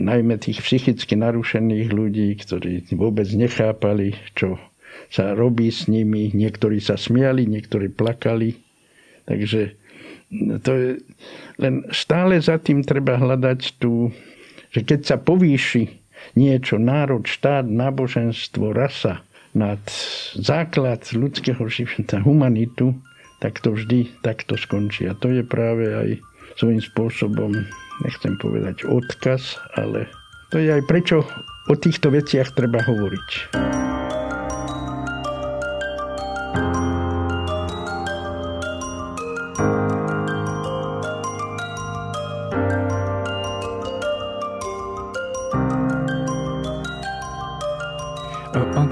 najmä 0.00 0.40
tých 0.40 0.64
psychicky 0.64 1.16
narušených 1.20 1.88
ľudí, 1.92 2.32
ktorí 2.40 2.88
vôbec 2.96 3.28
nechápali, 3.28 4.16
čo 4.32 4.56
sa 5.12 5.36
robí 5.36 5.68
s 5.68 5.86
nimi. 5.90 6.32
Niektorí 6.32 6.80
sa 6.80 6.96
smiali, 6.96 7.44
niektorí 7.44 7.92
plakali. 7.92 8.56
Takže 9.28 9.76
to 10.64 10.70
je, 10.72 10.90
len 11.60 11.86
stále 11.92 12.40
za 12.40 12.56
tým 12.58 12.82
treba 12.82 13.20
hľadať 13.20 13.78
tú 13.78 14.10
že 14.76 14.84
keď 14.84 15.00
sa 15.08 15.16
povýši 15.16 15.88
niečo, 16.36 16.76
národ, 16.76 17.24
štát, 17.24 17.64
náboženstvo, 17.64 18.76
rasa 18.76 19.24
nad 19.56 19.80
základ 20.36 21.00
ľudského 21.16 21.64
života, 21.72 22.20
humanitu, 22.20 22.92
tak 23.40 23.64
to 23.64 23.72
vždy 23.72 24.12
takto 24.20 24.60
skončí. 24.60 25.08
A 25.08 25.16
to 25.16 25.32
je 25.32 25.40
práve 25.40 25.96
aj 25.96 26.08
svojím 26.60 26.84
spôsobom, 26.84 27.56
nechcem 28.04 28.36
povedať 28.36 28.84
odkaz, 28.84 29.56
ale 29.80 30.12
to 30.52 30.60
je 30.60 30.76
aj 30.76 30.84
prečo 30.84 31.24
o 31.72 31.74
týchto 31.74 32.12
veciach 32.12 32.52
treba 32.52 32.84
hovoriť. 32.84 33.28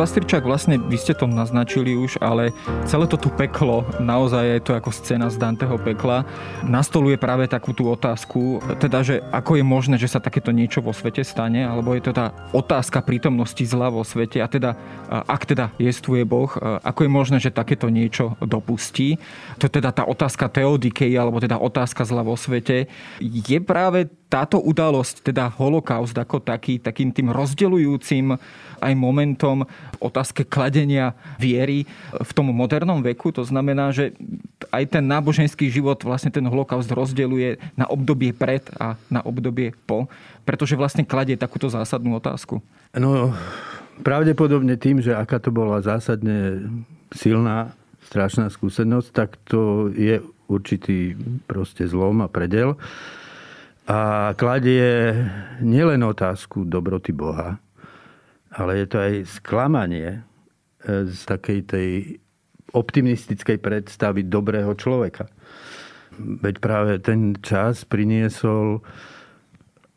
Pastričák, 0.05 0.45
vlastne 0.45 0.77
vy 0.77 1.01
ste 1.01 1.17
to 1.17 1.25
naznačili 1.25 1.97
už, 1.97 2.21
ale 2.21 2.53
celé 2.85 3.09
to 3.09 3.17
tu 3.17 3.33
peklo, 3.33 3.89
naozaj 3.97 4.45
je 4.45 4.61
to 4.61 4.77
ako 4.77 4.93
scéna 4.93 5.33
z 5.33 5.41
Danteho 5.41 5.81
pekla, 5.81 6.29
nastoluje 6.61 7.17
práve 7.17 7.49
takú 7.49 7.73
tú 7.73 7.89
otázku, 7.89 8.61
teda, 8.85 9.01
že 9.01 9.25
ako 9.33 9.57
je 9.57 9.65
možné, 9.65 9.97
že 9.97 10.13
sa 10.13 10.21
takéto 10.21 10.53
niečo 10.53 10.85
vo 10.85 10.93
svete 10.93 11.25
stane, 11.25 11.65
alebo 11.65 11.97
je 11.97 12.05
to 12.05 12.13
tá 12.13 12.37
otázka 12.53 13.01
prítomnosti 13.01 13.65
zla 13.65 13.89
vo 13.89 14.05
svete 14.05 14.45
a 14.45 14.49
teda, 14.53 14.77
ak 15.09 15.49
teda 15.49 15.73
jestvuje 15.81 16.29
Boh, 16.29 16.53
ako 16.85 17.01
je 17.01 17.11
možné, 17.11 17.37
že 17.41 17.49
takéto 17.49 17.89
niečo 17.89 18.37
dopustí. 18.45 19.17
To 19.57 19.73
je 19.73 19.81
teda 19.81 19.89
tá 19.89 20.05
otázka 20.05 20.53
teodikei, 20.53 21.17
alebo 21.17 21.41
teda 21.41 21.57
otázka 21.57 22.05
zla 22.05 22.21
vo 22.21 22.37
svete. 22.37 22.93
Je 23.25 23.57
práve 23.65 24.13
táto 24.29 24.59
udalosť, 24.59 25.31
teda 25.31 25.47
holokaust 25.47 26.17
ako 26.17 26.43
taký, 26.43 26.83
takým 26.83 27.15
tým 27.15 27.31
rozdeľujúcim 27.31 28.35
aj 28.83 28.93
momentom 28.99 29.63
v 29.65 29.99
otázke 30.03 30.43
kladenia 30.43 31.15
viery 31.39 31.87
v 32.11 32.31
tom 32.35 32.51
modernom 32.51 32.99
veku. 33.01 33.31
To 33.31 33.47
znamená, 33.47 33.95
že 33.95 34.17
aj 34.75 34.99
ten 34.99 35.05
náboženský 35.07 35.71
život 35.71 36.03
vlastne 36.03 36.35
ten 36.35 36.43
holokaust 36.43 36.91
rozdeluje 36.91 37.63
na 37.79 37.87
obdobie 37.87 38.35
pred 38.35 38.65
a 38.75 38.99
na 39.07 39.23
obdobie 39.23 39.71
po, 39.87 40.11
pretože 40.43 40.75
vlastne 40.75 41.07
kladie 41.07 41.39
takúto 41.39 41.71
zásadnú 41.71 42.19
otázku. 42.19 42.59
No, 42.91 43.31
pravdepodobne 44.03 44.75
tým, 44.75 44.99
že 44.99 45.15
aká 45.15 45.39
to 45.39 45.55
bola 45.55 45.79
zásadne 45.79 46.67
silná, 47.15 47.71
strašná 48.11 48.51
skúsenosť, 48.51 49.09
tak 49.15 49.39
to 49.47 49.89
je 49.95 50.21
určitý 50.51 51.17
proste 51.49 51.89
zlom 51.89 52.21
a 52.21 52.29
predel. 52.29 52.77
A 53.85 54.33
kladie 54.33 55.13
nielen 55.61 56.01
otázku 56.09 56.65
dobroty 56.65 57.13
Boha, 57.13 57.61
ale 58.49 58.81
je 58.81 58.87
to 58.89 58.97
aj 58.97 59.13
sklamanie 59.29 60.09
e, 60.17 60.21
z 61.05 61.21
takej 61.29 61.61
tej 61.69 61.89
optimistickej 62.73 63.61
predstavy 63.61 64.25
dobrého 64.25 64.73
človeka. 64.73 65.29
Veď 66.17 66.55
práve 66.65 66.93
ten 67.05 67.37
čas 67.45 67.85
priniesol 67.85 68.81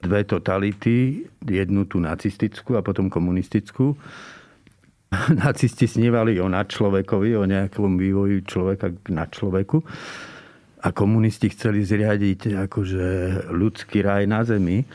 dve 0.03 0.21
totality, 0.27 1.25
jednu 1.47 1.87
tú 1.87 2.03
nacistickú 2.03 2.75
a 2.75 2.83
potom 2.83 3.07
komunistickú. 3.07 3.95
Nacisti 5.47 5.87
snívali 5.87 6.43
o 6.43 6.51
nadčlovekovi, 6.51 7.39
o 7.39 7.47
nejakom 7.47 7.95
vývoji 7.95 8.43
človeka 8.43 8.91
na 9.09 9.25
človeku. 9.31 9.79
A 10.87 10.95
komunisti 10.95 11.51
chceli 11.51 11.83
zriadiť 11.83 12.55
akože 12.63 13.05
ľudský 13.51 13.99
raj 13.99 14.23
na 14.23 14.47
zemi 14.47 14.87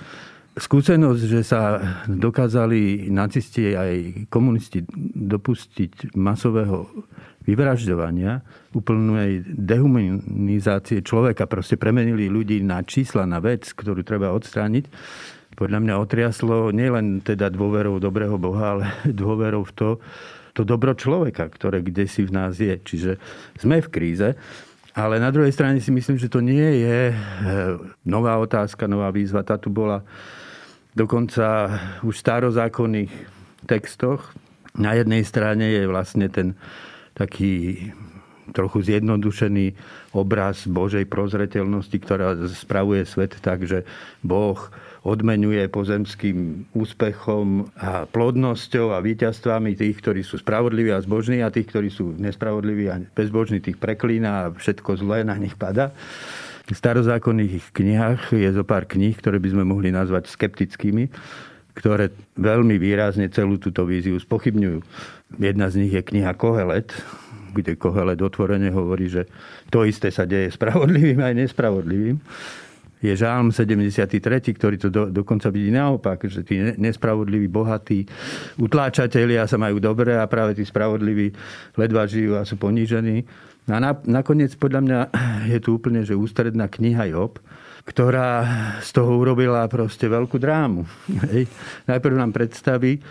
skúsenosť, 0.53 1.23
že 1.25 1.41
sa 1.45 1.81
dokázali 2.09 3.09
nacisti 3.09 3.73
aj 3.73 3.93
komunisti 4.29 4.85
dopustiť 5.17 6.13
masového 6.17 6.89
vyvražďovania, 7.43 8.45
úplnej 8.77 9.43
dehumanizácie 9.49 11.03
človeka, 11.03 11.49
proste 11.51 11.81
premenili 11.81 12.31
ľudí 12.31 12.63
na 12.63 12.85
čísla, 12.85 13.27
na 13.27 13.43
vec, 13.43 13.67
ktorú 13.73 14.05
treba 14.07 14.31
odstrániť, 14.37 14.85
podľa 15.57 15.79
mňa 15.85 15.95
otriaslo 16.01 16.73
nielen 16.73 17.21
teda 17.21 17.53
dôverou 17.53 18.01
dobrého 18.01 18.37
Boha, 18.41 18.79
ale 18.79 18.85
dôverou 19.25 19.65
v 19.69 19.73
to, 19.73 19.89
to 20.53 20.63
dobro 20.65 20.93
človeka, 20.93 21.49
ktoré 21.49 21.81
kde 21.81 22.05
si 22.09 22.25
v 22.25 22.33
nás 22.33 22.61
je. 22.61 22.77
Čiže 22.77 23.17
sme 23.61 23.81
v 23.81 23.89
kríze. 23.89 24.29
Ale 24.93 25.17
na 25.17 25.33
druhej 25.33 25.53
strane 25.57 25.81
si 25.81 25.89
myslím, 25.89 26.21
že 26.21 26.29
to 26.29 26.45
nie 26.45 26.85
je 26.85 27.01
eh, 27.11 27.17
nová 28.05 28.37
otázka, 28.37 28.85
nová 28.85 29.09
výzva. 29.09 29.41
Tá 29.41 29.57
tu 29.57 29.73
bola 29.73 30.05
dokonca 30.93 31.73
už 32.05 32.13
starozákonných 32.13 33.13
textoch. 33.65 34.37
Na 34.77 34.93
jednej 34.93 35.25
strane 35.25 35.65
je 35.65 35.89
vlastne 35.89 36.29
ten 36.29 36.53
taký 37.17 37.89
trochu 38.51 38.83
zjednodušený 38.83 39.79
obraz 40.19 40.67
Božej 40.67 41.07
prozreteľnosti, 41.07 41.97
ktorá 42.03 42.35
spravuje 42.51 43.07
svet 43.07 43.39
tak, 43.39 43.63
že 43.63 43.87
Boh 44.27 44.59
odmenuje 45.03 45.67
pozemským 45.67 46.71
úspechom 46.75 47.71
a 47.75 48.07
plodnosťou 48.07 48.95
a 48.95 49.03
víťazstvami 49.03 49.75
tých, 49.75 49.99
ktorí 49.99 50.23
sú 50.23 50.39
spravodliví 50.39 50.95
a 50.95 51.03
zbožní 51.03 51.43
a 51.43 51.51
tých, 51.51 51.71
ktorí 51.71 51.91
sú 51.91 52.15
nespravodliví 52.19 52.87
a 52.87 53.03
bezbožní, 53.15 53.59
tých 53.59 53.79
preklína 53.83 54.31
a 54.31 54.51
všetko 54.55 55.03
zlé 55.03 55.27
na 55.27 55.35
nich 55.35 55.59
pada. 55.59 55.91
V 56.71 56.79
starozákonných 56.79 57.75
knihách 57.75 58.39
je 58.39 58.51
zo 58.55 58.63
pár 58.63 58.87
kníh, 58.87 59.19
ktoré 59.19 59.43
by 59.43 59.49
sme 59.51 59.65
mohli 59.67 59.91
nazvať 59.91 60.31
skeptickými, 60.31 61.11
ktoré 61.75 62.15
veľmi 62.39 62.79
výrazne 62.79 63.27
celú 63.27 63.59
túto 63.59 63.83
víziu 63.83 64.15
spochybňujú. 64.23 64.79
Jedna 65.43 65.67
z 65.67 65.83
nich 65.83 65.93
je 65.93 66.03
kniha 66.05 66.31
Kohelet, 66.39 66.95
kde 67.53 67.77
Kohelet 67.77 68.19
otvorene 68.19 68.73
hovorí, 68.73 69.13
že 69.13 69.29
to 69.69 69.85
isté 69.85 70.09
sa 70.09 70.25
deje 70.25 70.51
spravodlivým 70.57 71.21
aj 71.21 71.35
nespravodlivým 71.37 72.17
je 73.03 73.19
žálm 73.19 73.51
73, 73.51 74.23
ktorý 74.55 74.77
to 74.79 74.89
do, 74.89 75.11
dokonca 75.11 75.51
vidí 75.51 75.75
naopak, 75.75 76.23
že 76.31 76.47
tí 76.47 76.63
nespravodliví, 76.79 77.51
bohatí 77.51 78.07
utláčatelia 78.63 79.43
sa 79.51 79.59
majú 79.59 79.83
dobre 79.83 80.15
a 80.15 80.31
práve 80.31 80.55
tí 80.55 80.63
spravodliví 80.63 81.35
ledva 81.75 82.07
žijú 82.07 82.39
a 82.39 82.47
sú 82.47 82.55
ponížení. 82.55 83.27
A 83.67 83.83
na, 83.83 83.99
nakoniec 84.07 84.55
podľa 84.55 84.81
mňa 84.87 84.99
je 85.53 85.59
tu 85.59 85.75
úplne, 85.83 86.07
že 86.07 86.15
ústredná 86.15 86.71
kniha 86.71 87.11
Job, 87.11 87.43
ktorá 87.83 88.47
z 88.79 88.91
toho 88.95 89.19
urobila 89.19 89.67
proste 89.67 90.07
veľkú 90.07 90.39
drámu. 90.39 90.87
Hej. 91.35 91.51
Najprv 91.91 92.15
nám 92.15 92.31
predstaví 92.31 93.03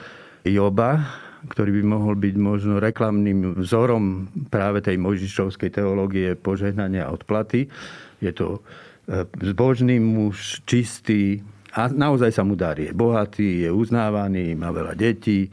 Joba, 0.48 1.04
ktorý 1.50 1.82
by 1.82 1.84
mohol 1.86 2.14
byť 2.20 2.36
možno 2.38 2.78
reklamným 2.78 3.58
vzorom 3.58 4.30
práve 4.54 4.86
tej 4.86 5.02
možišovskej 5.02 5.74
teológie 5.74 6.38
požehnania 6.38 7.10
a 7.10 7.14
odplaty. 7.14 7.66
Je 8.22 8.30
to 8.30 8.62
E, 9.12 9.26
zbožný 9.44 10.00
muž, 10.00 10.64
čistý 10.64 11.44
a 11.76 11.92
naozaj 11.92 12.32
sa 12.32 12.48
mu 12.48 12.56
darí. 12.56 12.88
Je 12.88 12.96
bohatý, 12.96 13.68
je 13.68 13.70
uznávaný, 13.74 14.56
má 14.56 14.72
veľa 14.72 14.96
detí. 14.96 15.52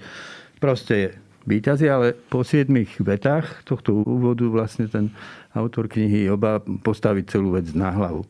Proste 0.62 1.18
výťazí, 1.48 1.90
ale 1.90 2.14
po 2.14 2.46
siedmých 2.46 3.02
vetách 3.02 3.66
tohto 3.66 4.04
úvodu 4.04 4.46
vlastne 4.46 4.86
ten 4.86 5.10
autor 5.56 5.88
knihy 5.88 6.30
oba 6.30 6.62
postaví 6.86 7.26
celú 7.26 7.58
vec 7.58 7.72
na 7.74 7.90
hlavu. 7.90 8.28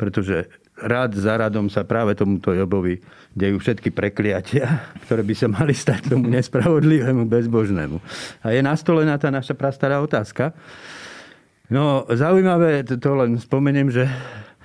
Pretože 0.00 0.48
rád 0.78 1.14
za 1.14 1.38
radom 1.38 1.70
sa 1.70 1.86
práve 1.86 2.18
tomuto 2.18 2.50
Jobovi 2.50 2.98
dejú 3.34 3.62
všetky 3.62 3.94
prekliatia, 3.94 4.90
ktoré 5.06 5.22
by 5.22 5.34
sa 5.34 5.46
mali 5.50 5.74
stať 5.74 6.14
tomu 6.14 6.26
nespravodlivému, 6.30 7.26
bezbožnému. 7.30 7.98
A 8.42 8.54
je 8.54 8.60
nastolená 8.62 9.18
tá 9.18 9.30
naša 9.30 9.54
prastará 9.54 10.02
otázka. 10.02 10.54
No, 11.70 12.04
zaujímavé, 12.10 12.84
to 12.84 13.10
len 13.16 13.40
spomeniem, 13.40 13.88
že 13.88 14.04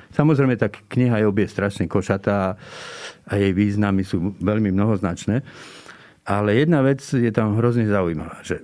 Samozrejme, 0.09 0.57
tá 0.57 0.67
kniha 0.67 1.21
Job 1.21 1.37
je 1.37 1.47
strašne 1.47 1.85
košatá 1.85 2.57
a 3.29 3.33
jej 3.37 3.53
významy 3.53 4.01
sú 4.01 4.33
veľmi 4.41 4.73
mnohoznačné. 4.73 5.45
Ale 6.25 6.59
jedna 6.59 6.83
vec 6.83 6.99
je 6.99 7.29
tam 7.29 7.55
hrozne 7.55 7.87
zaujímavá, 7.87 8.41
že 8.43 8.59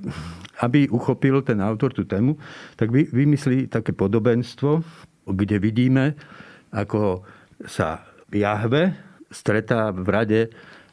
aby 0.60 0.90
uchopil 0.90 1.46
ten 1.46 1.62
autor 1.62 1.94
tú 1.94 2.04
tému, 2.04 2.36
tak 2.76 2.92
vymyslí 2.92 3.72
také 3.72 3.94
podobenstvo, 3.94 4.84
kde 5.26 5.58
vidíme, 5.62 6.18
ako 6.76 7.24
sa 7.64 8.04
Jahve 8.34 8.92
stretá 9.32 9.96
v 9.96 10.08
rade 10.12 10.42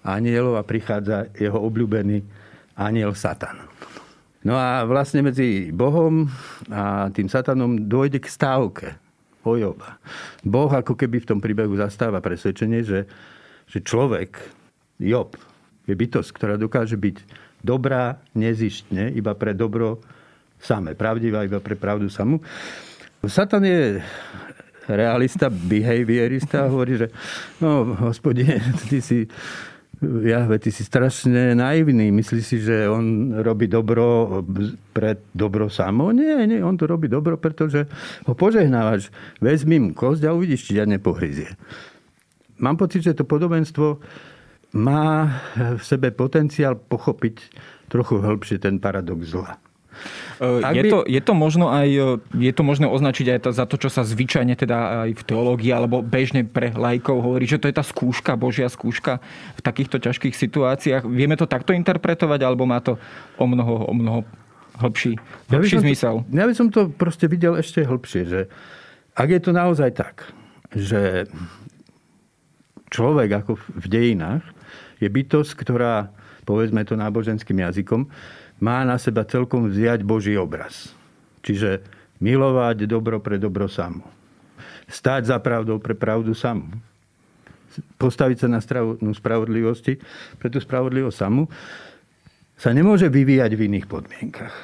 anielov 0.07 0.59
a 0.59 0.67
prichádza 0.67 1.31
jeho 1.35 1.59
obľúbený 1.59 2.23
aniel 2.79 3.15
Satan. 3.19 3.67
No 4.43 4.59
a 4.59 4.83
vlastne 4.83 5.23
medzi 5.23 5.71
Bohom 5.71 6.27
a 6.67 7.07
tým 7.15 7.31
Satanom 7.31 7.87
dôjde 7.87 8.19
k 8.19 8.27
stávke 8.27 8.89
o 9.47 9.55
Joba. 9.55 9.99
Boh 10.43 10.71
ako 10.71 10.99
keby 10.99 11.23
v 11.23 11.29
tom 11.31 11.39
príbehu 11.39 11.75
zastáva 11.79 12.19
presvedčenie, 12.19 12.83
že, 12.83 13.07
že 13.71 13.79
človek, 13.83 14.39
Job, 14.99 15.39
je 15.87 15.95
bytosť, 15.95 16.31
ktorá 16.35 16.55
dokáže 16.59 16.99
byť 16.99 17.17
dobrá 17.63 18.19
nezištne 18.35 19.15
iba 19.15 19.35
pre 19.39 19.55
dobro 19.55 20.03
samé, 20.59 20.95
pravdivá 20.95 21.47
iba 21.47 21.59
pre 21.59 21.75
pravdu 21.79 22.11
samú. 22.11 22.43
Satan 23.23 23.63
je 23.63 24.03
realista, 24.89 25.51
behaviorista 25.51 26.67
a 26.67 26.71
hovorí, 26.71 26.99
že 26.99 27.09
no, 27.63 27.95
hospodine, 27.99 28.59
ty 28.91 28.99
si 28.99 29.27
Jahve, 30.03 30.59
ty 30.59 30.75
si 30.75 30.83
strašne 30.83 31.55
naivný. 31.55 32.11
Myslíš 32.11 32.43
si, 32.43 32.59
že 32.59 32.91
on 32.91 33.39
robí 33.39 33.71
dobro 33.71 34.43
pre 34.91 35.23
dobro 35.31 35.71
samo? 35.71 36.11
Nie, 36.11 36.43
nie, 36.51 36.59
on 36.59 36.75
to 36.75 36.91
robí 36.91 37.07
dobro, 37.07 37.39
pretože 37.39 37.87
ho 38.27 38.35
požehnávaš. 38.35 39.15
Vezmi 39.39 39.79
mu 39.79 39.95
kosť 39.95 40.27
a 40.27 40.35
uvidíš, 40.35 40.67
či 40.67 40.83
ťa 40.83 40.91
nepohryzie. 40.99 41.55
Mám 42.59 42.83
pocit, 42.83 43.07
že 43.07 43.15
to 43.15 43.23
podobenstvo 43.23 44.03
má 44.75 45.39
v 45.55 45.83
sebe 45.87 46.11
potenciál 46.11 46.75
pochopiť 46.75 47.37
trochu 47.87 48.19
hĺbšie 48.19 48.59
ten 48.59 48.83
paradox 48.83 49.31
zla. 49.31 49.55
Ak 50.43 50.75
je, 50.75 50.83
by... 50.83 50.91
to, 50.91 50.99
je 51.07 51.21
to 51.23 51.33
možno 51.37 51.71
aj, 51.71 51.89
je 52.35 52.53
to 52.53 52.63
možné 52.67 52.91
označiť 52.91 53.27
aj 53.37 53.41
to, 53.47 53.51
za 53.55 53.65
to, 53.69 53.77
čo 53.79 53.89
sa 53.93 54.03
zvyčajne 54.03 54.59
teda 54.59 55.07
aj 55.07 55.11
v 55.15 55.23
teológii 55.23 55.71
alebo 55.71 56.03
bežne 56.03 56.43
pre 56.43 56.75
lajkov 56.75 57.23
hovorí, 57.23 57.47
že 57.47 57.63
to 57.63 57.71
je 57.71 57.77
tá 57.77 57.85
skúška, 57.87 58.35
božia 58.35 58.67
skúška 58.67 59.23
v 59.55 59.61
takýchto 59.63 60.03
ťažkých 60.03 60.35
situáciách. 60.35 61.07
Vieme 61.07 61.39
to 61.39 61.47
takto 61.47 61.71
interpretovať, 61.77 62.41
alebo 62.43 62.67
má 62.67 62.83
to 62.83 62.99
o 63.39 63.47
mnoho, 63.47 63.87
o 63.87 63.95
mnoho 63.95 64.21
hĺbší, 64.83 65.21
hĺbší 65.53 65.77
ja 65.79 65.83
zmysel? 65.85 66.15
To, 66.27 66.35
ja 66.35 66.45
by 66.49 66.55
som 66.57 66.69
to 66.73 66.91
proste 66.91 67.29
videl 67.29 67.55
ešte 67.61 67.85
hĺbšie, 67.87 68.23
že 68.27 68.41
ak 69.13 69.29
je 69.29 69.41
to 69.45 69.53
naozaj 69.53 69.93
tak, 69.93 70.33
že 70.73 71.29
človek 72.89 73.45
ako 73.45 73.61
v 73.61 73.87
dejinách 73.89 74.45
je 75.01 75.09
bytosť, 75.09 75.53
ktorá, 75.57 76.13
povedzme 76.49 76.85
to 76.85 76.97
náboženským 76.97 77.61
jazykom, 77.61 78.09
má 78.63 78.87
na 78.87 78.95
seba 78.95 79.27
celkom 79.27 79.67
vziať 79.67 80.07
Boží 80.07 80.39
obraz. 80.39 80.95
Čiže 81.43 81.83
milovať 82.23 82.87
dobro 82.87 83.19
pre 83.19 83.35
dobro 83.35 83.67
samú. 83.67 84.07
Stáť 84.87 85.35
za 85.35 85.43
pravdou 85.43 85.83
pre 85.83 85.99
pravdu 85.99 86.31
samú. 86.31 86.71
Postaviť 87.99 88.47
sa 88.47 88.49
na 88.53 88.63
stranu 88.63 89.11
spravodlivosti 89.11 89.99
pre 90.39 90.47
tú 90.47 90.63
spravodlivosť 90.63 91.19
samú 91.19 91.51
sa 92.55 92.71
nemôže 92.71 93.11
vyvíjať 93.11 93.59
v 93.59 93.65
iných 93.67 93.87
podmienkach. 93.91 94.55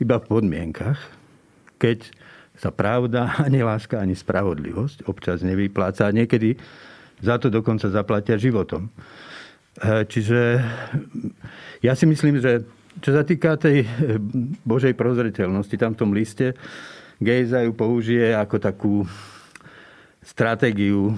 Iba 0.00 0.16
v 0.16 0.28
podmienkach, 0.32 0.96
keď 1.76 2.08
sa 2.56 2.72
pravda, 2.72 3.34
ani 3.46 3.60
láska, 3.60 4.00
ani 4.00 4.16
spravodlivosť 4.16 5.04
občas 5.04 5.44
nevypláca 5.44 6.08
a 6.08 6.16
niekedy 6.16 6.56
za 7.20 7.36
to 7.36 7.52
dokonca 7.52 7.92
zaplatia 7.92 8.40
životom. 8.40 8.88
E, 8.88 10.08
čiže 10.08 10.62
ja 11.84 11.92
si 11.92 12.08
myslím, 12.08 12.40
že 12.40 12.64
čo 13.00 13.10
sa 13.10 13.22
týka 13.26 13.56
tej 13.58 13.82
eh, 13.82 13.88
Božej 14.62 14.94
prozreteľnosti, 14.94 15.74
tam 15.80 15.94
v 15.94 16.00
tom 16.00 16.10
liste 16.14 16.54
Gejza 17.22 17.62
ju 17.62 17.72
použije 17.72 18.34
ako 18.34 18.56
takú 18.58 18.94
stratégiu 20.20 21.14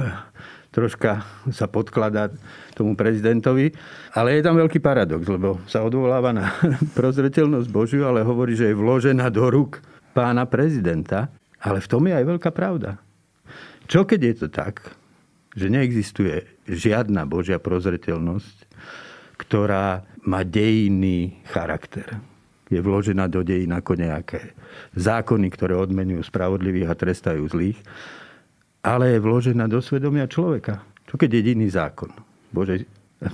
troška 0.74 1.26
sa 1.50 1.66
podkladá 1.66 2.30
tomu 2.78 2.94
prezidentovi. 2.94 3.74
Ale 4.14 4.38
je 4.38 4.46
tam 4.46 4.56
veľký 4.56 4.78
paradox, 4.78 5.26
lebo 5.26 5.58
sa 5.66 5.82
odvoláva 5.82 6.30
na 6.30 6.54
prozreteľnosť 6.98 7.68
Božiu, 7.68 8.06
ale 8.06 8.22
hovorí, 8.22 8.54
že 8.54 8.70
je 8.70 8.78
vložená 8.78 9.28
do 9.28 9.50
rúk 9.50 9.82
pána 10.14 10.46
prezidenta. 10.46 11.30
Ale 11.60 11.82
v 11.84 11.90
tom 11.90 12.08
je 12.08 12.14
aj 12.16 12.24
veľká 12.24 12.50
pravda. 12.56 12.96
Čo 13.84 14.06
keď 14.06 14.20
je 14.22 14.34
to 14.38 14.48
tak, 14.48 14.96
že 15.52 15.66
neexistuje 15.66 16.46
žiadna 16.70 17.26
Božia 17.26 17.58
prozreteľnosť, 17.58 18.56
ktorá 19.36 20.06
má 20.24 20.44
dejinný 20.44 21.40
charakter. 21.48 22.20
Je 22.70 22.78
vložená 22.78 23.26
do 23.26 23.42
dejín 23.42 23.74
ako 23.74 23.98
nejaké 23.98 24.54
zákony, 24.94 25.50
ktoré 25.50 25.74
odmenujú 25.74 26.22
spravodlivých 26.22 26.88
a 26.90 26.98
trestajú 26.98 27.42
zlých, 27.50 27.78
ale 28.80 29.16
je 29.16 29.24
vložená 29.24 29.66
do 29.66 29.82
svedomia 29.82 30.30
človeka. 30.30 30.80
Čo 31.10 31.18
keď 31.18 31.42
jediný 31.42 31.66
zákon 31.66 32.14
Božej 32.54 32.86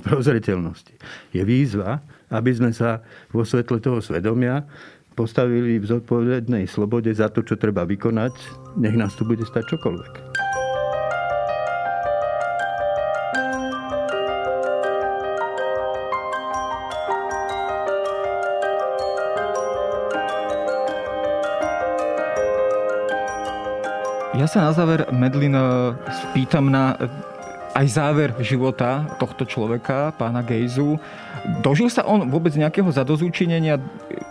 prozreteľnosti 0.07 0.97
je 1.30 1.43
výzva, 1.45 2.01
aby 2.32 2.51
sme 2.51 2.72
sa 2.74 3.05
vo 3.30 3.47
svetle 3.47 3.78
toho 3.78 4.03
svedomia 4.03 4.66
postavili 5.16 5.80
v 5.80 5.89
zodpovednej 5.89 6.68
slobode 6.68 7.09
za 7.14 7.32
to, 7.32 7.41
čo 7.41 7.57
treba 7.57 7.89
vykonať, 7.89 8.34
nech 8.76 8.97
nás 8.99 9.16
tu 9.16 9.24
bude 9.24 9.45
stať 9.45 9.76
čokoľvek. 9.76 10.36
Ja 24.37 24.45
sa 24.45 24.68
na 24.68 24.72
záver, 24.76 25.09
Medlin, 25.16 25.57
spýtam 26.12 26.68
na 26.68 26.93
e, 27.01 27.09
aj 27.72 27.87
záver 27.89 28.37
života 28.45 29.09
tohto 29.16 29.49
človeka, 29.49 30.12
pána 30.12 30.45
Gejzu. 30.45 31.01
Dožil 31.64 31.89
sa 31.89 32.05
on 32.05 32.28
vôbec 32.28 32.53
nejakého 32.53 32.84
zadozúčinenia? 32.93 33.80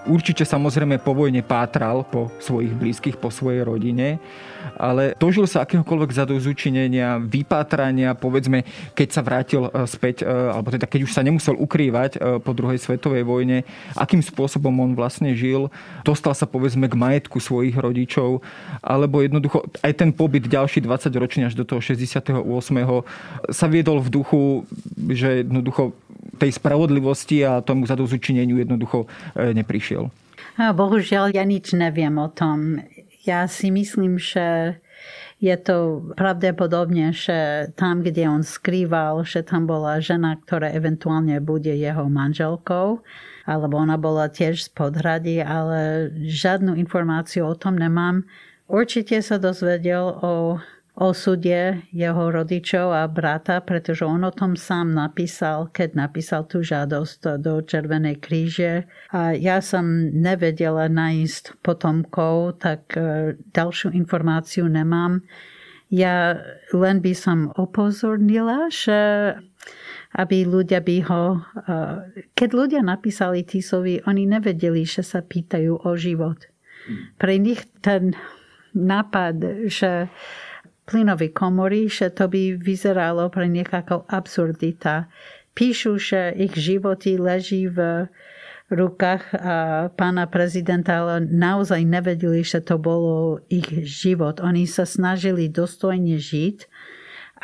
Určite 0.06 0.46
samozrejme 0.46 1.02
po 1.02 1.18
vojne 1.18 1.42
pátral 1.42 2.06
po 2.06 2.30
svojich 2.38 2.78
blízkych, 2.78 3.18
po 3.18 3.34
svojej 3.34 3.66
rodine, 3.66 4.22
ale 4.78 5.18
dožil 5.18 5.50
sa 5.50 5.66
akéhokoľvek 5.66 6.12
zadozučinenia, 6.14 7.22
vypátrania, 7.22 8.14
povedzme, 8.14 8.66
keď 8.94 9.08
sa 9.10 9.22
vrátil 9.26 9.66
e, 9.66 9.90
späť, 9.90 10.22
e, 10.22 10.30
alebo 10.30 10.70
teda 10.70 10.86
keď 10.86 11.10
už 11.10 11.12
sa 11.14 11.26
nemusel 11.26 11.58
ukrývať 11.58 12.18
e, 12.18 12.38
po 12.38 12.54
druhej 12.54 12.78
svetovej 12.78 13.26
vojne, 13.26 13.66
akým 13.98 14.22
spôsobom 14.22 14.74
on 14.78 14.92
vlastne 14.94 15.34
žil, 15.34 15.74
dostal 16.06 16.38
sa 16.38 16.46
povedzme 16.46 16.86
k 16.86 16.96
majetku 16.98 17.42
svojich 17.42 17.74
rodičov, 17.74 18.46
alebo 18.86 19.26
jednoducho 19.26 19.66
aj 19.82 19.94
ten 20.06 20.10
pobyt 20.14 20.46
ďalší 20.46 20.86
20 20.86 21.10
ročný 21.18 21.42
až 21.50 21.58
do 21.58 21.66
toho 21.66 21.82
68. 21.82 22.38
sa 23.50 23.66
viedol 23.70 24.02
v 24.06 24.10
duchu, 24.10 24.42
že 25.10 25.42
jednoducho 25.46 25.98
tej 26.42 26.52
spravodlivosti 26.56 27.46
a 27.46 27.62
tomu 27.62 27.86
zadozučineniu 27.86 28.58
jednoducho 28.60 29.06
neprišiel. 29.36 30.10
Bohužiaľ, 30.56 31.36
ja 31.36 31.44
nič 31.44 31.76
neviem 31.76 32.16
o 32.16 32.32
tom. 32.32 32.80
Ja 33.28 33.50
si 33.50 33.74
myslím, 33.74 34.16
že 34.22 34.78
je 35.44 35.56
to 35.60 36.10
pravdepodobne, 36.16 37.12
že 37.12 37.70
tam, 37.76 38.02
kde 38.02 38.24
on 38.32 38.42
skrýval, 38.42 39.28
že 39.28 39.44
tam 39.44 39.68
bola 39.68 40.00
žena, 40.00 40.40
ktorá 40.40 40.72
eventuálne 40.72 41.44
bude 41.44 41.76
jeho 41.76 42.08
manželkou, 42.08 43.04
alebo 43.44 43.76
ona 43.78 44.00
bola 44.00 44.32
tiež 44.32 44.64
z 44.64 44.70
podhrady, 44.72 45.44
ale 45.44 46.10
žiadnu 46.24 46.80
informáciu 46.80 47.52
o 47.52 47.54
tom 47.54 47.76
nemám. 47.76 48.24
Určite 48.66 49.22
sa 49.22 49.38
dozvedel 49.38 50.08
o 50.24 50.58
osude 50.96 51.84
jeho 51.92 52.24
rodičov 52.32 52.96
a 52.96 53.04
brata, 53.12 53.60
pretože 53.60 54.08
on 54.08 54.24
o 54.24 54.32
tom 54.32 54.56
sám 54.56 54.96
napísal, 54.96 55.68
keď 55.76 56.08
napísal 56.08 56.48
tú 56.48 56.64
žiadosť 56.64 57.44
do 57.44 57.60
Červenej 57.60 58.24
kríže. 58.24 58.88
A 59.12 59.36
ja 59.36 59.60
som 59.60 59.84
nevedela 60.16 60.88
nájsť 60.88 61.60
potomkov, 61.60 62.64
tak 62.64 62.96
e, 62.96 63.36
ďalšiu 63.52 63.92
informáciu 63.92 64.72
nemám. 64.72 65.20
Ja 65.92 66.40
len 66.72 67.04
by 67.04 67.14
som 67.14 67.52
upozornila, 67.60 68.72
že 68.72 69.36
aby 70.16 70.48
ľudia 70.48 70.80
by 70.80 70.98
ho... 71.12 71.24
E, 71.36 71.38
keď 72.32 72.50
ľudia 72.56 72.82
napísali 72.88 73.44
Tisovi, 73.44 74.00
oni 74.08 74.24
nevedeli, 74.24 74.88
že 74.88 75.04
sa 75.04 75.20
pýtajú 75.20 75.84
o 75.84 75.92
život. 76.00 76.40
Pre 77.20 77.36
nich 77.36 77.68
ten 77.84 78.16
nápad, 78.72 79.68
že 79.68 80.08
plynovej 80.86 81.34
komory, 81.34 81.90
že 81.90 82.14
to 82.14 82.30
by 82.30 82.58
vyzeralo 82.58 83.30
pre 83.34 83.50
ako 83.50 84.06
absurdita. 84.06 85.10
Píšu, 85.58 85.98
že 85.98 86.32
ich 86.38 86.54
životy 86.54 87.18
leží 87.18 87.66
v 87.66 88.06
rukách 88.70 89.30
pána 89.94 90.26
prezidenta, 90.26 91.02
ale 91.02 91.26
naozaj 91.26 91.86
nevedeli, 91.86 92.42
že 92.42 92.62
to 92.62 92.82
bolo 92.82 93.42
ich 93.50 93.66
život. 93.86 94.42
Oni 94.42 94.66
sa 94.66 94.90
snažili 94.90 95.50
dostojne 95.50 96.18
žiť 96.18 96.58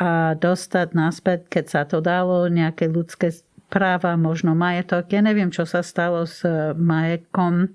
a 0.01 0.33
dostať 0.33 0.87
naspäť, 0.97 1.39
keď 1.49 1.65
sa 1.69 1.81
to 1.85 2.01
dalo, 2.01 2.49
nejaké 2.49 2.89
ľudské 2.89 3.33
práva, 3.69 4.17
možno 4.17 4.57
majetok. 4.57 5.13
Ja 5.13 5.21
neviem, 5.21 5.53
čo 5.53 5.63
sa 5.69 5.85
stalo 5.85 6.25
s 6.25 6.41
majetkom 6.75 7.69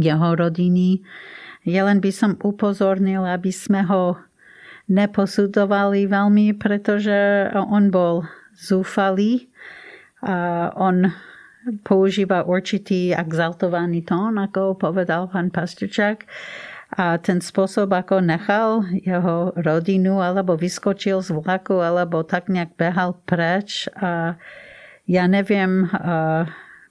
jeho 0.00 0.28
rodiny. 0.34 1.04
Ja 1.62 1.86
len 1.86 2.00
by 2.00 2.10
som 2.10 2.32
upozornil, 2.40 3.22
aby 3.26 3.52
sme 3.52 3.84
ho 3.84 4.16
neposudovali 4.86 6.06
veľmi, 6.06 6.54
pretože 6.58 7.50
on 7.54 7.90
bol 7.90 8.26
zúfalý 8.54 9.50
a 10.22 10.70
on 10.74 11.10
používa 11.82 12.46
určitý 12.46 13.10
exaltovaný 13.10 14.06
tón, 14.06 14.38
ako 14.38 14.78
povedal 14.78 15.26
pán 15.26 15.50
Pastučák. 15.50 16.22
A 16.94 17.18
ten 17.18 17.42
spôsob, 17.42 17.90
ako 17.90 18.22
nechal 18.22 18.86
jeho 19.02 19.50
rodinu, 19.58 20.22
alebo 20.22 20.54
vyskočil 20.54 21.18
z 21.18 21.34
vlaku, 21.34 21.82
alebo 21.82 22.22
tak 22.22 22.46
nejak 22.46 22.78
behal 22.78 23.18
preč. 23.26 23.90
A 23.98 24.38
ja 25.10 25.26
neviem 25.26 25.90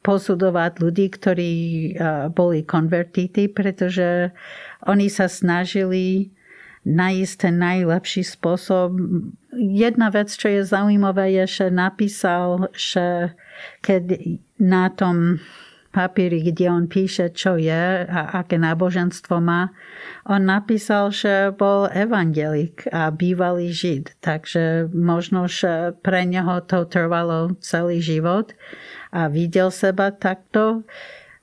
posudovať 0.03 0.83
ľudí, 0.83 1.07
ktorí 1.15 1.53
boli 2.35 2.67
konvertíty, 2.67 3.47
pretože 3.47 4.35
oni 4.83 5.07
sa 5.07 5.31
snažili 5.31 6.35
nájsť 6.85 7.33
ten 7.41 7.55
najlepší 7.57 8.21
spôsob. 8.21 8.93
Jedna 9.57 10.13
vec, 10.13 10.29
čo 10.29 10.47
je 10.53 10.61
zaujímavé, 10.61 11.33
je, 11.41 11.45
že 11.49 11.65
napísal, 11.73 12.69
že 12.77 13.33
keď 13.81 14.21
na 14.61 14.93
tom 14.93 15.41
papieri, 15.95 16.43
kde 16.43 16.67
on 16.67 16.85
píše, 16.91 17.31
čo 17.31 17.55
je 17.55 18.03
a 18.03 18.43
aké 18.43 18.59
náboženstvo 18.59 19.39
má, 19.39 19.71
on 20.27 20.43
napísal, 20.43 21.09
že 21.15 21.55
bol 21.55 21.87
evangelik 21.87 22.83
a 22.91 23.07
bývalý 23.15 23.71
žid. 23.71 24.11
Takže 24.19 24.91
možno, 24.91 25.47
že 25.47 25.95
pre 26.03 26.27
neho 26.27 26.59
to 26.67 26.83
trvalo 26.83 27.55
celý 27.63 28.03
život 28.03 28.51
a 29.15 29.31
videl 29.31 29.71
seba 29.71 30.11
takto. 30.11 30.83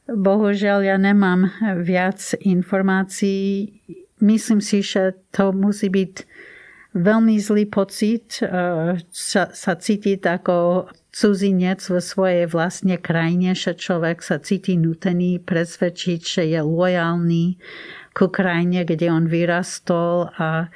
Bohužiaľ, 0.04 0.84
ja 0.84 1.00
nemám 1.00 1.48
viac 1.80 2.20
informácií 2.44 3.80
myslím 4.22 4.62
si, 4.62 4.80
že 4.80 5.18
to 5.34 5.50
musí 5.50 5.90
byť 5.90 6.14
veľmi 6.94 7.36
zlý 7.40 7.66
pocit 7.66 8.40
e, 8.40 8.46
sa, 9.10 9.44
sa 9.50 9.72
cítiť 9.74 10.20
ako 10.22 10.86
cudzinec 11.12 11.80
vo 11.88 12.00
svojej 12.00 12.48
vlastne 12.48 12.96
krajine, 12.96 13.52
že 13.52 13.76
človek 13.76 14.24
sa 14.24 14.40
cíti 14.40 14.80
nutený 14.80 15.40
presvedčiť, 15.44 16.20
že 16.20 16.42
je 16.48 16.60
lojálny 16.60 17.60
ku 18.16 18.28
krajine, 18.28 18.84
kde 18.84 19.08
on 19.12 19.28
vyrastol 19.28 20.32
a 20.36 20.72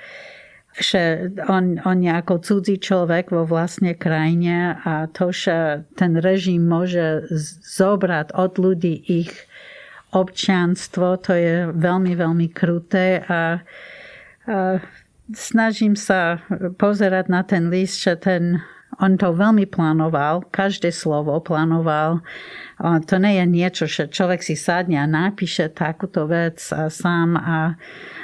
že 0.77 1.33
on, 1.49 1.81
on 1.89 2.05
je 2.05 2.13
ako 2.13 2.35
cudzí 2.45 2.77
človek 2.77 3.33
vo 3.33 3.49
vlastne 3.49 3.97
krajine 3.97 4.77
a 4.85 5.09
to, 5.09 5.33
že 5.33 5.89
ten 5.97 6.21
režim 6.21 6.69
môže 6.69 7.25
zobrať 7.65 8.37
od 8.37 8.61
ľudí 8.61 8.93
ich 9.09 9.33
občianstvo, 10.17 11.21
to 11.21 11.37
je 11.37 11.69
veľmi, 11.77 12.17
veľmi 12.17 12.49
kruté 12.49 13.21
a, 13.29 13.29
a 13.29 13.41
snažím 15.37 15.93
sa 15.93 16.41
pozerať 16.81 17.29
na 17.29 17.45
ten 17.45 17.69
list, 17.69 18.01
že 18.01 18.17
ten, 18.17 18.65
on 18.97 19.21
to 19.21 19.37
veľmi 19.37 19.69
plánoval, 19.69 20.49
každé 20.49 20.89
slovo 20.89 21.37
plánoval. 21.45 22.25
To 22.81 23.15
nie 23.21 23.37
je 23.37 23.45
niečo, 23.45 23.85
že 23.85 24.09
človek 24.09 24.41
si 24.41 24.57
sadne 24.57 24.97
a 24.97 25.05
napíše 25.05 25.69
takúto 25.69 26.25
vec 26.25 26.65
a 26.73 26.89
sám 26.89 27.37
a 27.37 27.77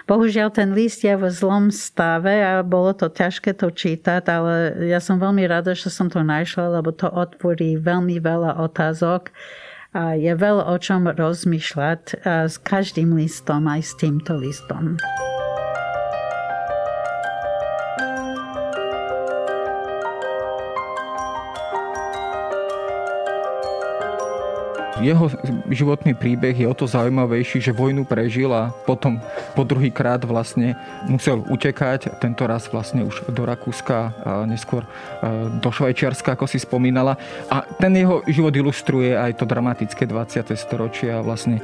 Bohužiaľ 0.02 0.50
ten 0.50 0.74
list 0.74 1.06
je 1.06 1.14
v 1.14 1.30
zlom 1.30 1.70
stave 1.70 2.42
a 2.42 2.66
bolo 2.66 2.90
to 2.90 3.06
ťažké 3.06 3.54
to 3.54 3.70
čítať, 3.70 4.26
ale 4.26 4.74
ja 4.90 4.98
som 4.98 5.22
veľmi 5.22 5.46
rada, 5.46 5.78
že 5.78 5.94
som 5.94 6.10
to 6.10 6.26
našla, 6.26 6.82
lebo 6.82 6.90
to 6.90 7.06
otvorí 7.06 7.78
veľmi 7.78 8.18
veľa 8.18 8.58
otázok 8.66 9.30
a 9.92 10.16
je 10.16 10.32
veľa 10.32 10.72
o 10.72 10.76
čom 10.80 11.08
rozmýšľať 11.08 12.24
s 12.48 12.56
každým 12.64 13.16
listom, 13.16 13.68
aj 13.68 13.80
s 13.84 13.92
týmto 14.00 14.36
listom. 14.40 14.96
Jeho 25.02 25.26
životný 25.68 26.14
príbeh 26.14 26.54
je 26.54 26.66
o 26.66 26.74
to 26.74 26.86
zaujímavejší, 26.86 27.58
že 27.60 27.74
vojnu 27.74 28.06
prežil 28.06 28.48
a 28.54 28.70
potom 28.86 29.18
po 29.52 29.66
druhý 29.66 29.90
krát 29.90 30.22
vlastne 30.24 30.78
musel 31.10 31.42
utekať, 31.46 32.22
tento 32.22 32.46
raz 32.46 32.70
vlastne 32.70 33.02
už 33.02 33.26
do 33.28 33.42
Rakúska 33.42 34.14
a 34.22 34.30
neskôr 34.46 34.86
do 35.58 35.70
Švajčiarska, 35.70 36.38
ako 36.38 36.46
si 36.46 36.62
spomínala. 36.62 37.18
A 37.50 37.66
ten 37.66 37.92
jeho 37.98 38.22
život 38.30 38.54
ilustruje 38.54 39.12
aj 39.12 39.38
to 39.38 39.44
dramatické 39.44 40.06
20. 40.06 40.54
storočie 40.54 41.10
a 41.10 41.20
vlastne 41.20 41.58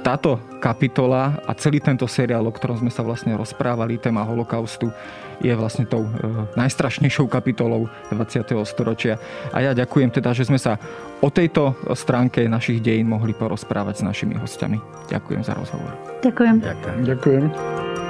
táto 0.00 0.40
kapitola 0.58 1.40
a 1.44 1.52
celý 1.56 1.80
tento 1.80 2.08
seriál, 2.08 2.44
o 2.44 2.52
ktorom 2.52 2.80
sme 2.80 2.92
sa 2.92 3.04
vlastne 3.04 3.36
rozprávali, 3.36 4.00
téma 4.00 4.24
holokaustu, 4.24 4.92
je 5.40 5.52
vlastne 5.56 5.88
tou 5.88 6.04
e, 6.04 6.10
najstrašnejšou 6.56 7.24
kapitolou 7.28 7.88
20. 8.12 8.52
storočia. 8.68 9.16
A 9.56 9.64
ja 9.64 9.72
ďakujem 9.72 10.12
teda, 10.12 10.36
že 10.36 10.44
sme 10.44 10.60
sa 10.60 10.76
o 11.24 11.32
tejto 11.32 11.76
stránke 11.96 12.44
našich 12.44 12.84
dejín 12.84 13.08
mohli 13.08 13.32
porozprávať 13.32 14.00
s 14.00 14.02
našimi 14.04 14.36
hostiami. 14.36 14.80
Ďakujem 15.08 15.42
za 15.44 15.56
rozhovor. 15.56 15.96
Ďakujem. 16.20 16.60
Ďakujem. 16.60 16.98
Ďakujem. 17.08 18.09